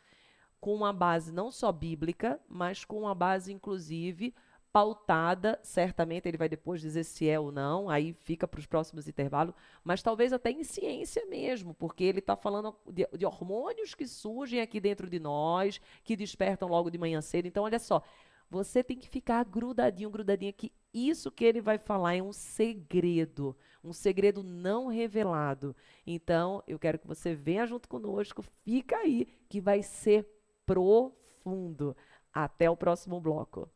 com 0.60 0.74
uma 0.74 0.92
base 0.92 1.32
não 1.32 1.50
só 1.50 1.70
bíblica, 1.72 2.40
mas 2.48 2.84
com 2.84 3.00
uma 3.00 3.14
base, 3.14 3.52
inclusive, 3.52 4.34
pautada, 4.72 5.58
certamente 5.62 6.28
ele 6.28 6.36
vai 6.36 6.48
depois 6.48 6.80
dizer 6.80 7.04
se 7.04 7.28
é 7.28 7.40
ou 7.40 7.50
não, 7.50 7.88
aí 7.88 8.12
fica 8.12 8.46
para 8.46 8.60
os 8.60 8.66
próximos 8.66 9.08
intervalos, 9.08 9.54
mas 9.82 10.02
talvez 10.02 10.32
até 10.32 10.50
em 10.50 10.62
ciência 10.62 11.24
mesmo, 11.26 11.74
porque 11.74 12.04
ele 12.04 12.18
está 12.18 12.36
falando 12.36 12.76
de, 12.86 13.08
de, 13.16 13.24
hormônios 13.24 13.94
que 13.94 14.06
surgem 14.06 14.60
aqui 14.60 14.78
dentro 14.78 15.08
de 15.08 15.18
nós, 15.18 15.80
que 16.04 16.16
despertam 16.16 16.68
logo 16.68 16.90
de 16.90 16.98
manhã 16.98 17.20
cedo. 17.20 17.46
Então, 17.46 17.64
olha 17.64 17.78
só, 17.78 18.02
você 18.50 18.82
tem 18.82 18.96
que 18.96 19.08
ficar 19.08 19.44
grudadinho, 19.44 20.10
grudadinha, 20.10 20.52
que 20.52 20.72
isso 20.92 21.30
que 21.30 21.44
ele 21.44 21.60
vai 21.60 21.78
falar 21.78 22.16
é 22.16 22.22
um 22.22 22.32
segredo, 22.32 23.56
um 23.82 23.92
segredo 23.92 24.42
não 24.42 24.86
revelado. 24.86 25.74
Então, 26.06 26.62
eu 26.66 26.78
quero 26.78 26.98
que 26.98 27.06
você 27.06 27.34
venha 27.34 27.66
junto 27.66 27.88
conosco, 27.88 28.42
fica 28.64 28.96
aí, 28.96 29.26
que 29.48 29.60
vai 29.60 29.82
ser 29.82 30.37
profundo. 30.68 31.96
Até 32.32 32.68
o 32.70 32.76
próximo 32.76 33.20
bloco. 33.20 33.70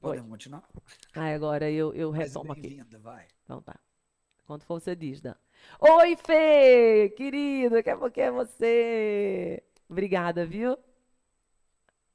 Podemos 0.00 0.30
continuar? 0.30 0.68
Ah, 1.14 1.34
agora 1.34 1.70
eu, 1.70 1.94
eu 1.94 2.10
retomo 2.10 2.52
aqui. 2.52 2.82
Vai. 3.00 3.26
Então 3.44 3.62
tá. 3.62 3.78
Quando 4.46 4.64
for 4.64 4.80
você 4.80 4.94
diz, 4.94 5.20
Dan. 5.20 5.34
Oi, 5.80 6.16
Fê! 6.16 7.12
Querido, 7.16 7.82
que 7.82 7.90
é, 7.90 8.10
que 8.10 8.20
é 8.20 8.30
você? 8.30 9.62
Obrigada, 9.88 10.44
viu? 10.44 10.76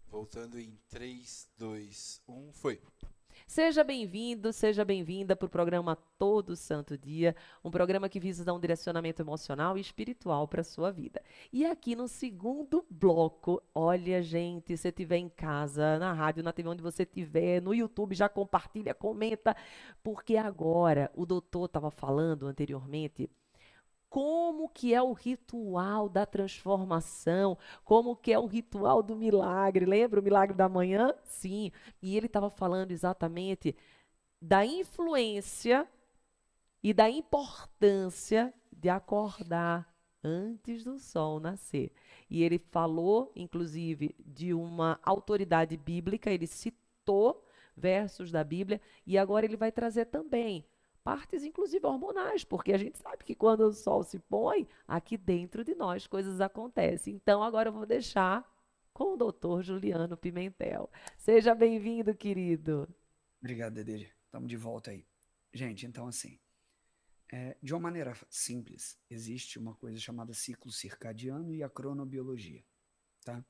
Voltando 0.07 0.59
em 0.59 0.77
3, 0.89 1.49
2, 1.57 2.21
1, 2.27 2.53
foi. 2.53 2.81
Seja 3.51 3.83
bem-vindo, 3.83 4.53
seja 4.53 4.85
bem-vinda 4.85 5.35
para 5.35 5.45
o 5.45 5.49
programa 5.49 5.97
Todo 6.17 6.55
Santo 6.55 6.97
Dia, 6.97 7.35
um 7.61 7.69
programa 7.69 8.07
que 8.07 8.17
visa 8.17 8.45
dar 8.45 8.53
um 8.53 8.59
direcionamento 8.61 9.21
emocional 9.21 9.77
e 9.77 9.81
espiritual 9.81 10.47
para 10.47 10.61
a 10.61 10.63
sua 10.63 10.89
vida. 10.89 11.21
E 11.51 11.65
aqui 11.65 11.93
no 11.93 12.07
segundo 12.07 12.85
bloco, 12.89 13.61
olha, 13.75 14.23
gente, 14.23 14.77
se 14.77 14.87
estiver 14.87 15.17
em 15.17 15.27
casa, 15.27 15.99
na 15.99 16.13
rádio, 16.13 16.41
na 16.41 16.53
TV, 16.53 16.69
onde 16.69 16.81
você 16.81 17.03
estiver, 17.03 17.61
no 17.61 17.73
YouTube, 17.73 18.15
já 18.15 18.29
compartilha, 18.29 18.93
comenta, 18.93 19.53
porque 20.01 20.37
agora 20.37 21.11
o 21.13 21.25
doutor 21.25 21.65
estava 21.65 21.91
falando 21.91 22.47
anteriormente 22.47 23.29
como 24.11 24.67
que 24.67 24.93
é 24.93 25.01
o 25.01 25.13
ritual 25.13 26.09
da 26.09 26.25
transformação, 26.25 27.57
como 27.85 28.13
que 28.13 28.33
é 28.33 28.37
o 28.37 28.45
ritual 28.45 29.01
do 29.01 29.15
milagre. 29.15 29.85
Lembra 29.85 30.19
o 30.19 30.23
milagre 30.23 30.53
da 30.53 30.67
manhã? 30.67 31.15
Sim. 31.23 31.71
E 32.01 32.17
ele 32.17 32.25
estava 32.25 32.49
falando 32.49 32.91
exatamente 32.91 33.73
da 34.41 34.65
influência 34.65 35.87
e 36.83 36.93
da 36.93 37.09
importância 37.09 38.53
de 38.69 38.89
acordar 38.89 39.95
antes 40.21 40.83
do 40.83 40.99
sol 40.99 41.39
nascer. 41.39 41.93
E 42.29 42.43
ele 42.43 42.59
falou, 42.59 43.31
inclusive, 43.33 44.13
de 44.19 44.53
uma 44.53 44.99
autoridade 45.03 45.77
bíblica, 45.77 46.29
ele 46.29 46.47
citou 46.47 47.45
versos 47.77 48.29
da 48.29 48.43
Bíblia, 48.43 48.81
e 49.07 49.17
agora 49.17 49.45
ele 49.45 49.55
vai 49.55 49.71
trazer 49.71 50.07
também 50.07 50.65
partes 51.03 51.43
inclusive 51.43 51.85
hormonais, 51.85 52.43
porque 52.43 52.73
a 52.73 52.77
gente 52.77 52.97
sabe 52.97 53.23
que 53.23 53.35
quando 53.35 53.61
o 53.61 53.73
sol 53.73 54.03
se 54.03 54.19
põe, 54.19 54.67
aqui 54.87 55.17
dentro 55.17 55.63
de 55.63 55.75
nós 55.75 56.07
coisas 56.07 56.41
acontecem. 56.41 57.15
Então 57.15 57.43
agora 57.43 57.69
eu 57.69 57.73
vou 57.73 57.85
deixar 57.85 58.49
com 58.93 59.13
o 59.13 59.17
doutor 59.17 59.63
Juliano 59.63 60.17
Pimentel. 60.17 60.89
Seja 61.17 61.55
bem-vindo, 61.55 62.13
querido. 62.13 62.87
Obrigado, 63.39 63.83
Dede. 63.83 64.13
Estamos 64.25 64.47
de 64.47 64.57
volta 64.57 64.91
aí. 64.91 65.05
Gente, 65.53 65.85
então 65.85 66.07
assim, 66.07 66.39
é, 67.31 67.57
de 67.61 67.73
uma 67.73 67.79
maneira 67.79 68.15
simples, 68.29 68.99
existe 69.09 69.57
uma 69.57 69.73
coisa 69.75 69.97
chamada 69.99 70.33
ciclo 70.33 70.71
circadiano 70.71 71.53
e 71.53 71.63
a 71.63 71.69
cronobiologia. 71.69 72.63
Tá? 73.23 73.43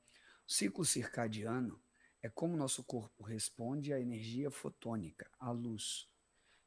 O 0.46 0.52
ciclo 0.52 0.84
circadiano 0.84 1.82
é 2.22 2.28
como 2.28 2.56
nosso 2.56 2.84
corpo 2.84 3.24
responde 3.24 3.92
à 3.92 4.00
energia 4.00 4.50
fotônica, 4.50 5.28
à 5.38 5.50
luz 5.50 6.08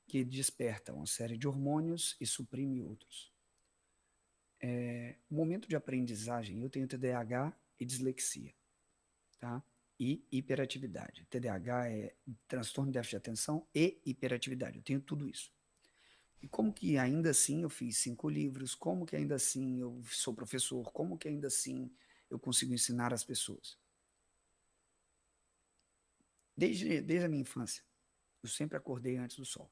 que 0.07 0.23
desperta 0.23 0.93
uma 0.93 1.05
série 1.05 1.37
de 1.37 1.47
hormônios 1.47 2.15
e 2.19 2.25
suprime 2.25 2.81
outros. 2.81 3.33
É, 4.61 5.15
momento 5.29 5.67
de 5.67 5.75
aprendizagem, 5.75 6.61
eu 6.61 6.69
tenho 6.69 6.87
TDAH 6.87 7.55
e 7.79 7.85
dislexia, 7.85 8.53
tá? 9.39 9.63
E 9.99 10.25
hiperatividade. 10.31 11.25
TDAH 11.29 11.89
é 11.89 12.15
transtorno 12.47 12.91
de 12.91 12.95
déficit 12.95 13.11
de 13.11 13.17
atenção 13.17 13.67
e 13.73 14.01
hiperatividade. 14.05 14.77
Eu 14.77 14.83
tenho 14.83 15.01
tudo 15.01 15.27
isso. 15.27 15.51
E 16.41 16.47
como 16.47 16.73
que 16.73 16.97
ainda 16.97 17.31
assim 17.31 17.63
eu 17.63 17.69
fiz 17.69 17.97
cinco 17.97 18.29
livros? 18.29 18.75
Como 18.75 19.05
que 19.05 19.15
ainda 19.15 19.35
assim 19.35 19.79
eu 19.79 20.01
sou 20.05 20.33
professor? 20.33 20.91
Como 20.91 21.17
que 21.17 21.27
ainda 21.27 21.47
assim 21.47 21.91
eu 22.29 22.37
consigo 22.37 22.73
ensinar 22.73 23.13
as 23.13 23.23
pessoas? 23.23 23.79
Desde, 26.55 27.01
desde 27.01 27.25
a 27.25 27.29
minha 27.29 27.41
infância, 27.41 27.83
eu 28.43 28.49
sempre 28.49 28.77
acordei 28.77 29.17
antes 29.17 29.37
do 29.37 29.45
sol. 29.45 29.71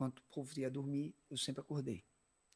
Enquanto 0.00 0.20
o 0.20 0.34
povo 0.34 0.58
ia 0.58 0.70
dormir, 0.70 1.14
eu 1.30 1.36
sempre 1.36 1.60
acordei. 1.60 2.02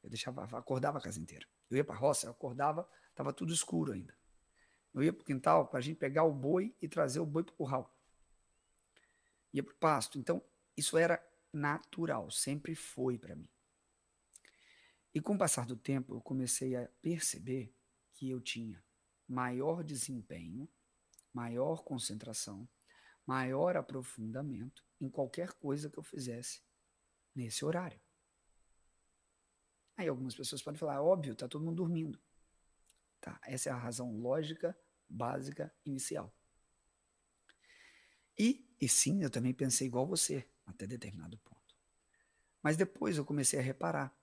Eu 0.03 0.09
deixava, 0.09 0.45
acordava 0.57 0.97
a 0.97 1.01
casa 1.01 1.21
inteira. 1.21 1.47
Eu 1.69 1.77
ia 1.77 1.85
para 1.85 1.95
a 1.95 1.99
roça, 1.99 2.27
eu 2.27 2.31
acordava, 2.31 2.89
estava 3.11 3.35
tudo 3.35 3.53
escuro 3.53 3.93
ainda. 3.93 4.17
Eu 4.95 5.03
ia 5.03 5.13
para 5.13 5.21
o 5.21 5.25
quintal 5.27 5.69
para 5.69 5.79
a 5.79 5.83
gente 5.83 5.99
pegar 5.99 6.25
o 6.25 6.33
boi 6.33 6.75
e 6.81 6.89
trazer 6.89 7.21
o 7.21 7.27
boi 7.27 7.45
para 7.45 7.53
o 7.53 7.57
curral. 7.57 7.95
Ia 9.53 9.63
para 9.63 9.75
o 9.75 9.77
pasto. 9.77 10.19
Então, 10.19 10.43
isso 10.75 10.97
era 10.97 11.23
natural, 11.53 12.31
sempre 12.31 12.75
foi 12.75 13.19
para 13.19 13.37
mim. 13.37 13.51
E 15.13 15.21
com 15.21 15.35
o 15.35 15.39
passar 15.39 15.67
do 15.67 15.77
tempo, 15.77 16.15
eu 16.15 16.23
comecei 16.23 16.75
a 16.75 16.89
perceber 17.03 17.75
que 18.15 18.31
eu 18.31 18.41
tinha 18.41 18.83
maior 19.29 19.85
desempenho, 19.85 20.67
maior 21.31 21.85
concentração, 21.85 22.67
maior 23.27 23.77
aprofundamento 23.77 24.83
em 24.99 25.11
qualquer 25.11 25.53
coisa 25.53 25.91
que 25.91 25.99
eu 25.99 26.03
fizesse 26.03 26.63
nesse 27.35 27.65
horário. 27.65 28.01
Aí 29.97 30.09
algumas 30.09 30.35
pessoas 30.35 30.63
podem 30.63 30.79
falar, 30.79 31.03
óbvio, 31.03 31.33
está 31.33 31.49
todo 31.49 31.65
mundo 31.65 31.77
dormindo. 31.77 32.21
Tá, 33.21 33.41
essa 33.45 33.71
é 33.71 33.73
a 33.73 33.77
razão 33.77 34.13
lógica, 34.17 34.77
básica, 35.09 35.75
inicial. 35.85 36.35
E, 38.39 38.69
e 38.81 38.89
sim, 38.89 39.23
eu 39.23 39.31
também 39.31 39.55
pensei 39.55 39.87
igual 39.87 40.07
você, 40.07 40.49
até 40.67 40.87
determinado 40.87 41.39
ponto. 41.39 41.77
Mas 42.63 42.77
depois 42.77 43.17
eu 43.17 43.25
comecei 43.25 43.59
a 43.59 43.63
reparar 43.63 44.17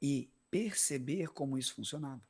e 0.00 0.32
perceber 0.50 1.28
como 1.28 1.58
isso 1.58 1.74
funcionava. 1.74 2.22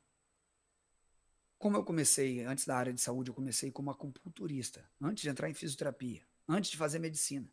Como 1.57 1.75
eu 1.75 1.83
comecei, 1.83 2.43
antes 2.45 2.65
da 2.65 2.77
área 2.77 2.93
de 2.93 3.01
saúde, 3.01 3.29
eu 3.29 3.35
comecei 3.35 3.69
como 3.71 3.91
acupunturista, 3.91 4.89
antes 4.99 5.21
de 5.21 5.29
entrar 5.29 5.49
em 5.49 5.53
fisioterapia, 5.53 6.25
antes 6.47 6.71
de 6.71 6.77
fazer 6.77 6.99
medicina. 6.99 7.51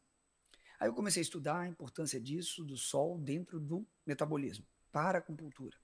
Aí 0.79 0.89
eu 0.89 0.95
comecei 0.95 1.21
a 1.21 1.23
estudar 1.23 1.61
a 1.61 1.69
importância 1.69 2.21
disso, 2.21 2.65
do 2.65 2.77
sol, 2.77 3.19
dentro 3.19 3.59
do 3.59 3.87
metabolismo, 4.05 4.67
para 4.93 5.19
a 5.19 5.21
acupuntura, 5.21 5.77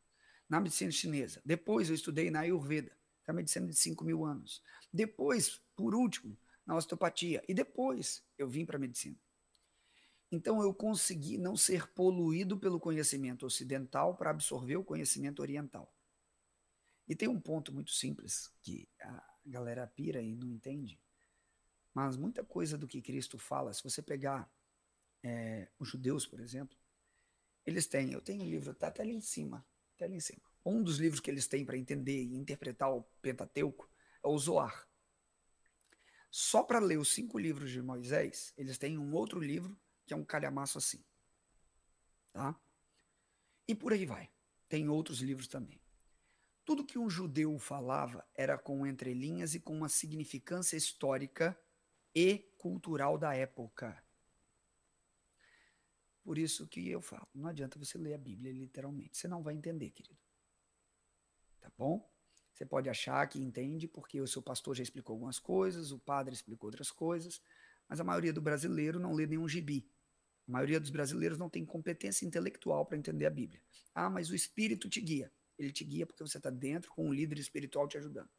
na 0.48 0.60
medicina 0.60 0.90
chinesa. 0.90 1.40
Depois 1.44 1.88
eu 1.88 1.94
estudei 1.94 2.30
na 2.30 2.40
Ayurveda, 2.40 2.96
que 3.24 3.30
é 3.30 3.32
a 3.32 3.34
medicina 3.34 3.66
de 3.66 3.74
5 3.74 4.04
mil 4.04 4.24
anos. 4.24 4.62
Depois, 4.92 5.60
por 5.74 5.94
último, 5.94 6.36
na 6.66 6.76
osteopatia. 6.76 7.42
E 7.48 7.54
depois 7.54 8.24
eu 8.38 8.48
vim 8.48 8.64
para 8.64 8.76
a 8.76 8.80
medicina. 8.80 9.18
Então 10.30 10.62
eu 10.62 10.72
consegui 10.72 11.36
não 11.36 11.56
ser 11.56 11.86
poluído 11.88 12.58
pelo 12.58 12.80
conhecimento 12.80 13.44
ocidental 13.44 14.16
para 14.16 14.30
absorver 14.30 14.76
o 14.76 14.84
conhecimento 14.84 15.42
oriental. 15.42 15.94
E 17.06 17.14
tem 17.14 17.28
um 17.28 17.40
ponto 17.40 17.72
muito 17.72 17.90
simples 17.90 18.50
que 18.62 18.88
a 19.00 19.22
galera 19.44 19.86
pira 19.86 20.22
e 20.22 20.34
não 20.34 20.48
entende. 20.48 20.98
Mas 21.92 22.16
muita 22.16 22.42
coisa 22.42 22.78
do 22.78 22.88
que 22.88 23.02
Cristo 23.02 23.36
fala, 23.36 23.74
se 23.74 23.82
você 23.82 24.00
pegar 24.00 24.50
é, 25.22 25.68
os 25.78 25.88
judeus, 25.88 26.26
por 26.26 26.40
exemplo, 26.40 26.76
eles 27.64 27.86
têm, 27.86 28.12
eu 28.12 28.20
tenho 28.20 28.42
um 28.42 28.48
livro, 28.48 28.72
está 28.72 28.88
até 28.88 29.02
ali 29.02 29.14
em 29.14 29.20
cima, 29.20 29.64
até 29.94 30.04
ali 30.04 30.16
em 30.16 30.20
cima. 30.20 30.42
Um 30.64 30.82
dos 30.82 30.98
livros 30.98 31.20
que 31.20 31.30
eles 31.30 31.46
têm 31.46 31.64
para 31.64 31.76
entender 31.76 32.22
e 32.22 32.36
interpretar 32.36 32.92
o 32.92 33.02
Pentateuco 33.20 33.88
é 34.22 34.28
o 34.28 34.38
Zoar. 34.38 34.88
Só 36.30 36.62
para 36.62 36.78
ler 36.78 36.98
os 36.98 37.12
cinco 37.12 37.38
livros 37.38 37.70
de 37.70 37.82
Moisés, 37.82 38.52
eles 38.56 38.78
têm 38.78 38.98
um 38.98 39.12
outro 39.12 39.38
livro 39.38 39.78
que 40.06 40.14
é 40.14 40.16
um 40.16 40.24
calhamaço 40.24 40.78
assim. 40.78 41.04
Tá? 42.32 42.58
E 43.68 43.74
por 43.74 43.92
aí 43.92 44.06
vai. 44.06 44.30
Tem 44.68 44.88
outros 44.88 45.20
livros 45.20 45.46
também. 45.46 45.80
Tudo 46.64 46.84
que 46.84 46.98
um 46.98 47.10
judeu 47.10 47.58
falava 47.58 48.26
era 48.34 48.56
com 48.56 48.86
entrelinhas 48.86 49.54
e 49.54 49.60
com 49.60 49.76
uma 49.76 49.88
significância 49.88 50.76
histórica 50.76 51.58
e 52.14 52.38
cultural 52.56 53.18
da 53.18 53.34
época. 53.34 54.02
Por 56.22 56.38
isso 56.38 56.68
que 56.68 56.88
eu 56.88 57.02
falo, 57.02 57.26
não 57.34 57.48
adianta 57.48 57.78
você 57.78 57.98
ler 57.98 58.14
a 58.14 58.18
Bíblia 58.18 58.52
literalmente, 58.52 59.18
você 59.18 59.26
não 59.26 59.42
vai 59.42 59.54
entender, 59.54 59.90
querido. 59.90 60.18
Tá 61.60 61.70
bom? 61.76 62.08
Você 62.52 62.64
pode 62.64 62.88
achar 62.88 63.26
que 63.28 63.40
entende 63.40 63.88
porque 63.88 64.20
o 64.20 64.26
seu 64.26 64.42
pastor 64.42 64.76
já 64.76 64.82
explicou 64.82 65.14
algumas 65.14 65.38
coisas, 65.38 65.90
o 65.90 65.98
padre 65.98 66.34
explicou 66.34 66.68
outras 66.68 66.90
coisas, 66.90 67.42
mas 67.88 67.98
a 67.98 68.04
maioria 68.04 68.32
do 68.32 68.40
brasileiro 68.40 69.00
não 69.00 69.12
lê 69.12 69.26
nenhum 69.26 69.48
gibi. 69.48 69.90
A 70.46 70.52
maioria 70.52 70.78
dos 70.78 70.90
brasileiros 70.90 71.38
não 71.38 71.48
tem 71.48 71.64
competência 71.64 72.26
intelectual 72.26 72.84
para 72.84 72.98
entender 72.98 73.26
a 73.26 73.30
Bíblia. 73.30 73.62
Ah, 73.94 74.10
mas 74.10 74.30
o 74.30 74.34
Espírito 74.34 74.88
te 74.88 75.00
guia. 75.00 75.32
Ele 75.58 75.72
te 75.72 75.84
guia 75.84 76.06
porque 76.06 76.22
você 76.22 76.38
está 76.38 76.50
dentro 76.50 76.90
com 76.92 77.06
um 77.06 77.12
líder 77.12 77.38
espiritual 77.38 77.88
te 77.88 77.96
ajudando. 77.96 78.30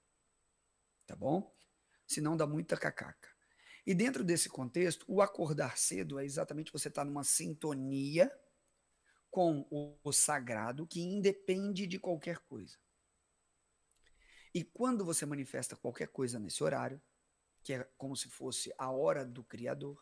Tá 1.06 1.16
bom? 1.16 1.54
Senão 2.06 2.38
dá 2.38 2.46
muita 2.46 2.78
cacaca. 2.78 3.33
E 3.86 3.94
dentro 3.94 4.24
desse 4.24 4.50
contexto, 4.50 5.06
o 5.08 5.22
acordar 5.22 5.78
cedo 5.78 6.18
é 6.18 6.26
exatamente 6.26 6.72
você 6.72 6.88
estar 6.88 7.02
tá 7.02 7.06
numa 7.06 7.24
sintonia 7.24 8.32
com 9.30 9.66
o, 10.04 10.12
sagrado 10.14 10.86
que 10.86 11.02
independe 11.02 11.88
de 11.88 12.00
qualquer 12.00 12.38
coisa. 12.38 12.78
E 14.54 14.64
quando 14.64 15.04
você 15.04 15.26
manifesta 15.26 15.76
qualquer 15.76 16.08
coisa 16.08 16.40
nesse 16.40 16.64
horário, 16.64 17.02
que 17.64 17.74
é 17.74 17.84
como 17.98 18.16
se 18.16 18.30
fosse 18.30 18.72
a 18.78 18.92
hora 18.92 19.26
do 19.26 19.44
Criador, 19.44 20.00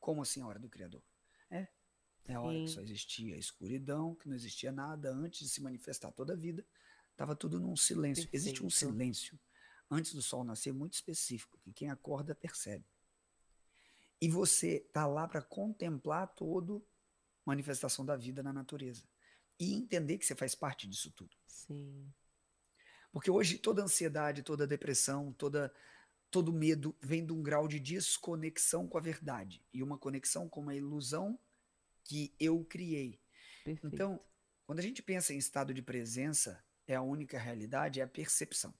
como 0.00 0.20
assim 0.20 0.42
a 0.42 0.46
hora 0.48 0.58
do 0.58 0.68
Criador? 0.68 1.02
É, 1.48 1.68
é 2.24 2.34
a 2.34 2.40
hora 2.40 2.58
Sim. 2.58 2.64
que 2.64 2.70
só 2.70 2.80
existia 2.80 3.36
a 3.36 3.38
escuridão, 3.38 4.16
que 4.16 4.28
não 4.28 4.34
existia 4.34 4.72
nada 4.72 5.12
antes 5.12 5.40
de 5.40 5.48
se 5.48 5.62
manifestar 5.62 6.10
toda 6.10 6.32
a 6.32 6.36
vida, 6.36 6.66
estava 7.12 7.36
tudo 7.36 7.60
num 7.60 7.76
silêncio. 7.76 8.24
Perfeito. 8.24 8.34
Existe 8.34 8.64
um 8.64 8.70
silêncio 8.70 9.38
antes 9.88 10.12
do 10.12 10.22
sol 10.22 10.42
nascer 10.42 10.72
muito 10.72 10.94
específico, 10.94 11.56
que 11.62 11.72
quem 11.72 11.88
acorda 11.88 12.34
percebe. 12.34 12.84
E 14.22 14.28
você 14.28 14.78
tá 14.92 15.04
lá 15.04 15.26
para 15.26 15.42
contemplar 15.42 16.28
toda 16.28 16.80
manifestação 17.44 18.06
da 18.06 18.16
vida 18.16 18.40
na 18.40 18.52
natureza 18.52 19.02
e 19.58 19.74
entender 19.74 20.16
que 20.16 20.24
você 20.24 20.36
faz 20.36 20.54
parte 20.54 20.86
disso 20.86 21.10
tudo. 21.10 21.36
Sim. 21.44 22.08
Porque 23.10 23.28
hoje 23.28 23.58
toda 23.58 23.82
ansiedade, 23.82 24.44
toda 24.44 24.64
depressão, 24.64 25.32
toda 25.32 25.74
todo 26.30 26.52
medo 26.52 26.96
vem 27.00 27.26
de 27.26 27.32
um 27.32 27.42
grau 27.42 27.66
de 27.66 27.80
desconexão 27.80 28.86
com 28.86 28.96
a 28.96 29.00
verdade 29.00 29.60
e 29.74 29.82
uma 29.82 29.98
conexão 29.98 30.48
com 30.48 30.60
uma 30.60 30.76
ilusão 30.76 31.36
que 32.04 32.32
eu 32.38 32.64
criei. 32.64 33.20
Perfeito. 33.64 33.92
Então, 33.92 34.24
quando 34.64 34.78
a 34.78 34.82
gente 34.82 35.02
pensa 35.02 35.34
em 35.34 35.36
estado 35.36 35.74
de 35.74 35.82
presença, 35.82 36.64
é 36.86 36.94
a 36.94 37.02
única 37.02 37.40
realidade, 37.40 37.98
é 37.98 38.04
a 38.04 38.08
percepção. 38.08 38.72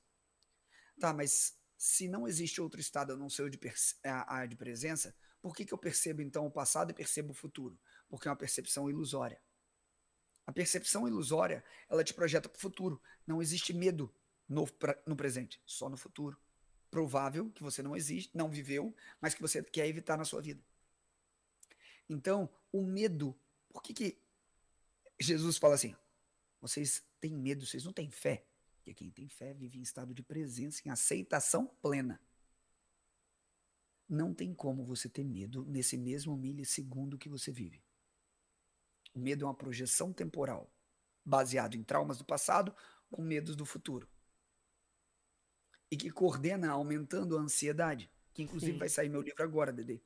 Tá, 1.01 1.13
mas 1.13 1.59
se 1.77 2.07
não 2.07 2.29
existe 2.29 2.61
outro 2.61 2.81
estado 2.81 3.13
a 3.13 3.17
não 3.17 3.29
ser 3.29 3.43
o 3.43 3.51
de, 3.51 3.59
a, 4.05 4.39
a 4.39 4.47
de 4.47 4.55
presença, 4.55 5.13
por 5.43 5.57
que, 5.57 5.65
que 5.65 5.75
eu 5.75 5.79
percebo 5.79 6.23
então 6.23 6.47
o 6.47 6.51
passado 6.51 6.91
e 6.91 6.95
percebo 6.95 7.33
o 7.33 7.35
futuro? 7.35 7.77
Porque 8.09 8.29
é 8.29 8.31
uma 8.31 8.37
percepção 8.37 8.89
ilusória. 8.89 9.43
A 10.47 10.53
percepção 10.53 11.07
ilusória, 11.07 11.65
ela 11.89 12.05
te 12.05 12.15
projeta 12.15 12.49
para 12.49 12.57
o 12.57 12.61
futuro. 12.61 13.03
Não 13.27 13.43
existe 13.43 13.73
medo 13.73 14.15
no, 14.49 14.67
no 15.05 15.17
presente, 15.17 15.61
só 15.67 15.89
no 15.89 15.97
futuro. 15.97 16.39
Provável 16.91 17.51
que 17.51 17.63
você 17.63 17.83
não 17.83 17.97
existe, 17.97 18.37
não 18.37 18.49
viveu, 18.49 18.95
mas 19.21 19.35
que 19.35 19.43
você 19.43 19.63
quer 19.63 19.89
evitar 19.89 20.17
na 20.17 20.25
sua 20.25 20.41
vida. 20.41 20.63
Então, 22.09 22.49
o 22.71 22.83
medo, 22.83 23.37
por 23.73 23.83
que, 23.83 23.93
que 23.93 24.19
Jesus 25.19 25.57
fala 25.57 25.75
assim? 25.75 25.97
Vocês 26.61 27.03
têm 27.21 27.35
medo, 27.35 27.67
vocês 27.67 27.85
não 27.85 27.93
têm 27.93 28.11
fé. 28.11 28.47
Porque 28.77 28.95
quem 28.95 29.11
tem 29.11 29.29
fé 29.29 29.55
vive 29.55 29.79
em 29.79 29.83
estado 29.83 30.15
de 30.15 30.23
presença, 30.23 30.83
em 30.85 30.91
aceitação 30.91 31.67
plena. 31.81 32.21
Não 34.09 34.35
tem 34.35 34.55
como 34.55 34.85
você 34.85 35.09
ter 35.09 35.25
medo 35.25 35.65
nesse 35.65 35.97
mesmo 35.97 36.37
milissegundo 36.37 37.19
que 37.19 37.29
você 37.29 37.51
vive. 37.51 37.83
O 39.15 39.19
medo 39.19 39.45
é 39.45 39.49
uma 39.49 39.55
projeção 39.55 40.13
temporal, 40.13 40.73
baseado 41.25 41.77
em 41.77 41.83
traumas 41.83 42.19
do 42.19 42.25
passado 42.25 42.75
com 43.11 43.23
medos 43.23 43.55
do 43.55 43.65
futuro. 43.65 44.09
E 45.91 45.97
que 45.97 46.11
coordena 46.11 46.71
aumentando 46.71 47.37
a 47.37 47.41
ansiedade, 47.41 48.11
que 48.33 48.43
inclusive 48.43 48.73
Sim. 48.73 48.79
vai 48.79 48.89
sair 48.89 49.09
meu 49.09 49.21
livro 49.21 49.43
agora, 49.43 49.73
Dede. 49.73 50.03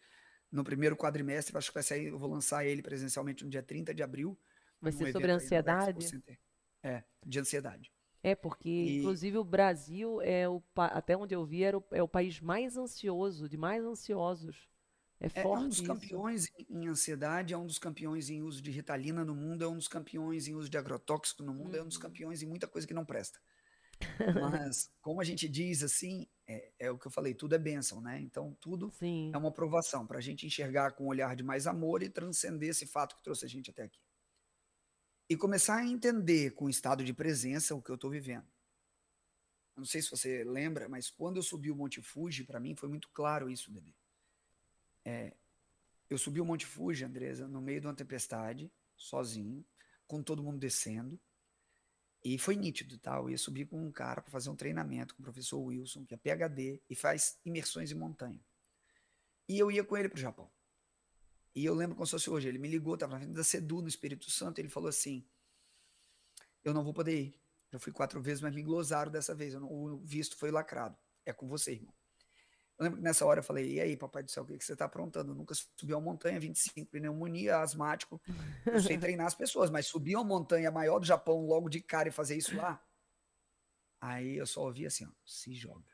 No 0.50 0.64
primeiro 0.64 0.96
quadrimestre, 0.96 1.56
acho 1.56 1.68
que 1.68 1.74
vai 1.74 1.82
sair, 1.82 2.06
eu 2.06 2.18
vou 2.18 2.30
lançar 2.30 2.64
ele 2.64 2.82
presencialmente 2.82 3.44
no 3.44 3.50
dia 3.50 3.62
30 3.62 3.94
de 3.94 4.02
abril. 4.02 4.38
Vai 4.80 4.92
ser 4.92 5.12
sobre 5.12 5.30
ansiedade? 5.30 6.08
É, 6.82 7.04
de 7.24 7.38
ansiedade. 7.38 7.92
É, 8.26 8.34
porque, 8.34 8.68
e... 8.68 8.98
inclusive, 8.98 9.38
o 9.38 9.44
Brasil 9.44 10.20
é 10.20 10.48
o 10.48 10.60
até 10.74 11.16
onde 11.16 11.32
eu 11.32 11.46
vi, 11.46 11.62
era 11.62 11.78
o, 11.78 11.84
é 11.92 12.02
o 12.02 12.08
país 12.08 12.40
mais 12.40 12.76
ansioso, 12.76 13.48
de 13.48 13.56
mais 13.56 13.84
ansiosos. 13.84 14.68
É, 15.20 15.28
forte 15.28 15.46
é 15.46 15.64
um 15.64 15.68
dos 15.68 15.78
isso. 15.78 15.86
campeões 15.86 16.48
em 16.68 16.88
ansiedade, 16.88 17.54
é 17.54 17.56
um 17.56 17.68
dos 17.68 17.78
campeões 17.78 18.28
em 18.28 18.42
uso 18.42 18.60
de 18.60 18.72
ritalina 18.72 19.24
no 19.24 19.32
mundo, 19.32 19.62
é 19.62 19.68
um 19.68 19.76
dos 19.76 19.86
campeões 19.86 20.48
em 20.48 20.56
uso 20.56 20.68
de 20.68 20.76
agrotóxico 20.76 21.44
no 21.44 21.54
mundo, 21.54 21.74
uhum. 21.74 21.76
é 21.76 21.82
um 21.84 21.86
dos 21.86 21.98
uhum. 21.98 22.02
campeões 22.02 22.42
em 22.42 22.46
muita 22.46 22.66
coisa 22.66 22.84
que 22.84 22.92
não 22.92 23.04
presta. 23.04 23.38
Mas, 24.40 24.90
como 25.00 25.20
a 25.20 25.24
gente 25.24 25.48
diz 25.48 25.84
assim, 25.84 26.26
é, 26.48 26.72
é, 26.80 26.90
o 26.90 26.98
que 26.98 27.06
eu 27.06 27.12
falei, 27.12 27.32
tudo 27.32 27.54
é 27.54 27.58
bênção, 27.58 28.00
né? 28.00 28.20
Então, 28.20 28.56
tudo 28.60 28.90
Sim. 28.90 29.30
é 29.32 29.38
uma 29.38 29.50
aprovação 29.50 30.04
para 30.04 30.18
a 30.18 30.20
gente 30.20 30.44
enxergar 30.44 30.90
com 30.94 31.04
um 31.04 31.08
olhar 31.08 31.36
de 31.36 31.44
mais 31.44 31.68
amor 31.68 32.02
e 32.02 32.08
transcender 32.08 32.70
esse 32.70 32.86
fato 32.86 33.14
que 33.14 33.22
trouxe 33.22 33.44
a 33.44 33.48
gente 33.48 33.70
até 33.70 33.84
aqui. 33.84 34.00
E 35.28 35.36
começar 35.36 35.78
a 35.78 35.86
entender 35.86 36.52
com 36.52 36.66
o 36.66 36.70
estado 36.70 37.02
de 37.02 37.12
presença 37.12 37.74
o 37.74 37.82
que 37.82 37.90
eu 37.90 37.96
estou 37.96 38.10
vivendo. 38.10 38.46
Eu 39.74 39.80
não 39.80 39.84
sei 39.84 40.00
se 40.00 40.10
você 40.10 40.44
lembra, 40.44 40.88
mas 40.88 41.10
quando 41.10 41.36
eu 41.36 41.42
subi 41.42 41.70
o 41.70 41.76
Monte 41.76 42.00
Fuji, 42.00 42.44
para 42.44 42.60
mim 42.60 42.74
foi 42.76 42.88
muito 42.88 43.08
claro 43.10 43.50
isso, 43.50 43.70
Dede. 43.70 43.94
É, 45.04 45.34
eu 46.08 46.16
subi 46.16 46.40
o 46.40 46.44
Monte 46.44 46.64
Fuji, 46.64 47.04
Andresa, 47.04 47.48
no 47.48 47.60
meio 47.60 47.80
de 47.80 47.86
uma 47.86 47.94
tempestade, 47.94 48.72
sozinho, 48.96 49.64
com 50.06 50.22
todo 50.22 50.42
mundo 50.42 50.58
descendo. 50.58 51.20
E 52.24 52.38
foi 52.38 52.56
nítido, 52.56 52.96
tá? 52.98 53.16
Eu 53.16 53.28
ia 53.28 53.38
subir 53.38 53.66
com 53.66 53.84
um 53.84 53.92
cara 53.92 54.22
para 54.22 54.30
fazer 54.30 54.48
um 54.48 54.56
treinamento 54.56 55.14
com 55.14 55.22
o 55.22 55.24
professor 55.24 55.58
Wilson, 55.58 56.04
que 56.06 56.14
é 56.14 56.16
PhD 56.16 56.80
e 56.88 56.94
faz 56.94 57.38
imersões 57.44 57.90
em 57.90 57.94
montanha. 57.94 58.40
E 59.48 59.58
eu 59.58 59.70
ia 59.70 59.84
com 59.84 59.96
ele 59.96 60.08
para 60.08 60.16
o 60.16 60.20
Japão. 60.20 60.50
E 61.56 61.64
eu 61.64 61.74
lembro 61.74 61.96
como 61.96 62.06
se 62.06 62.10
fosse 62.10 62.28
hoje. 62.28 62.46
Ele 62.48 62.58
me 62.58 62.68
ligou, 62.68 62.94
estava 62.94 63.14
na 63.14 63.20
frente 63.20 63.32
da 63.32 63.42
Sedu, 63.42 63.80
no 63.80 63.88
Espírito 63.88 64.30
Santo, 64.30 64.58
e 64.58 64.60
ele 64.60 64.68
falou 64.68 64.90
assim: 64.90 65.26
Eu 66.62 66.74
não 66.74 66.84
vou 66.84 66.92
poder 66.92 67.18
ir. 67.18 67.40
Já 67.72 67.78
fui 67.78 67.92
quatro 67.92 68.20
vezes, 68.20 68.42
mas 68.42 68.54
me 68.54 68.62
glosaram 68.62 69.10
dessa 69.10 69.34
vez. 69.34 69.54
Não, 69.54 69.66
o 69.66 69.98
visto 70.04 70.36
foi 70.36 70.50
lacrado. 70.50 70.96
É 71.24 71.32
com 71.32 71.48
você, 71.48 71.72
irmão. 71.72 71.94
Eu 72.78 72.84
lembro 72.84 72.98
que 72.98 73.04
nessa 73.04 73.24
hora 73.24 73.40
eu 73.40 73.42
falei, 73.42 73.72
e 73.72 73.80
aí, 73.80 73.96
papai 73.96 74.22
do 74.22 74.30
céu, 74.30 74.42
o 74.42 74.46
que, 74.46 74.58
que 74.58 74.64
você 74.64 74.74
está 74.74 74.84
aprontando? 74.84 75.32
Eu 75.32 75.34
nunca 75.34 75.54
subi 75.54 75.94
uma 75.94 76.00
montanha, 76.00 76.38
25, 76.38 76.90
pneumonia, 76.90 77.56
asmático. 77.58 78.20
Eu 78.66 78.78
sei 78.82 78.98
treinar 78.98 79.26
as 79.26 79.34
pessoas, 79.34 79.70
mas 79.70 79.86
subir 79.86 80.14
uma 80.14 80.24
montanha 80.24 80.70
maior 80.70 80.98
do 80.98 81.06
Japão 81.06 81.46
logo 81.46 81.70
de 81.70 81.80
cara 81.80 82.10
e 82.10 82.12
fazer 82.12 82.36
isso 82.36 82.54
lá. 82.54 82.84
Aí 83.98 84.36
eu 84.36 84.46
só 84.46 84.62
ouvi 84.62 84.84
assim, 84.84 85.06
ó, 85.06 85.10
se 85.24 85.54
joga. 85.54 85.90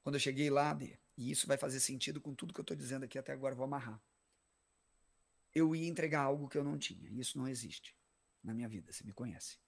Quando 0.00 0.14
eu 0.14 0.20
cheguei 0.20 0.48
lá, 0.48 0.72
e 1.20 1.30
isso 1.30 1.46
vai 1.46 1.58
fazer 1.58 1.80
sentido 1.80 2.18
com 2.18 2.34
tudo 2.34 2.54
que 2.54 2.60
eu 2.60 2.62
estou 2.62 2.74
dizendo 2.74 3.04
aqui 3.04 3.18
até 3.18 3.30
agora, 3.30 3.54
vou 3.54 3.66
amarrar. 3.66 4.02
Eu 5.54 5.76
ia 5.76 5.86
entregar 5.86 6.22
algo 6.22 6.48
que 6.48 6.56
eu 6.56 6.64
não 6.64 6.78
tinha. 6.78 7.10
Isso 7.10 7.36
não 7.36 7.46
existe 7.46 7.94
na 8.42 8.54
minha 8.54 8.66
vida, 8.66 8.90
você 8.90 9.04
me 9.04 9.12
conhece. 9.12 9.58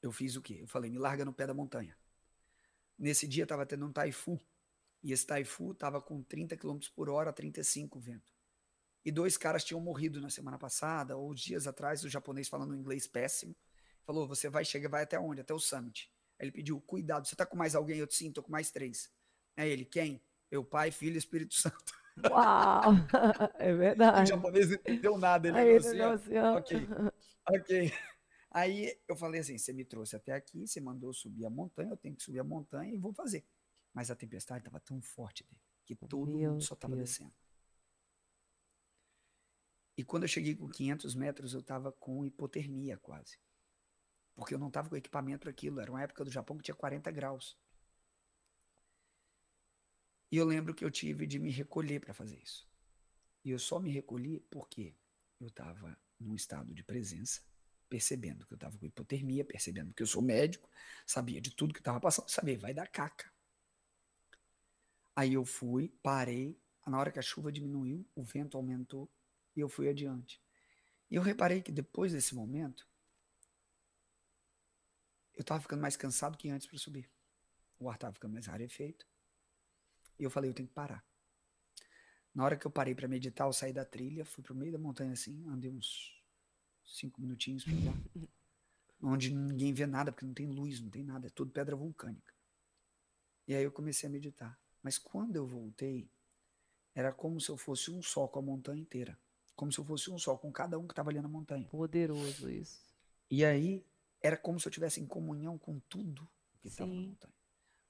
Eu 0.00 0.12
fiz 0.12 0.36
o 0.36 0.42
quê? 0.42 0.58
Eu 0.60 0.68
falei, 0.68 0.92
me 0.92 0.98
larga 0.98 1.24
no 1.24 1.32
pé 1.32 1.44
da 1.44 1.52
montanha. 1.52 1.98
Nesse 2.96 3.26
dia 3.26 3.42
estava 3.42 3.66
tendo 3.66 3.84
um 3.84 3.92
taifu. 3.92 4.40
E 5.02 5.10
esse 5.10 5.26
taifu 5.26 5.72
estava 5.72 6.00
com 6.00 6.22
30 6.22 6.56
km 6.56 6.78
por 6.94 7.08
hora, 7.08 7.32
35 7.32 7.98
vento. 7.98 8.32
E 9.04 9.10
dois 9.10 9.36
caras 9.36 9.64
tinham 9.64 9.80
morrido 9.80 10.20
na 10.20 10.30
semana 10.30 10.56
passada, 10.56 11.16
ou 11.16 11.34
dias 11.34 11.66
atrás, 11.66 12.04
o 12.04 12.08
japonês 12.08 12.46
falando 12.46 12.76
inglês 12.76 13.08
péssimo. 13.08 13.56
Falou: 14.04 14.28
Você 14.28 14.48
vai 14.48 14.64
chegar, 14.64 14.88
vai 14.88 15.02
até 15.02 15.18
onde? 15.18 15.40
Até 15.40 15.52
o 15.52 15.58
summit. 15.58 16.12
Aí 16.38 16.46
ele 16.46 16.52
pediu: 16.52 16.80
Cuidado, 16.80 17.26
você 17.26 17.34
tá 17.34 17.44
com 17.44 17.56
mais 17.56 17.74
alguém? 17.74 17.98
Eu 17.98 18.06
disse: 18.06 18.20
Sim, 18.20 18.32
tô 18.32 18.42
com 18.42 18.52
mais 18.52 18.70
três. 18.70 19.10
Aí 19.56 19.70
ele: 19.70 19.84
Quem? 19.84 20.22
Eu, 20.50 20.64
Pai, 20.64 20.90
Filho 20.90 21.14
e 21.14 21.18
Espírito 21.18 21.54
Santo. 21.54 21.92
Uau! 22.30 22.82
É 23.58 23.74
verdade. 23.74 24.32
O 24.32 24.36
japonês 24.36 24.68
não 24.68 24.74
entendeu 24.74 25.18
nada. 25.18 25.48
Ele 25.48 25.58
Aí, 25.58 25.80
falou 25.80 26.12
assim: 26.12 26.38
Ok, 26.38 26.88
ok. 27.48 27.92
Aí 28.50 28.98
eu 29.06 29.16
falei 29.16 29.40
assim: 29.40 29.58
você 29.58 29.72
me 29.72 29.84
trouxe 29.84 30.16
até 30.16 30.32
aqui, 30.32 30.66
você 30.66 30.80
mandou 30.80 31.12
subir 31.12 31.44
a 31.44 31.50
montanha, 31.50 31.90
eu 31.90 31.96
tenho 31.96 32.16
que 32.16 32.22
subir 32.22 32.38
a 32.38 32.44
montanha 32.44 32.92
e 32.92 32.98
vou 32.98 33.12
fazer. 33.12 33.44
Mas 33.92 34.10
a 34.10 34.16
tempestade 34.16 34.60
estava 34.60 34.80
tão 34.80 35.00
forte 35.00 35.44
dele, 35.44 35.60
que 35.84 35.94
todo 35.94 36.26
Meu 36.26 36.52
mundo 36.52 36.62
só 36.62 36.74
estava 36.74 36.96
descendo. 36.96 37.32
E 39.96 40.04
quando 40.04 40.24
eu 40.24 40.28
cheguei 40.28 40.54
com 40.54 40.68
500 40.68 41.14
metros, 41.14 41.54
eu 41.54 41.60
estava 41.60 41.90
com 41.90 42.24
hipotermia 42.24 42.98
quase. 42.98 43.38
Porque 44.34 44.54
eu 44.54 44.58
não 44.58 44.68
estava 44.68 44.90
com 44.90 44.96
equipamento 44.96 45.40
para 45.40 45.50
aquilo. 45.50 45.80
Era 45.80 45.90
uma 45.90 46.02
época 46.02 46.22
do 46.22 46.30
Japão 46.30 46.58
que 46.58 46.64
tinha 46.64 46.74
40 46.74 47.10
graus. 47.10 47.58
E 50.30 50.36
eu 50.36 50.44
lembro 50.44 50.74
que 50.74 50.84
eu 50.84 50.90
tive 50.90 51.26
de 51.26 51.38
me 51.38 51.50
recolher 51.50 52.00
para 52.00 52.12
fazer 52.12 52.38
isso. 52.42 52.68
E 53.44 53.50
eu 53.50 53.58
só 53.58 53.78
me 53.78 53.90
recolhi 53.90 54.40
porque 54.50 54.94
eu 55.40 55.48
estava 55.48 55.98
num 56.18 56.34
estado 56.34 56.74
de 56.74 56.82
presença 56.82 57.42
percebendo 57.88 58.44
que 58.46 58.52
eu 58.52 58.56
estava 58.56 58.76
com 58.76 58.86
hipotermia, 58.86 59.44
percebendo 59.44 59.94
que 59.94 60.02
eu 60.02 60.06
sou 60.06 60.20
médico, 60.20 60.68
sabia 61.06 61.40
de 61.40 61.50
tudo 61.50 61.72
que 61.72 61.80
estava 61.80 62.00
passando, 62.00 62.28
sabia, 62.28 62.58
vai 62.58 62.74
dar 62.74 62.88
caca. 62.88 63.32
Aí 65.14 65.34
eu 65.34 65.44
fui, 65.44 65.88
parei, 66.02 66.60
na 66.86 66.98
hora 66.98 67.10
que 67.10 67.18
a 67.18 67.22
chuva 67.22 67.50
diminuiu, 67.50 68.06
o 68.14 68.22
vento 68.22 68.56
aumentou 68.56 69.10
e 69.54 69.60
eu 69.60 69.68
fui 69.68 69.88
adiante. 69.88 70.42
E 71.10 71.14
eu 71.14 71.22
reparei 71.22 71.62
que 71.62 71.72
depois 71.72 72.12
desse 72.12 72.34
momento, 72.34 72.86
eu 75.34 75.42
estava 75.42 75.60
ficando 75.60 75.80
mais 75.80 75.96
cansado 75.96 76.36
que 76.36 76.50
antes 76.50 76.66
para 76.66 76.78
subir. 76.78 77.08
O 77.78 77.88
ar 77.88 77.94
estava 77.94 78.12
ficando 78.12 78.32
mais 78.32 78.46
rarefeito. 78.46 79.06
E 80.18 80.24
eu 80.24 80.30
falei, 80.30 80.50
eu 80.50 80.54
tenho 80.54 80.68
que 80.68 80.74
parar. 80.74 81.04
Na 82.34 82.44
hora 82.44 82.56
que 82.56 82.66
eu 82.66 82.70
parei 82.70 82.94
para 82.94 83.08
meditar, 83.08 83.46
eu 83.46 83.52
saí 83.52 83.72
da 83.72 83.84
trilha, 83.84 84.24
fui 84.24 84.42
pro 84.42 84.54
meio 84.54 84.72
da 84.72 84.78
montanha 84.78 85.12
assim, 85.12 85.46
andei 85.48 85.70
uns 85.70 86.22
cinco 86.84 87.20
minutinhos 87.20 87.64
pra 87.64 87.74
lá. 87.74 88.28
onde 89.02 89.34
ninguém 89.34 89.72
vê 89.72 89.86
nada, 89.86 90.12
porque 90.12 90.26
não 90.26 90.34
tem 90.34 90.46
luz, 90.46 90.80
não 90.80 90.90
tem 90.90 91.02
nada, 91.02 91.26
é 91.26 91.30
tudo 91.30 91.50
pedra 91.50 91.76
vulcânica. 91.76 92.34
E 93.46 93.54
aí 93.54 93.64
eu 93.64 93.72
comecei 93.72 94.08
a 94.08 94.12
meditar. 94.12 94.58
Mas 94.82 94.98
quando 94.98 95.36
eu 95.36 95.46
voltei, 95.46 96.10
era 96.94 97.12
como 97.12 97.40
se 97.40 97.48
eu 97.50 97.56
fosse 97.56 97.90
um 97.90 98.02
só 98.02 98.26
com 98.26 98.38
a 98.38 98.42
montanha 98.42 98.80
inteira. 98.80 99.18
Como 99.54 99.72
se 99.72 99.78
eu 99.78 99.84
fosse 99.84 100.10
um 100.10 100.18
só 100.18 100.36
com 100.36 100.52
cada 100.52 100.78
um 100.78 100.86
que 100.86 100.92
estava 100.92 101.10
ali 101.10 101.20
na 101.20 101.28
montanha. 101.28 101.66
Poderoso 101.68 102.50
isso. 102.50 102.82
E 103.30 103.44
aí 103.44 103.84
era 104.20 104.36
como 104.36 104.58
se 104.60 104.68
eu 104.68 104.72
tivesse 104.72 105.00
em 105.00 105.06
comunhão 105.06 105.56
com 105.58 105.78
tudo 105.88 106.28
que 106.60 106.68
estava 106.68 106.92
na 106.92 107.00
montanha. 107.00 107.34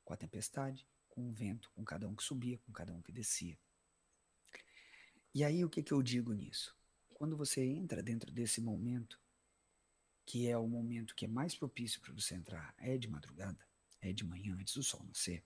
Com 0.05 0.13
a 0.13 0.17
tempestade, 0.17 0.87
com 1.17 1.29
o 1.29 1.33
vento, 1.33 1.69
com 1.75 1.85
cada 1.85 2.07
um 2.07 2.15
que 2.15 2.23
subia, 2.23 2.59
com 2.59 2.73
cada 2.73 2.95
um 2.95 3.03
que 3.03 3.11
descia. 3.11 3.59
E 5.35 5.43
aí 5.43 5.65
o 5.65 5.69
que, 5.69 5.83
que 5.83 5.93
eu 5.93 6.01
digo 6.01 6.33
nisso? 6.33 6.77
quando 7.17 7.35
você 7.35 7.65
entra 7.65 8.03
dentro 8.03 8.31
desse 8.31 8.61
momento, 8.61 9.19
que 10.27 10.47
é 10.49 10.59
o 10.59 10.69
momento 10.69 11.15
que 11.15 11.25
é 11.25 11.29
mais 11.29 11.55
propício 11.55 11.99
para 11.99 12.13
você 12.13 12.35
entrar, 12.35 12.75
é 12.77 12.99
de 12.99 13.09
madrugada, 13.09 13.67
é 14.03 14.13
de 14.13 14.23
manhã, 14.23 14.55
antes 14.61 14.75
do 14.75 14.83
sol 14.83 15.03
nascer. 15.03 15.43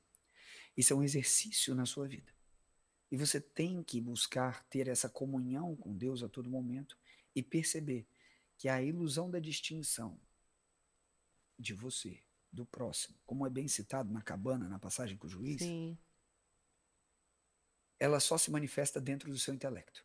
Isso 0.76 0.92
é 0.92 0.96
um 0.96 1.02
exercício 1.02 1.72
na 1.72 1.86
sua 1.86 2.08
vida. 2.08 2.34
E 3.08 3.16
você 3.16 3.40
tem 3.40 3.84
que 3.84 4.00
buscar 4.00 4.64
ter 4.64 4.88
essa 4.88 5.08
comunhão 5.08 5.76
com 5.76 5.96
Deus 5.96 6.24
a 6.24 6.28
todo 6.28 6.50
momento 6.50 6.98
e 7.36 7.40
perceber 7.40 8.04
que 8.58 8.68
a 8.68 8.82
ilusão 8.82 9.30
da 9.30 9.38
distinção 9.38 10.20
de 11.56 11.72
você 11.72 12.20
do 12.52 12.66
próximo, 12.66 13.16
como 13.24 13.46
é 13.46 13.50
bem 13.50 13.68
citado 13.68 14.12
na 14.12 14.22
cabana, 14.22 14.68
na 14.68 14.78
passagem 14.78 15.16
com 15.16 15.26
o 15.26 15.30
juiz, 15.30 15.60
Sim. 15.62 15.96
ela 17.98 18.18
só 18.20 18.36
se 18.36 18.50
manifesta 18.50 19.00
dentro 19.00 19.30
do 19.30 19.38
seu 19.38 19.54
intelecto. 19.54 20.04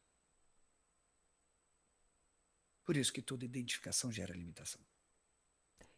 Por 2.84 2.96
isso 2.96 3.12
que 3.12 3.22
toda 3.22 3.46
identificação 3.46 4.12
gera 4.12 4.34
limitação. 4.34 4.82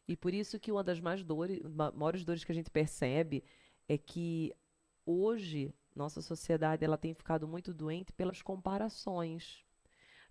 E 0.07 0.15
por 0.15 0.33
isso 0.33 0.59
que 0.59 0.71
uma 0.71 0.83
das 0.83 0.99
mais 1.01 1.23
dores, 1.23 1.61
ma- 1.63 1.91
maiores 1.91 2.23
dores 2.23 2.43
que 2.43 2.51
a 2.51 2.55
gente 2.55 2.69
percebe 2.71 3.43
é 3.89 3.97
que 3.97 4.55
hoje 5.05 5.73
nossa 5.93 6.21
sociedade 6.21 6.85
ela 6.85 6.97
tem 6.97 7.13
ficado 7.13 7.47
muito 7.47 7.73
doente 7.73 8.13
pelas 8.13 8.41
comparações. 8.41 9.66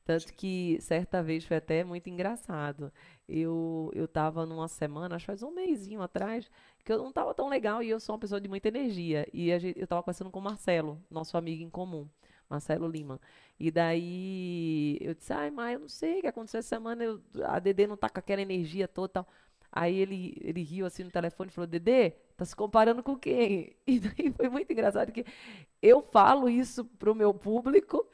Tanto 0.06 0.32
que 0.34 0.78
certa 0.80 1.22
vez 1.22 1.44
foi 1.44 1.58
até 1.58 1.84
muito 1.84 2.08
engraçado. 2.10 2.92
Eu 3.28 3.90
eu 3.94 4.06
estava 4.06 4.46
numa 4.46 4.68
semana, 4.68 5.16
acho 5.16 5.24
que 5.24 5.28
faz 5.28 5.42
um 5.42 5.52
mesinho 5.52 6.02
atrás, 6.02 6.50
que 6.84 6.92
eu 6.92 6.98
não 6.98 7.10
estava 7.10 7.34
tão 7.34 7.48
legal 7.48 7.82
e 7.82 7.90
eu 7.90 8.00
sou 8.00 8.14
uma 8.14 8.20
pessoa 8.20 8.40
de 8.40 8.48
muita 8.48 8.68
energia. 8.68 9.26
E 9.34 9.52
a 9.52 9.58
gente, 9.58 9.78
eu 9.78 9.84
estava 9.84 10.02
conversando 10.02 10.30
com 10.30 10.38
o 10.40 10.42
Marcelo, 10.42 11.02
nosso 11.10 11.36
amigo 11.36 11.62
em 11.64 11.70
comum, 11.70 12.08
Marcelo 12.48 12.88
Lima. 12.88 13.20
E 13.58 13.70
daí 13.70 14.98
eu 15.00 15.14
disse, 15.14 15.32
ai, 15.32 15.50
mas 15.50 15.74
eu 15.74 15.80
não 15.80 15.88
sei 15.88 16.18
o 16.18 16.20
que 16.22 16.26
aconteceu 16.28 16.58
essa 16.60 16.68
semana, 16.68 17.02
eu- 17.04 17.20
a 17.44 17.58
Dedê 17.58 17.86
não 17.86 17.96
tá 17.96 18.08
com 18.08 18.18
aquela 18.20 18.42
energia 18.42 18.86
toda. 18.88 19.26
Aí 19.72 19.96
ele, 19.98 20.34
ele 20.40 20.62
riu 20.62 20.86
assim 20.86 21.04
no 21.04 21.10
telefone 21.10 21.50
e 21.50 21.52
falou, 21.52 21.66
Dedê, 21.66 22.10
tá 22.36 22.44
se 22.44 22.54
comparando 22.56 23.02
com 23.02 23.16
quem? 23.16 23.76
E 23.86 23.98
daí 24.00 24.30
foi 24.32 24.48
muito 24.48 24.72
engraçado 24.72 25.12
que 25.12 25.24
eu 25.82 26.02
falo 26.02 26.48
isso 26.48 26.84
pro 26.84 27.14
meu 27.14 27.32
público 27.34 28.06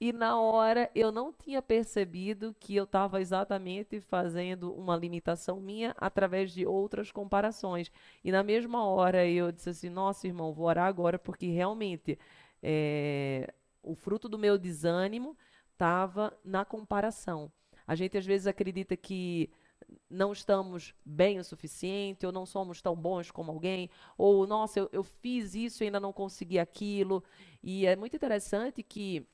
e 0.00 0.12
na 0.12 0.38
hora 0.38 0.90
eu 0.94 1.10
não 1.10 1.32
tinha 1.32 1.62
percebido 1.62 2.54
que 2.60 2.76
eu 2.76 2.84
estava 2.84 3.20
exatamente 3.20 4.00
fazendo 4.00 4.74
uma 4.74 4.94
limitação 4.96 5.58
minha 5.60 5.94
através 5.96 6.52
de 6.52 6.66
outras 6.66 7.10
comparações. 7.10 7.90
E 8.22 8.30
na 8.30 8.42
mesma 8.42 8.84
hora 8.84 9.26
eu 9.26 9.50
disse 9.50 9.70
assim, 9.70 9.88
nossa, 9.88 10.26
irmão, 10.26 10.52
vou 10.52 10.66
orar 10.66 10.86
agora 10.86 11.18
porque 11.18 11.46
realmente 11.46 12.18
eh, 12.62 13.52
o 13.82 13.94
fruto 13.94 14.28
do 14.28 14.38
meu 14.38 14.58
desânimo 14.58 15.36
estava 15.72 16.36
na 16.44 16.64
comparação. 16.64 17.50
A 17.86 17.94
gente 17.94 18.18
às 18.18 18.26
vezes 18.26 18.46
acredita 18.46 18.96
que 18.96 19.50
não 20.10 20.32
estamos 20.32 20.94
bem 21.04 21.38
o 21.38 21.44
suficiente, 21.44 22.26
ou 22.26 22.32
não 22.32 22.44
somos 22.44 22.82
tão 22.82 22.96
bons 22.96 23.30
como 23.30 23.52
alguém, 23.52 23.88
ou 24.18 24.46
nossa, 24.46 24.80
eu, 24.80 24.88
eu 24.92 25.02
fiz 25.02 25.54
isso 25.54 25.82
e 25.82 25.86
ainda 25.86 26.00
não 26.00 26.12
consegui 26.12 26.58
aquilo. 26.58 27.22
E 27.62 27.86
é 27.86 27.96
muito 27.96 28.16
interessante 28.16 28.82
que 28.82 29.26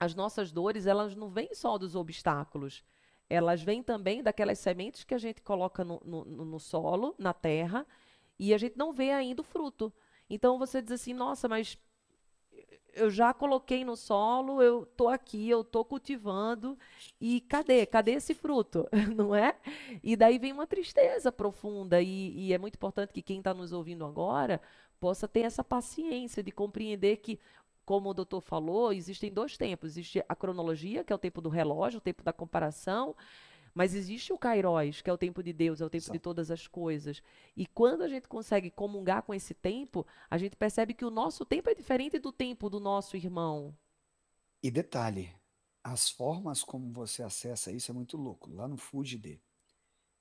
as 0.00 0.14
nossas 0.14 0.52
dores, 0.52 0.86
elas 0.86 1.14
não 1.14 1.28
vêm 1.28 1.54
só 1.54 1.76
dos 1.76 1.94
obstáculos, 1.94 2.84
elas 3.28 3.62
vêm 3.62 3.82
também 3.82 4.22
daquelas 4.22 4.58
sementes 4.58 5.04
que 5.04 5.14
a 5.14 5.18
gente 5.18 5.42
coloca 5.42 5.84
no, 5.84 6.00
no, 6.04 6.24
no 6.24 6.60
solo, 6.60 7.14
na 7.18 7.32
terra, 7.32 7.86
e 8.38 8.54
a 8.54 8.58
gente 8.58 8.76
não 8.76 8.92
vê 8.92 9.10
ainda 9.10 9.42
o 9.42 9.44
fruto. 9.44 9.92
Então 10.30 10.58
você 10.58 10.80
diz 10.80 10.92
assim, 10.92 11.12
nossa, 11.12 11.48
mas 11.48 11.78
eu 12.94 13.10
já 13.10 13.32
coloquei 13.32 13.84
no 13.84 13.96
solo, 13.96 14.62
eu 14.62 14.84
tô 14.84 15.08
aqui, 15.08 15.48
eu 15.48 15.62
tô 15.62 15.84
cultivando, 15.84 16.76
e 17.20 17.40
cadê? 17.42 17.86
Cadê 17.86 18.12
esse 18.12 18.34
fruto? 18.34 18.88
Não 19.14 19.34
é? 19.34 19.56
E 20.02 20.16
daí 20.16 20.38
vem 20.38 20.52
uma 20.52 20.66
tristeza 20.66 21.30
profunda, 21.30 22.00
e, 22.02 22.32
e 22.36 22.52
é 22.52 22.58
muito 22.58 22.74
importante 22.74 23.12
que 23.12 23.22
quem 23.22 23.38
está 23.38 23.54
nos 23.54 23.72
ouvindo 23.72 24.04
agora 24.04 24.60
possa 24.98 25.28
ter 25.28 25.40
essa 25.40 25.62
paciência 25.62 26.42
de 26.42 26.50
compreender 26.50 27.18
que, 27.18 27.38
como 27.88 28.10
o 28.10 28.14
doutor 28.14 28.42
falou, 28.42 28.92
existem 28.92 29.32
dois 29.32 29.56
tempos. 29.56 29.92
Existe 29.92 30.22
a 30.28 30.36
cronologia, 30.36 31.02
que 31.02 31.10
é 31.10 31.16
o 31.16 31.18
tempo 31.18 31.40
do 31.40 31.48
relógio, 31.48 31.96
o 31.96 32.02
tempo 32.02 32.22
da 32.22 32.34
comparação, 32.34 33.16
mas 33.74 33.94
existe 33.94 34.30
o 34.30 34.36
Kairos, 34.36 35.00
que 35.00 35.08
é 35.08 35.12
o 35.12 35.16
tempo 35.16 35.42
de 35.42 35.54
Deus, 35.54 35.80
é 35.80 35.86
o 35.86 35.88
tempo 35.88 36.12
de 36.12 36.18
todas 36.18 36.50
as 36.50 36.66
coisas. 36.66 37.22
E 37.56 37.64
quando 37.64 38.02
a 38.02 38.08
gente 38.08 38.28
consegue 38.28 38.70
comungar 38.70 39.22
com 39.22 39.32
esse 39.32 39.54
tempo, 39.54 40.06
a 40.28 40.36
gente 40.36 40.54
percebe 40.54 40.92
que 40.92 41.02
o 41.02 41.10
nosso 41.10 41.46
tempo 41.46 41.70
é 41.70 41.74
diferente 41.74 42.18
do 42.18 42.30
tempo 42.30 42.68
do 42.68 42.78
nosso 42.78 43.16
irmão. 43.16 43.74
E 44.62 44.70
detalhe, 44.70 45.34
as 45.82 46.10
formas 46.10 46.62
como 46.62 46.92
você 46.92 47.22
acessa 47.22 47.72
isso 47.72 47.90
é 47.90 47.94
muito 47.94 48.18
louco. 48.18 48.52
Lá 48.52 48.68
no 48.68 48.76
Fujide, 48.76 49.40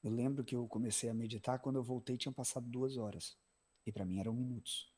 eu 0.01 0.09
lembro 0.09 0.41
que 0.41 0.55
eu 0.55 0.65
comecei 0.70 1.09
a 1.09 1.13
meditar, 1.13 1.59
quando 1.59 1.76
eu 1.76 1.84
voltei 1.84 2.15
tinham 2.15 2.32
passado 2.32 2.65
duas 2.65 2.95
horas. 2.95 3.38
E 3.86 3.91
para 3.91 4.05
mim 4.05 4.20
eram 4.20 4.34
minutos. 4.34 4.89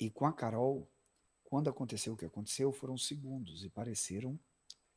E 0.00 0.08
com 0.08 0.24
a 0.24 0.32
Carol, 0.32 0.90
quando 1.54 1.70
aconteceu 1.70 2.14
o 2.14 2.16
que 2.16 2.24
aconteceu, 2.24 2.72
foram 2.72 2.98
segundos 2.98 3.62
e 3.62 3.70
pareceram 3.70 4.36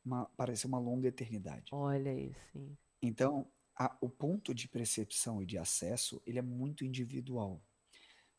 uma, 0.04 0.24
pareceu 0.36 0.66
uma 0.66 0.80
longa 0.80 1.06
eternidade. 1.06 1.72
Olha 1.72 2.10
aí, 2.10 2.34
sim. 2.52 2.76
Então, 3.00 3.46
a- 3.76 3.96
o 4.00 4.08
ponto 4.10 4.52
de 4.52 4.66
percepção 4.66 5.40
e 5.40 5.46
de 5.46 5.56
acesso, 5.56 6.20
ele 6.26 6.36
é 6.36 6.42
muito 6.42 6.84
individual. 6.84 7.62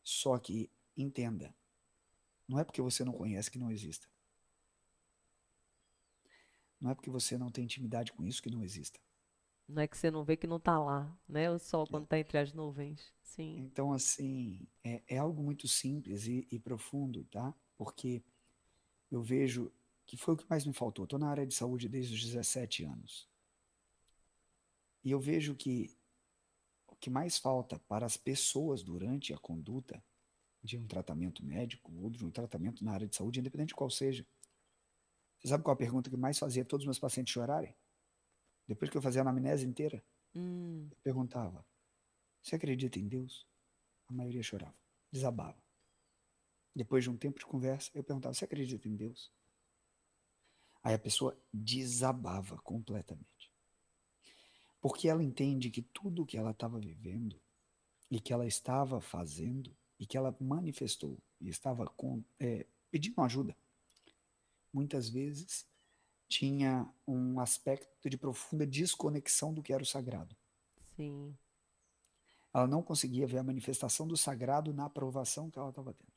Só 0.04 0.38
que, 0.38 0.70
entenda, 0.94 1.54
não 2.46 2.58
é 2.58 2.64
porque 2.64 2.82
você 2.82 3.06
não 3.06 3.14
conhece 3.14 3.50
que 3.50 3.58
não 3.58 3.72
exista. 3.72 4.06
Não 6.78 6.90
é 6.90 6.94
porque 6.94 7.08
você 7.08 7.38
não 7.38 7.50
tem 7.50 7.64
intimidade 7.64 8.12
com 8.12 8.22
isso 8.22 8.42
que 8.42 8.50
não 8.50 8.62
exista. 8.62 9.00
Não 9.66 9.80
é 9.82 9.88
que 9.88 9.96
você 9.96 10.10
não 10.10 10.22
vê 10.22 10.36
que 10.36 10.46
não 10.46 10.58
está 10.58 10.78
lá, 10.78 11.16
né? 11.26 11.50
O 11.50 11.58
sol 11.58 11.86
quando 11.86 12.04
está 12.04 12.18
entre 12.18 12.36
as 12.36 12.52
nuvens. 12.52 13.10
Sim. 13.22 13.72
Então, 13.72 13.92
assim, 13.92 14.66
é, 14.82 15.02
é 15.08 15.18
algo 15.18 15.42
muito 15.42 15.68
simples 15.68 16.26
e, 16.26 16.46
e 16.50 16.58
profundo, 16.58 17.24
tá? 17.26 17.54
Porque 17.80 18.22
eu 19.10 19.22
vejo 19.22 19.72
que 20.04 20.14
foi 20.14 20.34
o 20.34 20.36
que 20.36 20.44
mais 20.50 20.66
me 20.66 20.74
faltou. 20.74 21.04
Estou 21.04 21.18
na 21.18 21.30
área 21.30 21.46
de 21.46 21.54
saúde 21.54 21.88
desde 21.88 22.12
os 22.14 22.22
17 22.22 22.84
anos. 22.84 23.26
E 25.02 25.10
eu 25.10 25.18
vejo 25.18 25.54
que 25.54 25.96
o 26.86 26.94
que 26.94 27.08
mais 27.08 27.38
falta 27.38 27.78
para 27.88 28.04
as 28.04 28.18
pessoas 28.18 28.82
durante 28.82 29.32
a 29.32 29.38
conduta 29.38 30.04
de 30.62 30.76
um 30.76 30.86
tratamento 30.86 31.42
médico 31.42 31.90
ou 31.94 32.10
de 32.10 32.22
um 32.22 32.30
tratamento 32.30 32.84
na 32.84 32.92
área 32.92 33.06
de 33.06 33.16
saúde, 33.16 33.40
independente 33.40 33.68
de 33.68 33.74
qual 33.74 33.88
seja. 33.88 34.26
Você 35.38 35.48
sabe 35.48 35.64
qual 35.64 35.72
a 35.72 35.78
pergunta 35.78 36.10
que 36.10 36.18
mais 36.18 36.38
fazia 36.38 36.66
todos 36.66 36.84
os 36.84 36.86
meus 36.86 36.98
pacientes 36.98 37.32
chorarem? 37.32 37.74
Depois 38.68 38.90
que 38.90 38.96
eu 38.98 39.00
fazia 39.00 39.22
a 39.22 39.24
anamnese 39.24 39.66
inteira, 39.66 40.04
Hum, 40.34 40.88
eu 40.90 40.96
perguntava: 41.02 41.66
Você 42.42 42.56
acredita 42.56 42.98
em 42.98 43.08
Deus? 43.08 43.46
A 44.06 44.12
maioria 44.12 44.42
chorava, 44.42 44.76
desabava. 45.10 45.69
Depois 46.74 47.04
de 47.04 47.10
um 47.10 47.16
tempo 47.16 47.38
de 47.38 47.46
conversa, 47.46 47.90
eu 47.94 48.02
perguntava: 48.02 48.34
Você 48.34 48.44
acredita 48.44 48.88
em 48.88 48.96
Deus? 48.96 49.30
Aí 50.82 50.94
a 50.94 50.98
pessoa 50.98 51.36
desabava 51.52 52.58
completamente. 52.58 53.52
Porque 54.80 55.08
ela 55.08 55.22
entende 55.22 55.70
que 55.70 55.82
tudo 55.82 56.24
que 56.24 56.38
ela 56.38 56.52
estava 56.52 56.78
vivendo 56.78 57.38
e 58.10 58.18
que 58.18 58.32
ela 58.32 58.46
estava 58.46 59.00
fazendo 59.00 59.76
e 59.98 60.06
que 60.06 60.16
ela 60.16 60.34
manifestou 60.40 61.18
e 61.38 61.48
estava 61.50 61.86
com, 61.86 62.24
é, 62.38 62.66
pedindo 62.90 63.20
ajuda, 63.20 63.54
muitas 64.72 65.10
vezes 65.10 65.66
tinha 66.26 66.88
um 67.06 67.38
aspecto 67.40 68.08
de 68.08 68.16
profunda 68.16 68.66
desconexão 68.66 69.52
do 69.52 69.62
que 69.62 69.72
era 69.72 69.82
o 69.82 69.86
sagrado. 69.86 70.34
sim. 70.96 71.36
Ela 72.52 72.66
não 72.66 72.82
conseguia 72.82 73.26
ver 73.26 73.38
a 73.38 73.44
manifestação 73.44 74.08
do 74.08 74.16
sagrado 74.16 74.72
na 74.72 74.86
aprovação 74.86 75.50
que 75.50 75.58
ela 75.58 75.70
estava 75.70 75.94
tendo. 75.94 76.09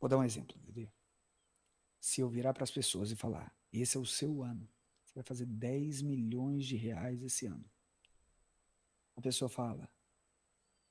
Vou 0.00 0.08
dar 0.08 0.18
um 0.18 0.24
exemplo, 0.24 0.56
entendeu? 0.58 0.88
Se 2.00 2.20
eu 2.20 2.28
virar 2.28 2.52
para 2.54 2.64
as 2.64 2.70
pessoas 2.70 3.10
e 3.10 3.16
falar, 3.16 3.52
esse 3.72 3.96
é 3.96 4.00
o 4.00 4.06
seu 4.06 4.42
ano, 4.42 4.68
você 5.04 5.14
vai 5.14 5.24
fazer 5.24 5.46
10 5.46 6.02
milhões 6.02 6.64
de 6.66 6.76
reais 6.76 7.22
esse 7.22 7.46
ano. 7.46 7.64
A 9.16 9.20
pessoa 9.20 9.48
fala, 9.48 9.88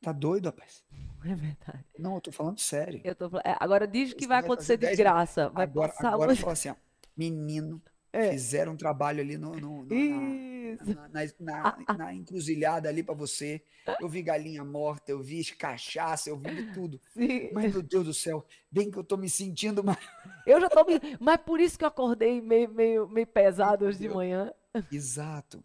tá 0.02 0.12
doido, 0.12 0.46
rapaz? 0.48 0.84
É 1.24 1.36
verdade. 1.36 1.86
Não, 1.98 2.16
eu 2.16 2.22
tô 2.22 2.32
falando 2.32 2.60
sério. 2.60 3.02
Eu 3.04 3.16
tô, 3.16 3.26
é, 3.38 3.56
agora 3.60 3.88
diz 3.88 4.14
que 4.14 4.22
Você 4.24 4.28
vai 4.28 4.40
acontecer 4.40 4.78
10 4.78 4.92
desgraça. 4.98 5.50
Vai 5.50 5.64
Agora, 5.66 5.92
passar 5.92 6.14
agora 6.14 6.28
muito. 6.30 6.40
fala 6.42 6.54
assim, 6.54 6.70
ó, 6.70 6.76
menino, 7.16 7.82
É. 8.12 8.32
fizeram 8.32 8.74
um 8.74 8.78
trabalho 8.78 9.22
ali 9.22 9.38
no, 9.38 9.56
no- 9.56 9.86
no- 9.86 9.86
na, 9.86 10.55
Na, 10.84 11.08
na- 11.08 11.78
na- 11.88 11.98
na 11.98 12.14
encruzilhada 12.14 12.90
ali 12.90 13.04
para 13.04 13.14
você. 13.16 13.64
Eu 14.00 14.10
vi 14.10 14.22
galinha 14.24 14.64
morta, 14.64 15.12
eu 15.12 15.22
vi 15.22 15.44
cachaça, 15.46 16.30
eu 16.30 16.38
vi 16.38 16.74
tudo. 16.74 17.00
Sim. 17.14 17.52
Mas, 17.54 17.72
meu 17.74 17.84
Deus 17.84 18.06
do 18.06 18.14
céu, 18.14 18.46
bem 18.72 18.90
que 18.90 18.98
eu 18.98 19.04
tô 19.04 19.16
me 19.18 19.30
sentindo 19.30 19.84
mais. 19.84 19.98
Eu 20.48 20.60
já 20.62 20.70
tô 20.70 20.84
me. 20.86 20.94
Mas 21.20 21.38
por 21.42 21.60
isso 21.60 21.76
que 21.78 21.84
eu 21.84 21.88
acordei 21.88 22.40
meio, 22.40 22.70
meio, 22.72 23.08
meio 23.10 23.26
pesado 23.26 23.86
hoje 23.86 23.98
de 23.98 24.08
manhã. 24.10 24.54
Exato. 24.92 25.64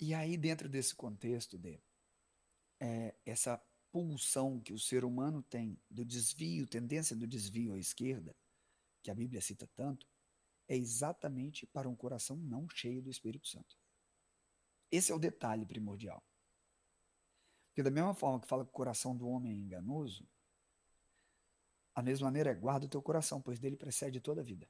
E 0.00 0.14
aí, 0.14 0.36
dentro 0.38 0.66
desse 0.68 0.94
contexto, 0.94 1.58
de 1.58 1.78
é, 2.80 3.14
essa 3.26 3.60
pulsão 3.92 4.58
que 4.60 4.72
o 4.72 4.78
ser 4.78 5.04
humano 5.04 5.42
tem 5.42 5.78
do 5.90 6.04
desvio, 6.04 6.66
tendência 6.66 7.14
do 7.14 7.26
desvio 7.26 7.74
à 7.74 7.78
esquerda, 7.78 8.34
que 9.02 9.10
a 9.10 9.14
Bíblia 9.14 9.40
cita 9.40 9.68
tanto, 9.76 10.06
é 10.66 10.74
exatamente 10.76 11.66
para 11.66 11.88
um 11.88 11.94
coração 11.94 12.36
não 12.36 12.66
cheio 12.68 13.02
do 13.02 13.10
Espírito 13.10 13.46
Santo. 13.46 13.76
Esse 14.90 15.12
é 15.12 15.14
o 15.14 15.18
detalhe 15.18 15.66
primordial. 15.66 16.22
Porque 17.68 17.82
da 17.82 17.90
mesma 17.90 18.14
forma 18.14 18.40
que 18.40 18.46
fala 18.46 18.64
que 18.64 18.70
o 18.70 18.74
coração 18.74 19.16
do 19.16 19.26
homem 19.26 19.52
é 19.52 19.56
enganoso, 19.56 20.26
a 21.94 22.02
mesma 22.02 22.26
maneira 22.26 22.50
é 22.50 22.54
guarda 22.54 22.86
o 22.86 22.88
teu 22.88 23.02
coração, 23.02 23.40
pois 23.40 23.58
dele 23.58 23.76
precede 23.76 24.20
toda 24.20 24.40
a 24.40 24.44
vida. 24.44 24.68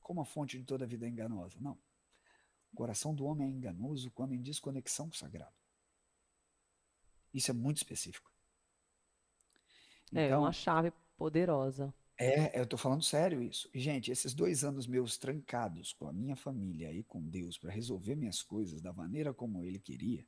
Como 0.00 0.20
a 0.20 0.24
fonte 0.24 0.58
de 0.58 0.64
toda 0.64 0.84
a 0.84 0.88
vida 0.88 1.06
é 1.06 1.08
enganosa? 1.08 1.58
Não. 1.60 1.78
O 2.72 2.76
coração 2.76 3.14
do 3.14 3.24
homem 3.24 3.48
é 3.48 3.50
enganoso 3.50 4.10
quando 4.10 4.32
em 4.32 4.42
desconexão 4.42 5.08
com 5.08 5.14
o 5.14 5.18
sagrado. 5.18 5.54
Isso 7.32 7.50
é 7.50 7.54
muito 7.54 7.78
específico. 7.78 8.30
É 10.12 10.26
Então, 10.26 10.40
uma 10.40 10.52
chave 10.52 10.92
poderosa. 11.16 11.94
É, 12.20 12.60
eu 12.60 12.66
tô 12.66 12.76
falando 12.76 13.02
sério 13.02 13.42
isso. 13.42 13.66
Gente, 13.74 14.10
esses 14.10 14.34
dois 14.34 14.62
anos 14.62 14.86
meus 14.86 15.16
trancados 15.16 15.94
com 15.94 16.06
a 16.06 16.12
minha 16.12 16.36
família 16.36 16.92
e 16.92 17.02
com 17.02 17.22
Deus 17.22 17.56
para 17.56 17.70
resolver 17.72 18.14
minhas 18.14 18.42
coisas 18.42 18.82
da 18.82 18.92
maneira 18.92 19.32
como 19.32 19.64
Ele 19.64 19.78
queria, 19.78 20.26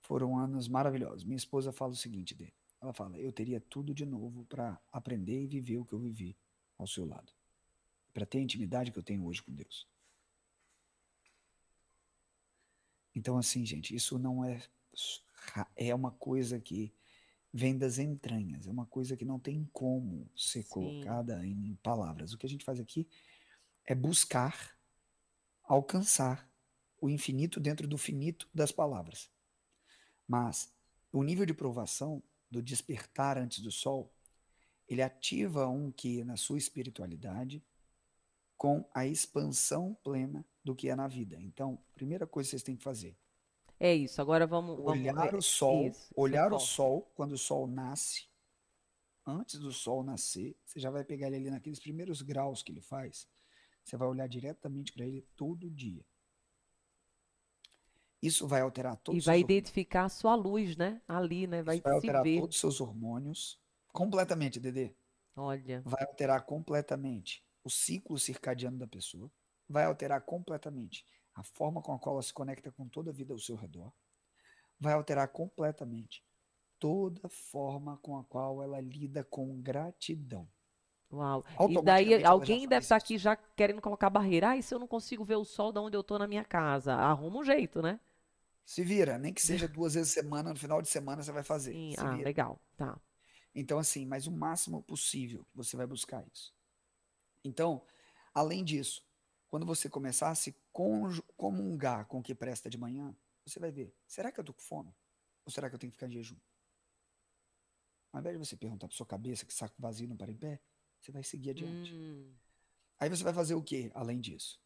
foram 0.00 0.38
anos 0.38 0.68
maravilhosos. 0.68 1.24
Minha 1.24 1.36
esposa 1.36 1.70
fala 1.70 1.92
o 1.92 1.96
seguinte 1.96 2.34
dele. 2.34 2.54
Ela 2.80 2.94
fala: 2.94 3.18
eu 3.18 3.30
teria 3.30 3.60
tudo 3.60 3.92
de 3.92 4.06
novo 4.06 4.46
para 4.46 4.80
aprender 4.90 5.42
e 5.42 5.46
viver 5.46 5.76
o 5.76 5.84
que 5.84 5.92
eu 5.92 5.98
vivi 5.98 6.34
ao 6.78 6.86
seu 6.86 7.04
lado, 7.04 7.30
para 8.14 8.24
ter 8.24 8.38
a 8.38 8.42
intimidade 8.42 8.90
que 8.90 8.98
eu 8.98 9.02
tenho 9.02 9.26
hoje 9.26 9.42
com 9.42 9.52
Deus. 9.52 9.86
Então, 13.14 13.36
assim, 13.36 13.66
gente, 13.66 13.94
isso 13.94 14.18
não 14.18 14.42
é 14.42 14.62
é 15.76 15.94
uma 15.94 16.10
coisa 16.10 16.58
que 16.58 16.92
vem 17.52 17.76
das 17.76 17.98
entranhas, 17.98 18.66
é 18.66 18.70
uma 18.70 18.86
coisa 18.86 19.16
que 19.16 19.24
não 19.24 19.38
tem 19.38 19.68
como 19.72 20.30
ser 20.36 20.62
Sim. 20.62 20.68
colocada 20.68 21.44
em 21.44 21.74
palavras. 21.82 22.32
O 22.32 22.38
que 22.38 22.46
a 22.46 22.48
gente 22.48 22.64
faz 22.64 22.78
aqui 22.78 23.08
é 23.84 23.94
buscar 23.94 24.76
alcançar 25.64 26.48
o 27.00 27.08
infinito 27.08 27.58
dentro 27.58 27.88
do 27.88 27.96
finito 27.96 28.48
das 28.54 28.70
palavras. 28.70 29.30
Mas 30.26 30.72
o 31.12 31.22
nível 31.22 31.46
de 31.46 31.54
provação 31.54 32.22
do 32.50 32.62
despertar 32.62 33.38
antes 33.38 33.60
do 33.60 33.70
sol, 33.70 34.12
ele 34.88 35.02
ativa 35.02 35.68
um 35.68 35.90
que 35.90 36.24
na 36.24 36.36
sua 36.36 36.58
espiritualidade 36.58 37.64
com 38.56 38.84
a 38.92 39.06
expansão 39.06 39.96
plena 40.04 40.44
do 40.62 40.74
que 40.74 40.88
é 40.88 40.94
na 40.94 41.08
vida. 41.08 41.40
Então, 41.40 41.82
primeira 41.94 42.26
coisa 42.26 42.48
que 42.48 42.50
vocês 42.50 42.62
têm 42.62 42.76
que 42.76 42.82
fazer, 42.82 43.16
É 43.80 43.92
isso. 43.94 44.20
Agora 44.22 44.46
vamos, 44.46 44.76
vamos 44.84 45.10
olhar 45.10 45.34
o 45.34 45.42
sol, 45.42 45.86
isso, 45.86 46.14
olhar 46.14 46.52
o 46.52 46.58
forte. 46.58 46.66
sol 46.74 47.10
quando 47.14 47.32
o 47.32 47.38
sol 47.38 47.66
nasce, 47.66 48.28
antes 49.26 49.58
do 49.58 49.72
sol 49.72 50.02
nascer, 50.04 50.56
você 50.64 50.78
já 50.80 50.90
vai 50.90 51.04
pegar 51.04 51.28
ele 51.28 51.36
ali 51.36 51.50
naqueles 51.50 51.80
primeiros 51.80 52.22
graus 52.22 52.62
que 52.62 52.72
ele 52.72 52.80
faz, 52.82 53.28
você 53.84 53.96
vai 53.96 54.08
olhar 54.08 54.28
diretamente 54.28 54.92
para 54.92 55.06
ele 55.06 55.26
todo 55.36 55.70
dia. 55.70 56.04
Isso 58.22 58.46
vai 58.46 58.62
alterar 58.62 58.96
E 59.10 59.20
todos 59.20 59.26
os 59.26 59.26
vai 59.26 59.36
seus 59.36 59.42
hormônios. 59.42 59.74
identificar 59.80 60.04
a 60.04 60.08
sua 60.08 60.34
luz, 60.34 60.76
né? 60.76 61.02
Ali, 61.06 61.46
né? 61.46 61.62
Vai 61.62 61.76
Isso 61.76 61.82
vai 61.82 61.92
alterar 61.94 62.22
ver. 62.22 62.40
todos 62.40 62.56
os 62.56 62.60
seus 62.60 62.80
hormônios 62.80 63.58
completamente, 63.92 64.60
Dedê. 64.60 64.94
Olha, 65.36 65.84
Vai 65.84 66.02
alterar 66.04 66.44
completamente 66.46 67.44
o 67.64 67.70
ciclo 67.70 68.18
circadiano 68.18 68.78
da 68.78 68.86
pessoa. 68.86 69.30
Vai 69.68 69.84
alterar 69.84 70.20
completamente 70.22 71.06
a 71.40 71.44
forma 71.44 71.82
com 71.82 71.92
a 71.92 71.98
qual 71.98 72.16
ela 72.16 72.22
se 72.22 72.32
conecta 72.32 72.70
com 72.72 72.88
toda 72.88 73.10
a 73.10 73.14
vida 73.14 73.32
ao 73.32 73.38
seu 73.38 73.56
redor. 73.56 73.92
Vai 74.80 74.94
alterar 74.94 75.28
completamente 75.28 76.24
toda 76.78 77.20
a 77.26 77.30
forma 77.30 77.98
com 77.98 78.18
a 78.18 78.24
qual 78.24 78.62
ela 78.62 78.80
lida 78.80 79.24
com 79.24 79.60
gratidão. 79.62 80.48
uau. 81.12 81.44
E 81.66 81.78
daí 81.78 82.24
alguém 82.24 82.66
deve 82.68 82.84
estar 82.84 82.96
isso. 82.96 83.04
aqui 83.04 83.18
já 83.18 83.36
querendo 83.36 83.80
colocar 83.80 84.10
barreira. 84.10 84.50
Ah, 84.50 84.56
e 84.56 84.62
se 84.62 84.74
eu 84.74 84.78
não 84.78 84.86
consigo 84.86 85.24
ver 85.24 85.36
o 85.36 85.44
sol 85.44 85.72
da 85.72 85.80
onde 85.80 85.96
eu 85.96 86.02
tô 86.02 86.18
na 86.18 86.26
minha 86.26 86.44
casa? 86.44 86.94
Arruma 86.94 87.38
um 87.40 87.44
jeito, 87.44 87.82
né? 87.82 88.00
Se 88.64 88.82
vira, 88.82 89.18
nem 89.18 89.34
que 89.34 89.42
seja 89.42 89.68
duas 89.68 89.92
vezes 89.94 90.16
a 90.16 90.22
semana, 90.22 90.50
no 90.50 90.58
final 90.58 90.80
de 90.80 90.88
semana 90.88 91.22
você 91.22 91.30
vai 91.32 91.42
fazer. 91.42 91.78
Sim. 91.78 91.90
Se 91.90 92.06
Ah, 92.06 92.16
vira. 92.16 92.24
legal. 92.24 92.60
Tá. 92.76 93.00
Então, 93.54 93.78
assim, 93.78 94.06
mas 94.06 94.26
o 94.26 94.32
máximo 94.32 94.82
possível 94.82 95.44
você 95.54 95.76
vai 95.76 95.86
buscar 95.86 96.24
isso. 96.32 96.52
Então, 97.44 97.82
além 98.34 98.64
disso, 98.64 99.04
quando 99.50 99.66
você 99.66 99.90
começar 99.90 100.30
a 100.30 100.34
se 100.34 100.54
comungar 101.36 102.06
com 102.06 102.20
o 102.20 102.22
que 102.22 102.34
presta 102.34 102.70
de 102.70 102.78
manhã, 102.78 103.14
você 103.44 103.58
vai 103.58 103.70
ver: 103.72 103.92
será 104.06 104.30
que 104.30 104.38
eu 104.38 104.44
tô 104.44 104.54
com 104.54 104.60
fome? 104.60 104.94
Ou 105.44 105.50
será 105.52 105.68
que 105.68 105.74
eu 105.74 105.78
tenho 105.78 105.90
que 105.90 105.96
ficar 105.96 106.06
em 106.06 106.12
jejum? 106.12 106.36
Ao 108.12 108.20
invés 108.20 108.34
de 108.34 108.38
você 108.38 108.56
perguntar 108.56 108.86
para 108.86 108.96
sua 108.96 109.06
cabeça 109.06 109.44
que 109.44 109.52
saco 109.52 109.74
vazio 109.78 110.08
não 110.08 110.16
para 110.16 110.30
em 110.30 110.36
pé, 110.36 110.60
você 111.00 111.10
vai 111.10 111.24
seguir 111.24 111.50
adiante. 111.50 111.92
Hum, 111.92 112.32
Aí 112.98 113.08
você 113.08 113.24
vai 113.24 113.32
fazer 113.32 113.54
o 113.54 113.62
quê 113.62 113.90
além 113.94 114.20
disso? 114.20 114.60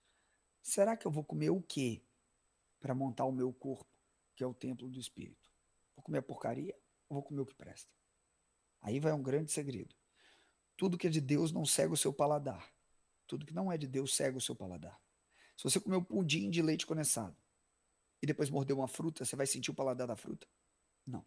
Será 0.63 0.97
que 0.97 1.07
eu 1.07 1.11
vou 1.11 1.25
comer 1.25 1.51
o 1.51 1.63
quê 1.63 2.03
para 2.81 2.95
montar 2.95 3.25
o 3.25 3.33
meu 3.33 3.53
corpo, 3.53 3.91
que 4.35 4.43
é 4.43 4.47
o 4.47 4.55
templo 4.55 4.89
do 4.89 4.99
espírito? 4.99 5.51
Vou 5.95 6.03
comer 6.03 6.19
a 6.19 6.23
porcaria 6.23 6.75
ou 7.09 7.15
vou 7.15 7.23
comer 7.23 7.41
o 7.41 7.47
que 7.47 7.55
presta? 7.55 7.91
Aí 8.81 8.99
vai 8.99 9.13
um 9.13 9.23
grande 9.23 9.53
segredo. 9.53 9.95
Tudo 10.77 10.99
que 10.99 11.07
é 11.07 11.11
de 11.11 11.21
Deus 11.21 11.53
não 11.53 11.65
cega 11.65 11.95
o 11.95 11.97
seu 11.97 12.13
paladar. 12.13 12.74
Tudo 13.27 13.47
que 13.47 13.55
não 13.55 13.71
é 13.71 13.79
de 13.79 13.87
Deus 13.87 14.15
cega 14.15 14.37
o 14.37 14.41
seu 14.41 14.55
paladar. 14.55 15.01
Se 15.57 15.65
você 15.65 15.81
comer 15.81 15.97
um 15.97 16.05
pudim 16.05 16.51
de 16.51 16.63
leite 16.63 16.87
condensado 16.87 17.37
e 18.23 18.27
depois 18.27 18.51
morder 18.51 18.77
uma 18.77 18.89
fruta, 18.89 19.25
você 19.25 19.37
vai 19.37 19.47
sentir 19.47 19.71
o 19.71 19.75
paladar 19.75 20.07
da 20.07 20.17
fruta? 20.17 20.47
Não. 21.07 21.25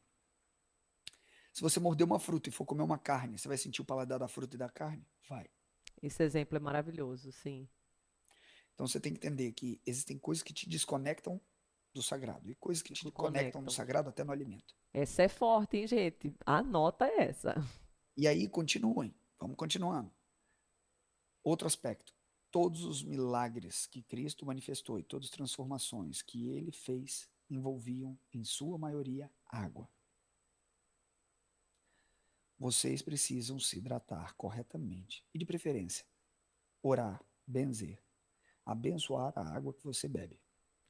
Se 1.54 1.62
você 1.62 1.80
morder 1.80 2.06
uma 2.06 2.20
fruta 2.20 2.50
e 2.50 2.52
for 2.52 2.66
comer 2.66 2.84
uma 2.84 3.00
carne, 3.00 3.38
você 3.38 3.48
vai 3.48 3.58
sentir 3.58 3.82
o 3.82 3.86
paladar 3.86 4.20
da 4.20 4.28
fruta 4.28 4.56
e 4.56 4.60
da 4.60 4.70
carne? 4.70 5.08
Vai. 5.28 5.50
esse 6.02 6.24
exemplo 6.24 6.58
é 6.58 6.60
maravilhoso, 6.60 7.32
sim. 7.32 7.68
Então 8.74 8.86
você 8.86 9.00
tem 9.00 9.12
que 9.12 9.18
entender 9.18 9.52
que 9.54 9.82
existem 9.86 10.20
coisas 10.20 10.43
que 10.43 10.54
te 10.54 10.70
desconectam 10.70 11.41
do 11.93 12.04
sagrado 12.04 12.48
e 12.48 12.54
coisas 12.56 12.84
que 12.84 12.93
te 12.93 13.10
conectam 13.12 13.62
conectam. 13.62 13.70
sagrado 13.70 14.10
até 14.10 14.24
no 14.24 14.32
alimento. 14.32 14.76
Essa 14.93 15.24
é 15.24 15.28
forte, 15.28 15.78
hein, 15.78 15.88
gente? 15.88 16.36
Anota 16.45 17.06
essa. 17.06 17.56
E 18.16 18.28
aí 18.28 18.48
continuem, 18.48 19.16
vamos 19.39 19.58
continuando. 19.58 20.12
Outro 21.43 21.67
aspecto, 21.67 22.13
todos 22.51 22.83
os 22.83 23.03
milagres 23.03 23.85
que 23.88 24.01
Cristo 24.01 24.45
manifestou 24.45 24.99
e 24.99 25.03
todas 25.03 25.27
as 25.27 25.31
transformações 25.31 26.21
que 26.21 26.49
ele 26.49 26.71
fez 26.71 27.29
envolviam, 27.49 28.17
em 28.33 28.43
sua 28.43 28.77
maioria, 28.77 29.31
água. 29.45 29.89
Vocês 32.59 33.01
precisam 33.01 33.59
se 33.59 33.77
hidratar 33.77 34.33
corretamente 34.35 35.23
e, 35.33 35.38
de 35.38 35.45
preferência, 35.45 36.05
orar, 36.81 37.23
benzer, 37.45 38.01
abençoar 38.65 39.31
a 39.35 39.55
água 39.55 39.73
que 39.73 39.83
você 39.83 40.07
bebe. 40.07 40.39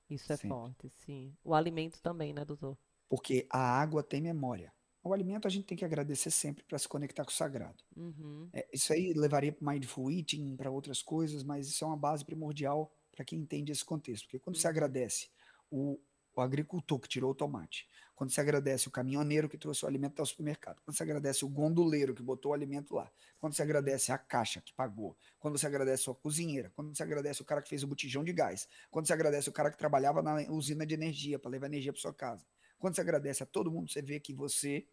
Isso 0.09 0.31
é 0.31 0.37
Sempre. 0.37 0.49
forte, 0.49 0.89
sim. 0.89 1.35
O 1.43 1.53
alimento 1.53 2.01
também, 2.01 2.33
né, 2.33 2.45
doutor? 2.45 2.77
Porque 3.09 3.45
a 3.49 3.59
água 3.59 4.01
tem 4.01 4.21
memória. 4.21 4.73
O 5.07 5.13
alimento 5.13 5.47
a 5.47 5.49
gente 5.51 5.65
tem 5.65 5.77
que 5.77 5.85
agradecer 5.85 6.31
sempre 6.31 6.63
para 6.65 6.77
se 6.77 6.87
conectar 6.87 7.23
com 7.23 7.31
o 7.31 7.33
sagrado. 7.33 7.83
Uhum. 7.95 8.53
É, 8.53 8.67
isso 8.73 8.93
aí 8.93 9.13
levaria 9.13 9.51
para 9.53 9.71
mindful 9.71 10.11
eating, 10.11 10.55
para 10.57 10.71
outras 10.71 11.01
coisas, 11.01 11.43
mas 11.43 11.67
isso 11.67 11.83
é 11.85 11.87
uma 11.87 11.97
base 11.97 12.25
primordial 12.25 12.91
para 13.11 13.25
quem 13.25 13.39
entende 13.39 13.71
esse 13.71 13.85
contexto. 13.85 14.25
Porque 14.25 14.39
quando 14.39 14.57
você 14.57 14.67
Uhum. 14.67 14.69
agradece 14.69 15.29
o, 15.71 15.99
o 16.35 16.41
agricultor 16.41 16.99
que 16.99 17.09
tirou 17.09 17.31
o 17.31 17.35
tomate, 17.35 17.87
quando 18.15 18.31
você 18.31 18.41
agradece 18.41 18.87
o 18.87 18.91
caminhoneiro 18.91 19.49
que 19.49 19.57
trouxe 19.57 19.85
o 19.85 19.87
alimento 19.87 20.19
ao 20.19 20.25
supermercado, 20.25 20.81
quando 20.83 20.97
você 20.97 21.03
agradece 21.03 21.45
o 21.45 21.49
gondoleiro 21.49 22.15
que 22.15 22.23
botou 22.23 22.51
o 22.51 22.53
alimento 22.55 22.95
lá, 22.95 23.11
quando 23.39 23.53
você 23.55 23.63
agradece 23.63 24.11
a 24.11 24.17
caixa 24.17 24.61
que 24.61 24.73
pagou, 24.73 25.17
quando 25.39 25.57
você 25.57 25.67
agradece 25.67 26.09
a 26.09 26.13
cozinheira, 26.15 26.71
quando 26.75 26.95
você 26.95 27.03
agradece 27.03 27.41
o 27.41 27.45
cara 27.45 27.61
que 27.61 27.69
fez 27.69 27.83
o 27.83 27.87
botijão 27.87 28.23
de 28.23 28.33
gás, 28.33 28.67
quando 28.91 29.07
você 29.07 29.13
agradece 29.13 29.49
o 29.49 29.53
cara 29.53 29.71
que 29.71 29.77
trabalhava 29.77 30.21
na 30.21 30.35
usina 30.51 30.85
de 30.85 30.93
energia 30.95 31.39
para 31.39 31.51
levar 31.51 31.67
energia 31.67 31.93
para 31.93 32.01
sua 32.01 32.13
casa, 32.13 32.45
quando 32.77 32.95
você 32.95 33.01
agradece 33.01 33.43
a 33.43 33.45
todo 33.45 33.71
mundo, 33.71 33.89
você 33.91 34.01
vê 34.01 34.19
que 34.19 34.33
você 34.33 34.85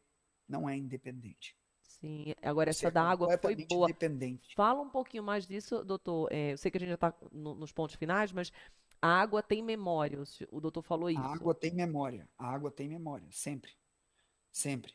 não 0.48 0.68
é 0.68 0.76
independente. 0.76 1.56
Sim. 1.82 2.34
Agora, 2.42 2.70
essa 2.70 2.88
é 2.88 2.90
da 2.90 3.02
água 3.02 3.38
foi 3.38 3.56
boa. 3.66 3.86
dependente. 3.86 4.54
Fala 4.54 4.80
um 4.82 4.90
pouquinho 4.90 5.22
mais 5.22 5.46
disso, 5.46 5.84
doutor. 5.84 6.28
É, 6.30 6.52
eu 6.52 6.58
sei 6.58 6.70
que 6.70 6.76
a 6.76 6.80
gente 6.80 6.88
já 6.90 6.94
está 6.94 7.14
nos 7.32 7.72
pontos 7.72 7.96
finais, 7.96 8.30
mas 8.32 8.52
a 9.00 9.08
água 9.08 9.42
tem 9.42 9.62
memória. 9.62 10.22
O 10.50 10.60
doutor 10.60 10.82
falou 10.82 11.08
A 11.08 11.12
isso. 11.12 11.20
água 11.20 11.54
tem 11.54 11.74
memória. 11.74 12.28
A 12.38 12.46
água 12.48 12.70
tem 12.70 12.88
memória, 12.88 13.26
sempre. 13.30 13.72
Sempre. 14.52 14.92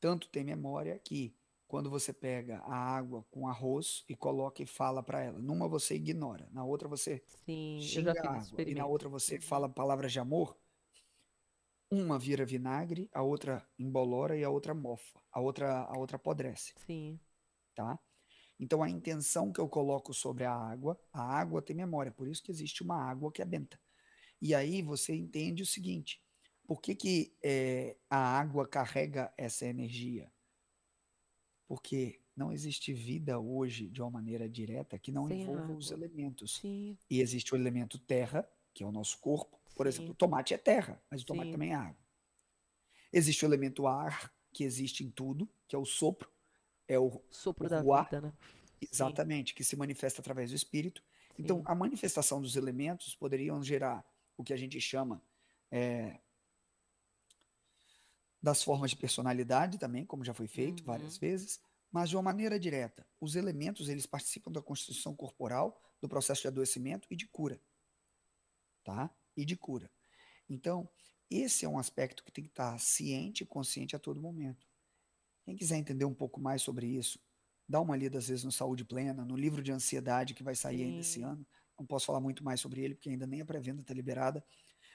Tanto 0.00 0.28
tem 0.28 0.44
memória 0.44 0.98
que 0.98 1.34
quando 1.66 1.88
você 1.88 2.12
pega 2.12 2.58
a 2.66 2.74
água 2.76 3.24
com 3.30 3.48
arroz 3.48 4.04
e 4.06 4.14
coloca 4.14 4.62
e 4.62 4.66
fala 4.66 5.02
para 5.02 5.22
ela, 5.22 5.38
numa 5.38 5.66
você 5.66 5.94
ignora, 5.94 6.46
na 6.52 6.62
outra 6.64 6.86
você 6.86 7.22
Sim, 7.46 7.78
xinga 7.80 8.12
a 8.12 8.30
água 8.40 8.62
e 8.62 8.74
na 8.74 8.84
outra 8.84 9.08
você 9.08 9.40
fala 9.40 9.70
palavras 9.70 10.12
de 10.12 10.20
amor, 10.20 10.54
uma 11.94 12.18
vira 12.18 12.44
vinagre, 12.46 13.10
a 13.12 13.22
outra 13.22 13.68
embolora 13.78 14.36
e 14.36 14.42
a 14.42 14.48
outra 14.50 14.74
mofa, 14.74 15.20
a 15.30 15.40
outra 15.40 15.82
a 15.82 15.98
outra 15.98 16.16
apodrece, 16.16 16.74
Sim. 16.74 17.20
tá? 17.74 17.98
Então 18.60 18.82
a 18.82 18.90
intenção 18.90 19.52
que 19.52 19.60
eu 19.60 19.68
coloco 19.68 20.14
sobre 20.14 20.44
a 20.44 20.54
água, 20.54 21.00
a 21.12 21.22
água 21.22 21.62
tem 21.62 21.76
memória, 21.76 22.12
por 22.12 22.28
isso 22.28 22.42
que 22.42 22.52
existe 22.52 22.82
uma 22.82 22.96
água 22.96 23.32
que 23.32 23.42
é 23.42 23.44
benta. 23.44 23.80
E 24.40 24.54
aí 24.54 24.82
você 24.82 25.14
entende 25.14 25.62
o 25.62 25.66
seguinte: 25.66 26.22
por 26.66 26.80
que, 26.82 26.94
que 26.94 27.36
eh, 27.44 27.98
a 28.10 28.18
água 28.40 28.68
carrega 28.68 29.32
essa 29.38 29.66
energia? 29.66 30.32
Porque 31.66 32.20
não 32.36 32.52
existe 32.52 32.92
vida 32.92 33.38
hoje 33.38 33.88
de 33.88 34.00
uma 34.00 34.10
maneira 34.10 34.48
direta 34.48 34.98
que 34.98 35.12
não 35.12 35.28
Sem 35.28 35.42
envolva 35.42 35.72
os 35.72 35.86
água. 35.86 35.94
elementos. 35.94 36.60
Sim, 36.60 36.96
E 37.10 37.20
existe 37.20 37.54
o 37.54 37.56
elemento 37.56 37.98
terra, 37.98 38.48
que 38.74 38.82
é 38.82 38.86
o 38.86 38.92
nosso 38.92 39.18
corpo. 39.20 39.61
Por 39.74 39.86
exemplo, 39.86 40.06
Sim. 40.06 40.12
o 40.12 40.14
tomate 40.14 40.54
é 40.54 40.58
terra, 40.58 41.02
mas 41.10 41.22
o 41.22 41.26
tomate 41.26 41.48
Sim. 41.48 41.52
também 41.52 41.70
é 41.72 41.74
água. 41.74 42.02
Existe 43.12 43.44
o 43.44 43.48
elemento 43.48 43.86
ar, 43.86 44.32
que 44.52 44.64
existe 44.64 45.04
em 45.04 45.10
tudo, 45.10 45.48
que 45.66 45.74
é 45.74 45.78
o 45.78 45.84
sopro, 45.84 46.30
é 46.86 46.98
o, 46.98 47.22
sopro 47.30 47.66
o 47.66 47.70
da 47.70 47.80
ruar, 47.80 48.04
vida, 48.04 48.20
né? 48.20 48.32
Exatamente, 48.80 49.54
que 49.54 49.62
se 49.62 49.76
manifesta 49.76 50.20
através 50.20 50.50
do 50.50 50.56
espírito. 50.56 51.02
Então, 51.38 51.58
Sim. 51.58 51.64
a 51.66 51.74
manifestação 51.74 52.40
dos 52.40 52.56
elementos 52.56 53.14
poderiam 53.14 53.62
gerar 53.62 54.04
o 54.36 54.42
que 54.42 54.52
a 54.52 54.56
gente 54.56 54.80
chama 54.80 55.22
é, 55.70 56.20
das 58.42 58.62
formas 58.62 58.90
de 58.90 58.96
personalidade 58.96 59.78
também, 59.78 60.04
como 60.04 60.24
já 60.24 60.34
foi 60.34 60.48
feito 60.48 60.80
Uhum. 60.80 60.86
várias 60.86 61.16
vezes, 61.16 61.60
mas 61.90 62.08
de 62.08 62.16
uma 62.16 62.22
maneira 62.22 62.58
direta. 62.58 63.06
Os 63.20 63.36
elementos, 63.36 63.88
eles 63.88 64.04
participam 64.04 64.50
da 64.50 64.60
constituição 64.60 65.14
corporal, 65.14 65.80
do 66.00 66.08
processo 66.08 66.42
de 66.42 66.48
adoecimento 66.48 67.06
e 67.10 67.14
de 67.14 67.26
cura. 67.28 67.60
Tá? 68.82 69.14
E 69.36 69.44
de 69.44 69.56
cura. 69.56 69.90
Então, 70.48 70.88
esse 71.30 71.64
é 71.64 71.68
um 71.68 71.78
aspecto 71.78 72.22
que 72.24 72.32
tem 72.32 72.44
que 72.44 72.50
estar 72.50 72.78
ciente 72.78 73.42
e 73.42 73.46
consciente 73.46 73.96
a 73.96 73.98
todo 73.98 74.20
momento. 74.20 74.66
Quem 75.44 75.56
quiser 75.56 75.76
entender 75.76 76.04
um 76.04 76.14
pouco 76.14 76.40
mais 76.40 76.62
sobre 76.62 76.86
isso, 76.86 77.18
dá 77.68 77.80
uma 77.80 77.96
lida 77.96 78.18
às 78.18 78.28
vezes 78.28 78.44
no 78.44 78.52
Saúde 78.52 78.84
Plena, 78.84 79.24
no 79.24 79.36
livro 79.36 79.62
de 79.62 79.72
ansiedade 79.72 80.34
que 80.34 80.42
vai 80.42 80.54
sair 80.54 80.82
ainda 80.82 81.00
esse 81.00 81.22
ano. 81.22 81.46
Não 81.78 81.86
posso 81.86 82.06
falar 82.06 82.20
muito 82.20 82.44
mais 82.44 82.60
sobre 82.60 82.82
ele, 82.82 82.94
porque 82.94 83.08
ainda 83.08 83.26
nem 83.26 83.40
a 83.40 83.46
pré-venda 83.46 83.80
está 83.80 83.94
liberada, 83.94 84.44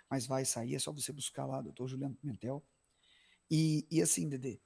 mas 0.09 0.25
vai 0.25 0.45
sair, 0.45 0.75
é 0.75 0.79
só 0.79 0.91
você 0.91 1.11
buscar 1.11 1.45
lá, 1.45 1.61
doutor 1.61 1.87
Juliano 1.87 2.15
Pimentel. 2.15 2.63
E, 3.49 3.87
e 3.89 4.01
assim, 4.01 4.29
Dedê, 4.29 4.61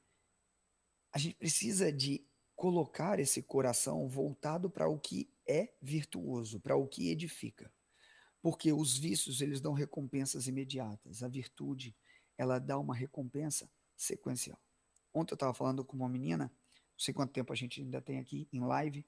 a 1.13 1.17
gente 1.17 1.36
precisa 1.36 1.91
de 1.91 2.26
colocar 2.55 3.19
esse 3.19 3.41
coração 3.41 4.07
voltado 4.07 4.69
para 4.69 4.88
o 4.88 4.99
que 4.99 5.34
é 5.47 5.74
virtuoso, 5.82 6.59
para 6.59 6.76
o 6.76 6.88
que 6.88 7.09
edifica. 7.09 7.74
Porque 8.41 8.73
os 8.73 8.97
vícios, 8.97 9.41
eles 9.41 9.61
dão 9.61 9.73
recompensas 9.73 10.47
imediatas. 10.47 11.21
A 11.21 11.27
virtude, 11.27 11.95
ela 12.37 12.59
dá 12.59 12.79
uma 12.79 12.95
recompensa 12.95 13.69
sequencial. 13.95 14.59
Ontem 15.13 15.33
eu 15.33 15.35
estava 15.35 15.53
falando 15.53 15.85
com 15.85 15.95
uma 15.95 16.09
menina, 16.09 16.45
não 16.45 16.99
sei 16.99 17.13
quanto 17.13 17.33
tempo 17.33 17.53
a 17.53 17.55
gente 17.55 17.81
ainda 17.81 18.01
tem 18.01 18.19
aqui 18.19 18.47
em 18.51 18.59
live. 18.61 19.05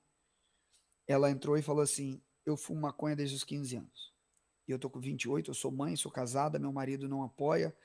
Ela 1.07 1.31
entrou 1.31 1.57
e 1.57 1.61
falou 1.61 1.81
assim: 1.81 2.21
Eu 2.45 2.55
fumo 2.55 2.81
maconha 2.81 3.15
desde 3.15 3.35
os 3.35 3.43
15 3.43 3.77
anos. 3.77 4.13
E 4.67 4.71
eu 4.71 4.79
tô 4.79 4.89
com 4.89 4.99
28, 4.99 5.51
eu 5.51 5.55
sou 5.55 5.71
mãe, 5.71 5.95
sou 5.95 6.11
casada, 6.11 6.59
meu 6.59 6.71
marido 6.71 7.09
não 7.09 7.23
apoia, 7.23 7.75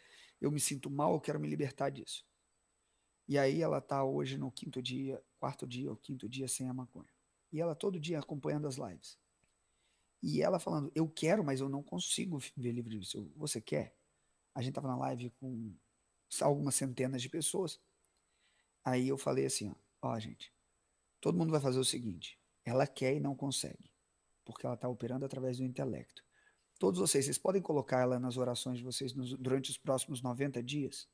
eu 0.40 0.51
me 0.51 0.61
sinto 0.61 0.88
mal, 0.88 1.14
eu 1.14 1.20
quero 1.20 1.40
me 1.40 1.49
libertar 1.49 1.90
disso. 1.90 2.24
E 3.26 3.36
aí 3.36 3.61
ela 3.61 3.80
tá 3.80 4.05
hoje 4.05 4.38
no 4.38 4.51
quinto 4.51 4.80
dia, 4.80 5.22
quarto 5.38 5.66
dia 5.66 5.90
ou 5.90 5.96
quinto 5.96 6.28
dia 6.28 6.46
sem 6.46 6.68
a 6.68 6.74
maconha. 6.74 7.12
E 7.53 7.61
ela 7.61 7.74
todo 7.74 7.99
dia 7.99 8.18
acompanhando 8.18 8.66
as 8.66 8.76
lives. 8.76 9.18
E 10.23 10.43
ela 10.43 10.59
falando, 10.59 10.91
eu 10.95 11.09
quero, 11.09 11.45
mas 11.45 11.61
eu 11.61 11.69
não 11.69 11.83
consigo 11.83 12.39
ver 12.57 12.73
livre 12.73 12.99
disso. 12.99 13.19
Eu, 13.19 13.33
Você 13.37 13.61
quer? 13.61 13.95
A 14.55 14.61
gente 14.62 14.75
tava 14.75 14.89
na 14.89 14.97
live 14.97 15.31
com 15.39 15.73
algumas 16.43 16.75
centenas 16.75 17.23
de 17.23 17.29
pessoas. 17.29 17.81
Aí 18.85 19.09
eu 19.09 19.19
falei 19.19 19.47
assim, 19.47 19.71
ó, 20.03 20.09
ó, 20.11 20.19
gente, 20.19 20.53
todo 21.21 21.37
mundo 21.39 21.51
vai 21.51 21.61
fazer 21.61 21.79
o 21.79 21.85
seguinte, 21.85 22.39
ela 22.64 22.87
quer 22.87 23.14
e 23.14 23.21
não 23.21 23.35
consegue, 23.37 23.93
porque 24.45 24.66
ela 24.66 24.75
está 24.75 24.89
operando 24.89 25.25
através 25.25 25.59
do 25.59 25.64
intelecto. 25.64 26.25
Todos 26.79 26.99
vocês, 27.01 27.25
vocês 27.25 27.39
podem 27.39 27.61
colocar 27.61 28.01
ela 28.01 28.19
nas 28.19 28.37
orações 28.37 28.79
de 28.79 28.85
vocês 28.85 29.12
nos- 29.12 29.35
durante 29.37 29.71
os 29.71 29.77
próximos 29.77 30.23
90 30.23 30.62
dias? 30.62 31.09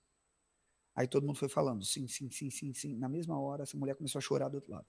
Aí 0.94 1.08
todo 1.08 1.26
mundo 1.26 1.38
foi 1.38 1.48
falando, 1.48 1.84
sim, 1.84 2.06
sim, 2.06 2.30
sim, 2.30 2.50
sim, 2.50 2.72
sim. 2.72 2.94
Na 2.96 3.08
mesma 3.08 3.38
hora, 3.40 3.64
essa 3.64 3.76
mulher 3.76 3.96
começou 3.96 4.18
a 4.18 4.22
chorar 4.22 4.48
do 4.48 4.56
outro 4.56 4.70
lado. 4.70 4.86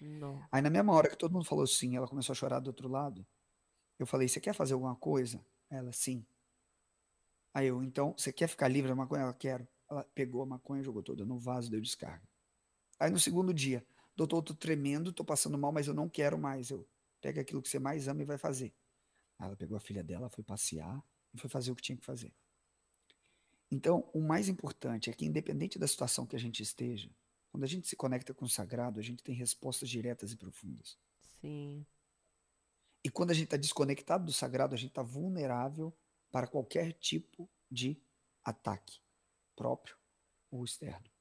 Não. 0.00 0.40
Aí 0.52 0.62
na 0.62 0.70
mesma 0.70 0.92
hora 0.92 1.08
que 1.08 1.16
todo 1.16 1.32
mundo 1.32 1.44
falou 1.44 1.66
sim, 1.66 1.96
ela 1.96 2.06
começou 2.06 2.32
a 2.32 2.36
chorar 2.36 2.60
do 2.60 2.68
outro 2.68 2.88
lado. 2.88 3.26
Eu 3.98 4.06
falei, 4.06 4.28
você 4.28 4.40
quer 4.40 4.54
fazer 4.54 4.74
alguma 4.74 4.96
coisa? 4.96 5.44
Ela, 5.70 5.92
sim. 5.92 6.24
Aí 7.52 7.68
eu, 7.68 7.82
então, 7.82 8.14
você 8.16 8.32
quer 8.32 8.48
ficar 8.48 8.68
livre 8.68 8.88
da 8.88 8.96
maconha? 8.96 9.22
Ela, 9.22 9.34
quero. 9.34 9.66
Ela 9.88 10.04
pegou 10.14 10.42
a 10.42 10.46
maconha 10.46 10.82
jogou 10.82 11.02
toda 11.02 11.24
no 11.24 11.38
vaso, 11.38 11.70
deu 11.70 11.80
descarga. 11.80 12.26
Aí 12.98 13.10
no 13.10 13.18
segundo 13.18 13.52
dia, 13.52 13.86
doutor, 14.16 14.38
eu 14.38 14.42
tô 14.42 14.54
tremendo, 14.54 15.12
tô 15.12 15.24
passando 15.24 15.58
mal, 15.58 15.72
mas 15.72 15.86
eu 15.86 15.94
não 15.94 16.08
quero 16.08 16.38
mais. 16.38 16.70
Eu, 16.70 16.88
pega 17.20 17.40
aquilo 17.40 17.62
que 17.62 17.68
você 17.68 17.78
mais 17.78 18.08
ama 18.08 18.22
e 18.22 18.24
vai 18.24 18.38
fazer. 18.38 18.74
Aí 19.38 19.46
ela 19.46 19.56
pegou 19.56 19.76
a 19.76 19.80
filha 19.80 20.02
dela, 20.02 20.28
foi 20.28 20.42
passear 20.42 21.02
e 21.32 21.38
foi 21.38 21.48
fazer 21.48 21.70
o 21.70 21.76
que 21.76 21.82
tinha 21.82 21.96
que 21.96 22.04
fazer. 22.04 22.32
Então, 23.70 24.08
o 24.12 24.20
mais 24.20 24.48
importante 24.48 25.10
é 25.10 25.12
que, 25.12 25.24
independente 25.24 25.78
da 25.78 25.86
situação 25.86 26.26
que 26.26 26.36
a 26.36 26.38
gente 26.38 26.62
esteja, 26.62 27.10
quando 27.50 27.64
a 27.64 27.66
gente 27.66 27.88
se 27.88 27.96
conecta 27.96 28.34
com 28.34 28.44
o 28.44 28.48
sagrado, 28.48 29.00
a 29.00 29.02
gente 29.02 29.22
tem 29.22 29.34
respostas 29.34 29.88
diretas 29.88 30.32
e 30.32 30.36
profundas. 30.36 30.98
Sim. 31.40 31.86
E 33.04 33.10
quando 33.10 33.30
a 33.30 33.34
gente 33.34 33.44
está 33.44 33.58
desconectado 33.58 34.24
do 34.24 34.32
sagrado, 34.32 34.74
a 34.74 34.78
gente 34.78 34.90
está 34.90 35.02
vulnerável 35.02 35.94
para 36.30 36.46
qualquer 36.46 36.94
tipo 36.94 37.48
de 37.70 38.02
ataque, 38.42 38.98
próprio 39.54 39.96
ou 40.50 40.64
externo. 40.64 41.13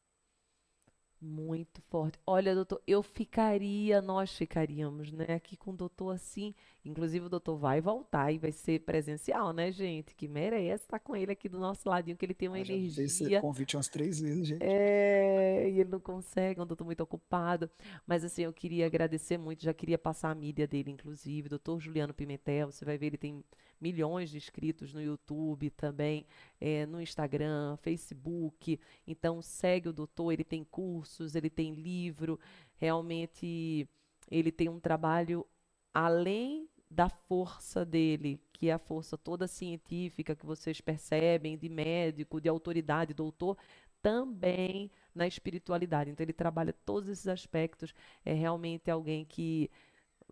Muito 1.26 1.82
forte. 1.84 2.20
Olha, 2.28 2.54
doutor, 2.54 2.82
eu 2.86 3.02
ficaria, 3.02 4.02
nós 4.02 4.36
ficaríamos, 4.36 5.10
né, 5.10 5.26
aqui 5.36 5.56
com 5.56 5.72
o 5.72 5.74
doutor 5.74 6.14
assim. 6.14 6.54
Inclusive, 6.84 7.28
o 7.28 7.30
doutor 7.30 7.56
vai 7.56 7.80
voltar 7.80 8.30
e 8.34 8.38
vai 8.38 8.52
ser 8.52 8.82
presencial, 8.82 9.54
né, 9.54 9.72
gente? 9.72 10.14
Que 10.16 10.28
merece 10.28 10.84
estar 10.84 11.00
com 11.00 11.16
ele 11.16 11.32
aqui 11.32 11.48
do 11.48 11.58
nosso 11.58 11.88
ladinho, 11.88 12.18
que 12.18 12.26
ele 12.26 12.34
tem 12.34 12.50
uma 12.50 12.60
Eu 12.60 12.66
já 12.66 12.74
fiz 12.74 12.98
esse 12.98 13.24
energia. 13.24 13.40
convite 13.42 13.78
umas 13.78 13.88
três 13.88 14.20
vezes, 14.20 14.48
gente. 14.48 14.62
É, 14.62 15.70
e 15.70 15.80
ele 15.80 15.90
não 15.90 16.00
consegue, 16.02 16.60
é 16.60 16.64
um 16.64 16.68
doutor 16.68 16.84
muito 16.84 17.00
ocupado. 17.02 17.70
Mas 18.06 18.26
assim, 18.26 18.44
eu 18.44 18.52
queria 18.52 18.86
agradecer 18.86 19.38
muito, 19.38 19.64
já 19.64 19.74
queria 19.74 19.98
passar 19.98 20.30
a 20.30 20.36
mídia 20.36 20.68
dele, 20.68 20.92
inclusive, 20.92 21.48
doutor 21.48 21.80
Juliano 21.80 22.14
Pimentel, 22.14 22.70
você 22.70 22.84
vai 22.84 22.98
ver, 22.98 23.06
ele 23.08 23.18
tem 23.18 23.42
milhões 23.84 24.30
de 24.30 24.38
inscritos 24.38 24.94
no 24.94 25.02
YouTube 25.02 25.70
também, 25.72 26.26
é, 26.60 26.86
no 26.86 27.02
Instagram, 27.02 27.76
Facebook. 27.78 28.80
Então 29.06 29.42
segue 29.42 29.90
o 29.90 29.94
doutor, 29.94 30.32
ele 30.32 30.46
tem 30.46 30.64
cursos, 30.64 31.36
ele 31.36 31.50
tem 31.50 31.74
livro, 31.74 32.40
realmente 32.78 33.88
ele 34.32 34.52
tem 34.52 34.70
um 34.70 34.80
trabalho 34.80 35.46
além 35.94 36.70
da 36.90 37.10
força 37.10 37.84
dele, 37.84 38.40
que 38.54 38.70
é 38.70 38.74
a 38.74 38.80
força 38.80 39.18
toda 39.18 39.48
científica 39.48 40.36
que 40.36 40.46
vocês 40.46 40.80
percebem, 40.80 41.58
de 41.58 41.68
médico, 41.68 42.40
de 42.40 42.48
autoridade, 42.48 43.14
doutor, 43.14 43.58
também 44.02 44.90
na 45.14 45.28
espiritualidade. 45.28 46.10
Então 46.10 46.24
ele 46.24 46.34
trabalha 46.34 46.72
todos 46.86 47.10
esses 47.10 47.28
aspectos. 47.28 47.94
É 48.24 48.34
realmente 48.34 48.90
alguém 48.90 49.26
que 49.26 49.70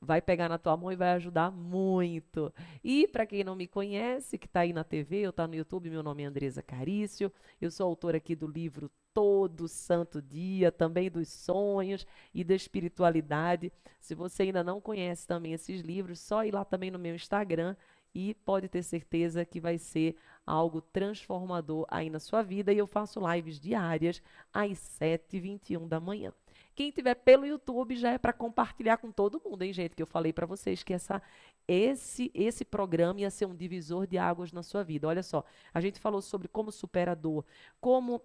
vai 0.01 0.19
pegar 0.19 0.49
na 0.49 0.57
tua 0.57 0.75
mão 0.75 0.91
e 0.91 0.95
vai 0.95 1.11
ajudar 1.11 1.51
muito. 1.51 2.51
E 2.83 3.07
para 3.07 3.25
quem 3.25 3.43
não 3.43 3.55
me 3.55 3.67
conhece, 3.67 4.37
que 4.37 4.47
está 4.47 4.61
aí 4.61 4.73
na 4.73 4.83
TV 4.83 5.23
ou 5.25 5.29
está 5.29 5.47
no 5.47 5.53
YouTube, 5.53 5.91
meu 5.91 6.01
nome 6.01 6.23
é 6.23 6.25
Andresa 6.25 6.63
Carício. 6.63 7.31
Eu 7.61 7.69
sou 7.69 7.85
autora 7.85 8.17
aqui 8.17 8.35
do 8.35 8.47
livro 8.47 8.89
Todo 9.13 9.67
Santo 9.67 10.19
Dia, 10.19 10.71
também 10.71 11.11
dos 11.11 11.29
sonhos 11.29 12.05
e 12.33 12.43
da 12.43 12.55
espiritualidade. 12.55 13.71
Se 13.99 14.15
você 14.15 14.43
ainda 14.43 14.63
não 14.63 14.81
conhece 14.81 15.27
também 15.27 15.53
esses 15.53 15.81
livros, 15.81 16.19
só 16.19 16.43
ir 16.43 16.51
lá 16.51 16.65
também 16.65 16.89
no 16.89 16.97
meu 16.97 17.13
Instagram 17.13 17.75
e 18.13 18.33
pode 18.33 18.67
ter 18.67 18.83
certeza 18.83 19.45
que 19.45 19.59
vai 19.59 19.77
ser 19.77 20.15
algo 20.45 20.81
transformador 20.81 21.85
aí 21.89 22.09
na 22.09 22.19
sua 22.19 22.41
vida. 22.41 22.73
E 22.73 22.77
eu 22.79 22.87
faço 22.87 23.21
lives 23.31 23.59
diárias 23.59 24.21
às 24.51 24.79
7h21 24.99 25.87
da 25.87 25.99
manhã. 25.99 26.33
Quem 26.81 26.89
tiver 26.89 27.13
pelo 27.13 27.45
YouTube 27.45 27.95
já 27.95 28.13
é 28.13 28.17
para 28.17 28.33
compartilhar 28.33 28.97
com 28.97 29.11
todo 29.11 29.39
mundo, 29.45 29.61
hein, 29.61 29.71
gente? 29.71 29.95
Que 29.95 30.01
eu 30.01 30.07
falei 30.07 30.33
para 30.33 30.47
vocês 30.47 30.81
que 30.81 30.91
essa, 30.91 31.21
esse, 31.67 32.31
esse 32.33 32.65
programa 32.65 33.21
ia 33.21 33.29
ser 33.29 33.45
um 33.45 33.55
divisor 33.55 34.07
de 34.07 34.17
águas 34.17 34.51
na 34.51 34.63
sua 34.63 34.83
vida. 34.83 35.07
Olha 35.07 35.21
só, 35.21 35.45
a 35.71 35.79
gente 35.79 35.99
falou 35.99 36.23
sobre 36.23 36.47
como 36.47 36.71
supera 36.71 37.11
a 37.11 37.15
dor, 37.15 37.45
como 37.79 38.19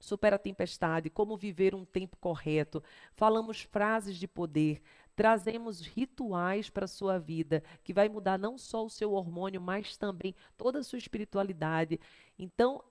supera 0.00 0.34
a 0.34 0.38
tempestade, 0.38 1.08
como 1.08 1.36
viver 1.36 1.76
um 1.76 1.84
tempo 1.84 2.16
correto. 2.16 2.82
Falamos 3.14 3.62
frases 3.62 4.16
de 4.16 4.26
poder, 4.26 4.82
trazemos 5.14 5.80
rituais 5.80 6.68
para 6.68 6.86
a 6.86 6.88
sua 6.88 7.20
vida, 7.20 7.62
que 7.84 7.94
vai 7.94 8.08
mudar 8.08 8.36
não 8.36 8.58
só 8.58 8.84
o 8.84 8.90
seu 8.90 9.12
hormônio, 9.12 9.60
mas 9.60 9.96
também 9.96 10.34
toda 10.56 10.80
a 10.80 10.82
sua 10.82 10.98
espiritualidade. 10.98 12.00
Então, 12.36 12.82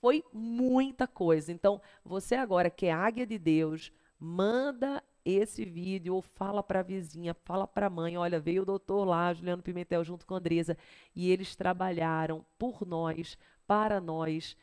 foi 0.00 0.24
muita 0.32 1.06
coisa. 1.06 1.52
Então, 1.52 1.80
você 2.04 2.34
agora 2.34 2.68
que 2.68 2.86
é 2.86 2.92
águia 2.92 3.24
de 3.24 3.38
Deus, 3.38 3.92
manda 4.20 5.02
esse 5.24 5.64
vídeo 5.64 6.14
ou 6.14 6.22
fala 6.22 6.62
para 6.62 6.80
a 6.80 6.82
vizinha, 6.82 7.34
fala 7.34 7.66
para 7.66 7.86
a 7.86 7.90
mãe, 7.90 8.16
olha, 8.16 8.38
veio 8.38 8.62
o 8.62 8.66
doutor 8.66 9.04
lá, 9.04 9.32
Juliano 9.32 9.62
Pimentel, 9.62 10.04
junto 10.04 10.26
com 10.26 10.34
a 10.34 10.38
Andresa, 10.38 10.76
e 11.14 11.30
eles 11.30 11.56
trabalharam 11.56 12.44
por 12.58 12.86
nós, 12.86 13.38
para 13.66 14.00
nós, 14.00 14.56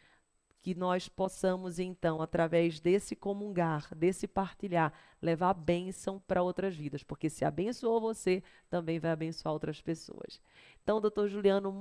que 0.62 0.76
nós 0.76 1.08
possamos, 1.08 1.80
então, 1.80 2.22
através 2.22 2.80
desse 2.80 3.16
comungar, 3.16 3.94
desse 3.96 4.28
partilhar, 4.28 4.92
levar 5.22 5.54
bênção 5.54 6.22
para 6.28 6.44
outras 6.44 6.76
vidas, 6.76 7.04
porque 7.04 7.30
se 7.30 7.46
abençoou 7.46 8.02
você, 8.02 8.44
também 8.70 9.00
vai 9.00 9.12
abençoar 9.12 9.54
outras 9.54 9.82
pessoas. 9.82 10.42
Então, 10.84 11.00
doutor 11.00 11.28
Juliano, 11.28 11.72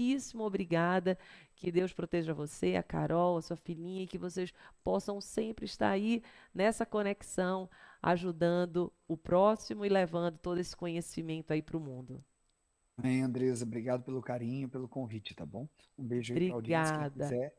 muitíssimo 0.00 0.44
obrigada. 0.44 1.18
Que 1.54 1.70
Deus 1.70 1.92
proteja 1.92 2.32
você, 2.32 2.76
a 2.76 2.82
Carol, 2.82 3.36
a 3.36 3.42
sua 3.42 3.56
filhinha, 3.56 4.04
e 4.04 4.06
que 4.06 4.16
vocês 4.16 4.52
possam 4.82 5.20
sempre 5.20 5.66
estar 5.66 5.90
aí 5.90 6.22
nessa 6.54 6.86
conexão, 6.86 7.68
ajudando 8.02 8.90
o 9.06 9.16
próximo 9.16 9.84
e 9.84 9.88
levando 9.88 10.38
todo 10.38 10.58
esse 10.58 10.74
conhecimento 10.74 11.52
aí 11.52 11.60
para 11.60 11.76
o 11.76 11.80
mundo. 11.80 12.24
Amém, 12.96 13.22
Andresa. 13.22 13.64
Obrigado 13.64 14.02
pelo 14.02 14.22
carinho, 14.22 14.68
pelo 14.68 14.88
convite, 14.88 15.34
tá 15.34 15.44
bom? 15.44 15.68
Um 15.98 16.04
beijo 16.04 16.34
aí 16.34 16.50
audiência. 16.50 16.94
Obrigada. 16.94 17.24
quiser, 17.24 17.54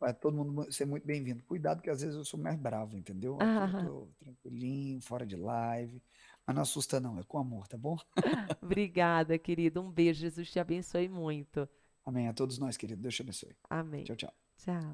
Vai 0.00 0.12
todo 0.12 0.36
mundo 0.36 0.72
ser 0.72 0.86
muito 0.86 1.06
bem-vindo. 1.06 1.42
Cuidado 1.44 1.80
que 1.80 1.88
às 1.88 2.00
vezes 2.00 2.16
eu 2.16 2.24
sou 2.24 2.38
mais 2.38 2.58
bravo, 2.58 2.96
entendeu? 2.96 3.38
Ah, 3.40 3.70
eu 3.78 3.86
tô 3.86 4.08
tranquilinho, 4.18 5.00
fora 5.00 5.24
de 5.24 5.36
live. 5.36 6.02
Mas 6.46 6.54
não 6.54 6.62
assusta 6.62 7.00
não, 7.00 7.18
é 7.18 7.22
com 7.22 7.38
amor, 7.38 7.66
tá 7.66 7.76
bom? 7.76 7.96
obrigada, 8.62 9.38
querido. 9.38 9.80
Um 9.80 9.90
beijo. 9.90 10.20
Jesus 10.20 10.50
te 10.50 10.58
abençoe 10.58 11.08
muito. 11.08 11.68
Amém. 12.04 12.28
A 12.28 12.34
todos 12.34 12.58
nós, 12.58 12.76
querido. 12.76 13.00
Deus 13.00 13.14
te 13.14 13.22
abençoe. 13.22 13.56
Amém. 13.68 14.04
Tchau, 14.04 14.16
tchau. 14.16 14.32
Tchau. 14.58 14.92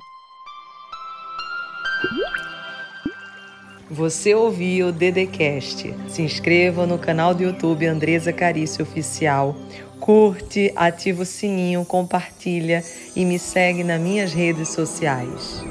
Você 3.91 4.33
ouviu 4.35 4.89
o 4.89 4.93
Dedecast. 4.93 5.93
Se 6.09 6.23
inscreva 6.23 6.87
no 6.87 6.97
canal 6.97 7.35
do 7.35 7.43
YouTube 7.43 7.87
Andresa 7.87 8.33
Carício 8.33 8.85
Oficial. 8.85 9.57
Curte, 9.99 10.73
ativa 10.77 11.23
o 11.23 11.27
sininho, 11.27 11.85
compartilha 11.85 12.85
e 13.17 13.25
me 13.25 13.39
segue 13.39 13.83
nas 13.83 14.01
minhas 14.01 14.33
redes 14.33 14.69
sociais. 14.69 15.63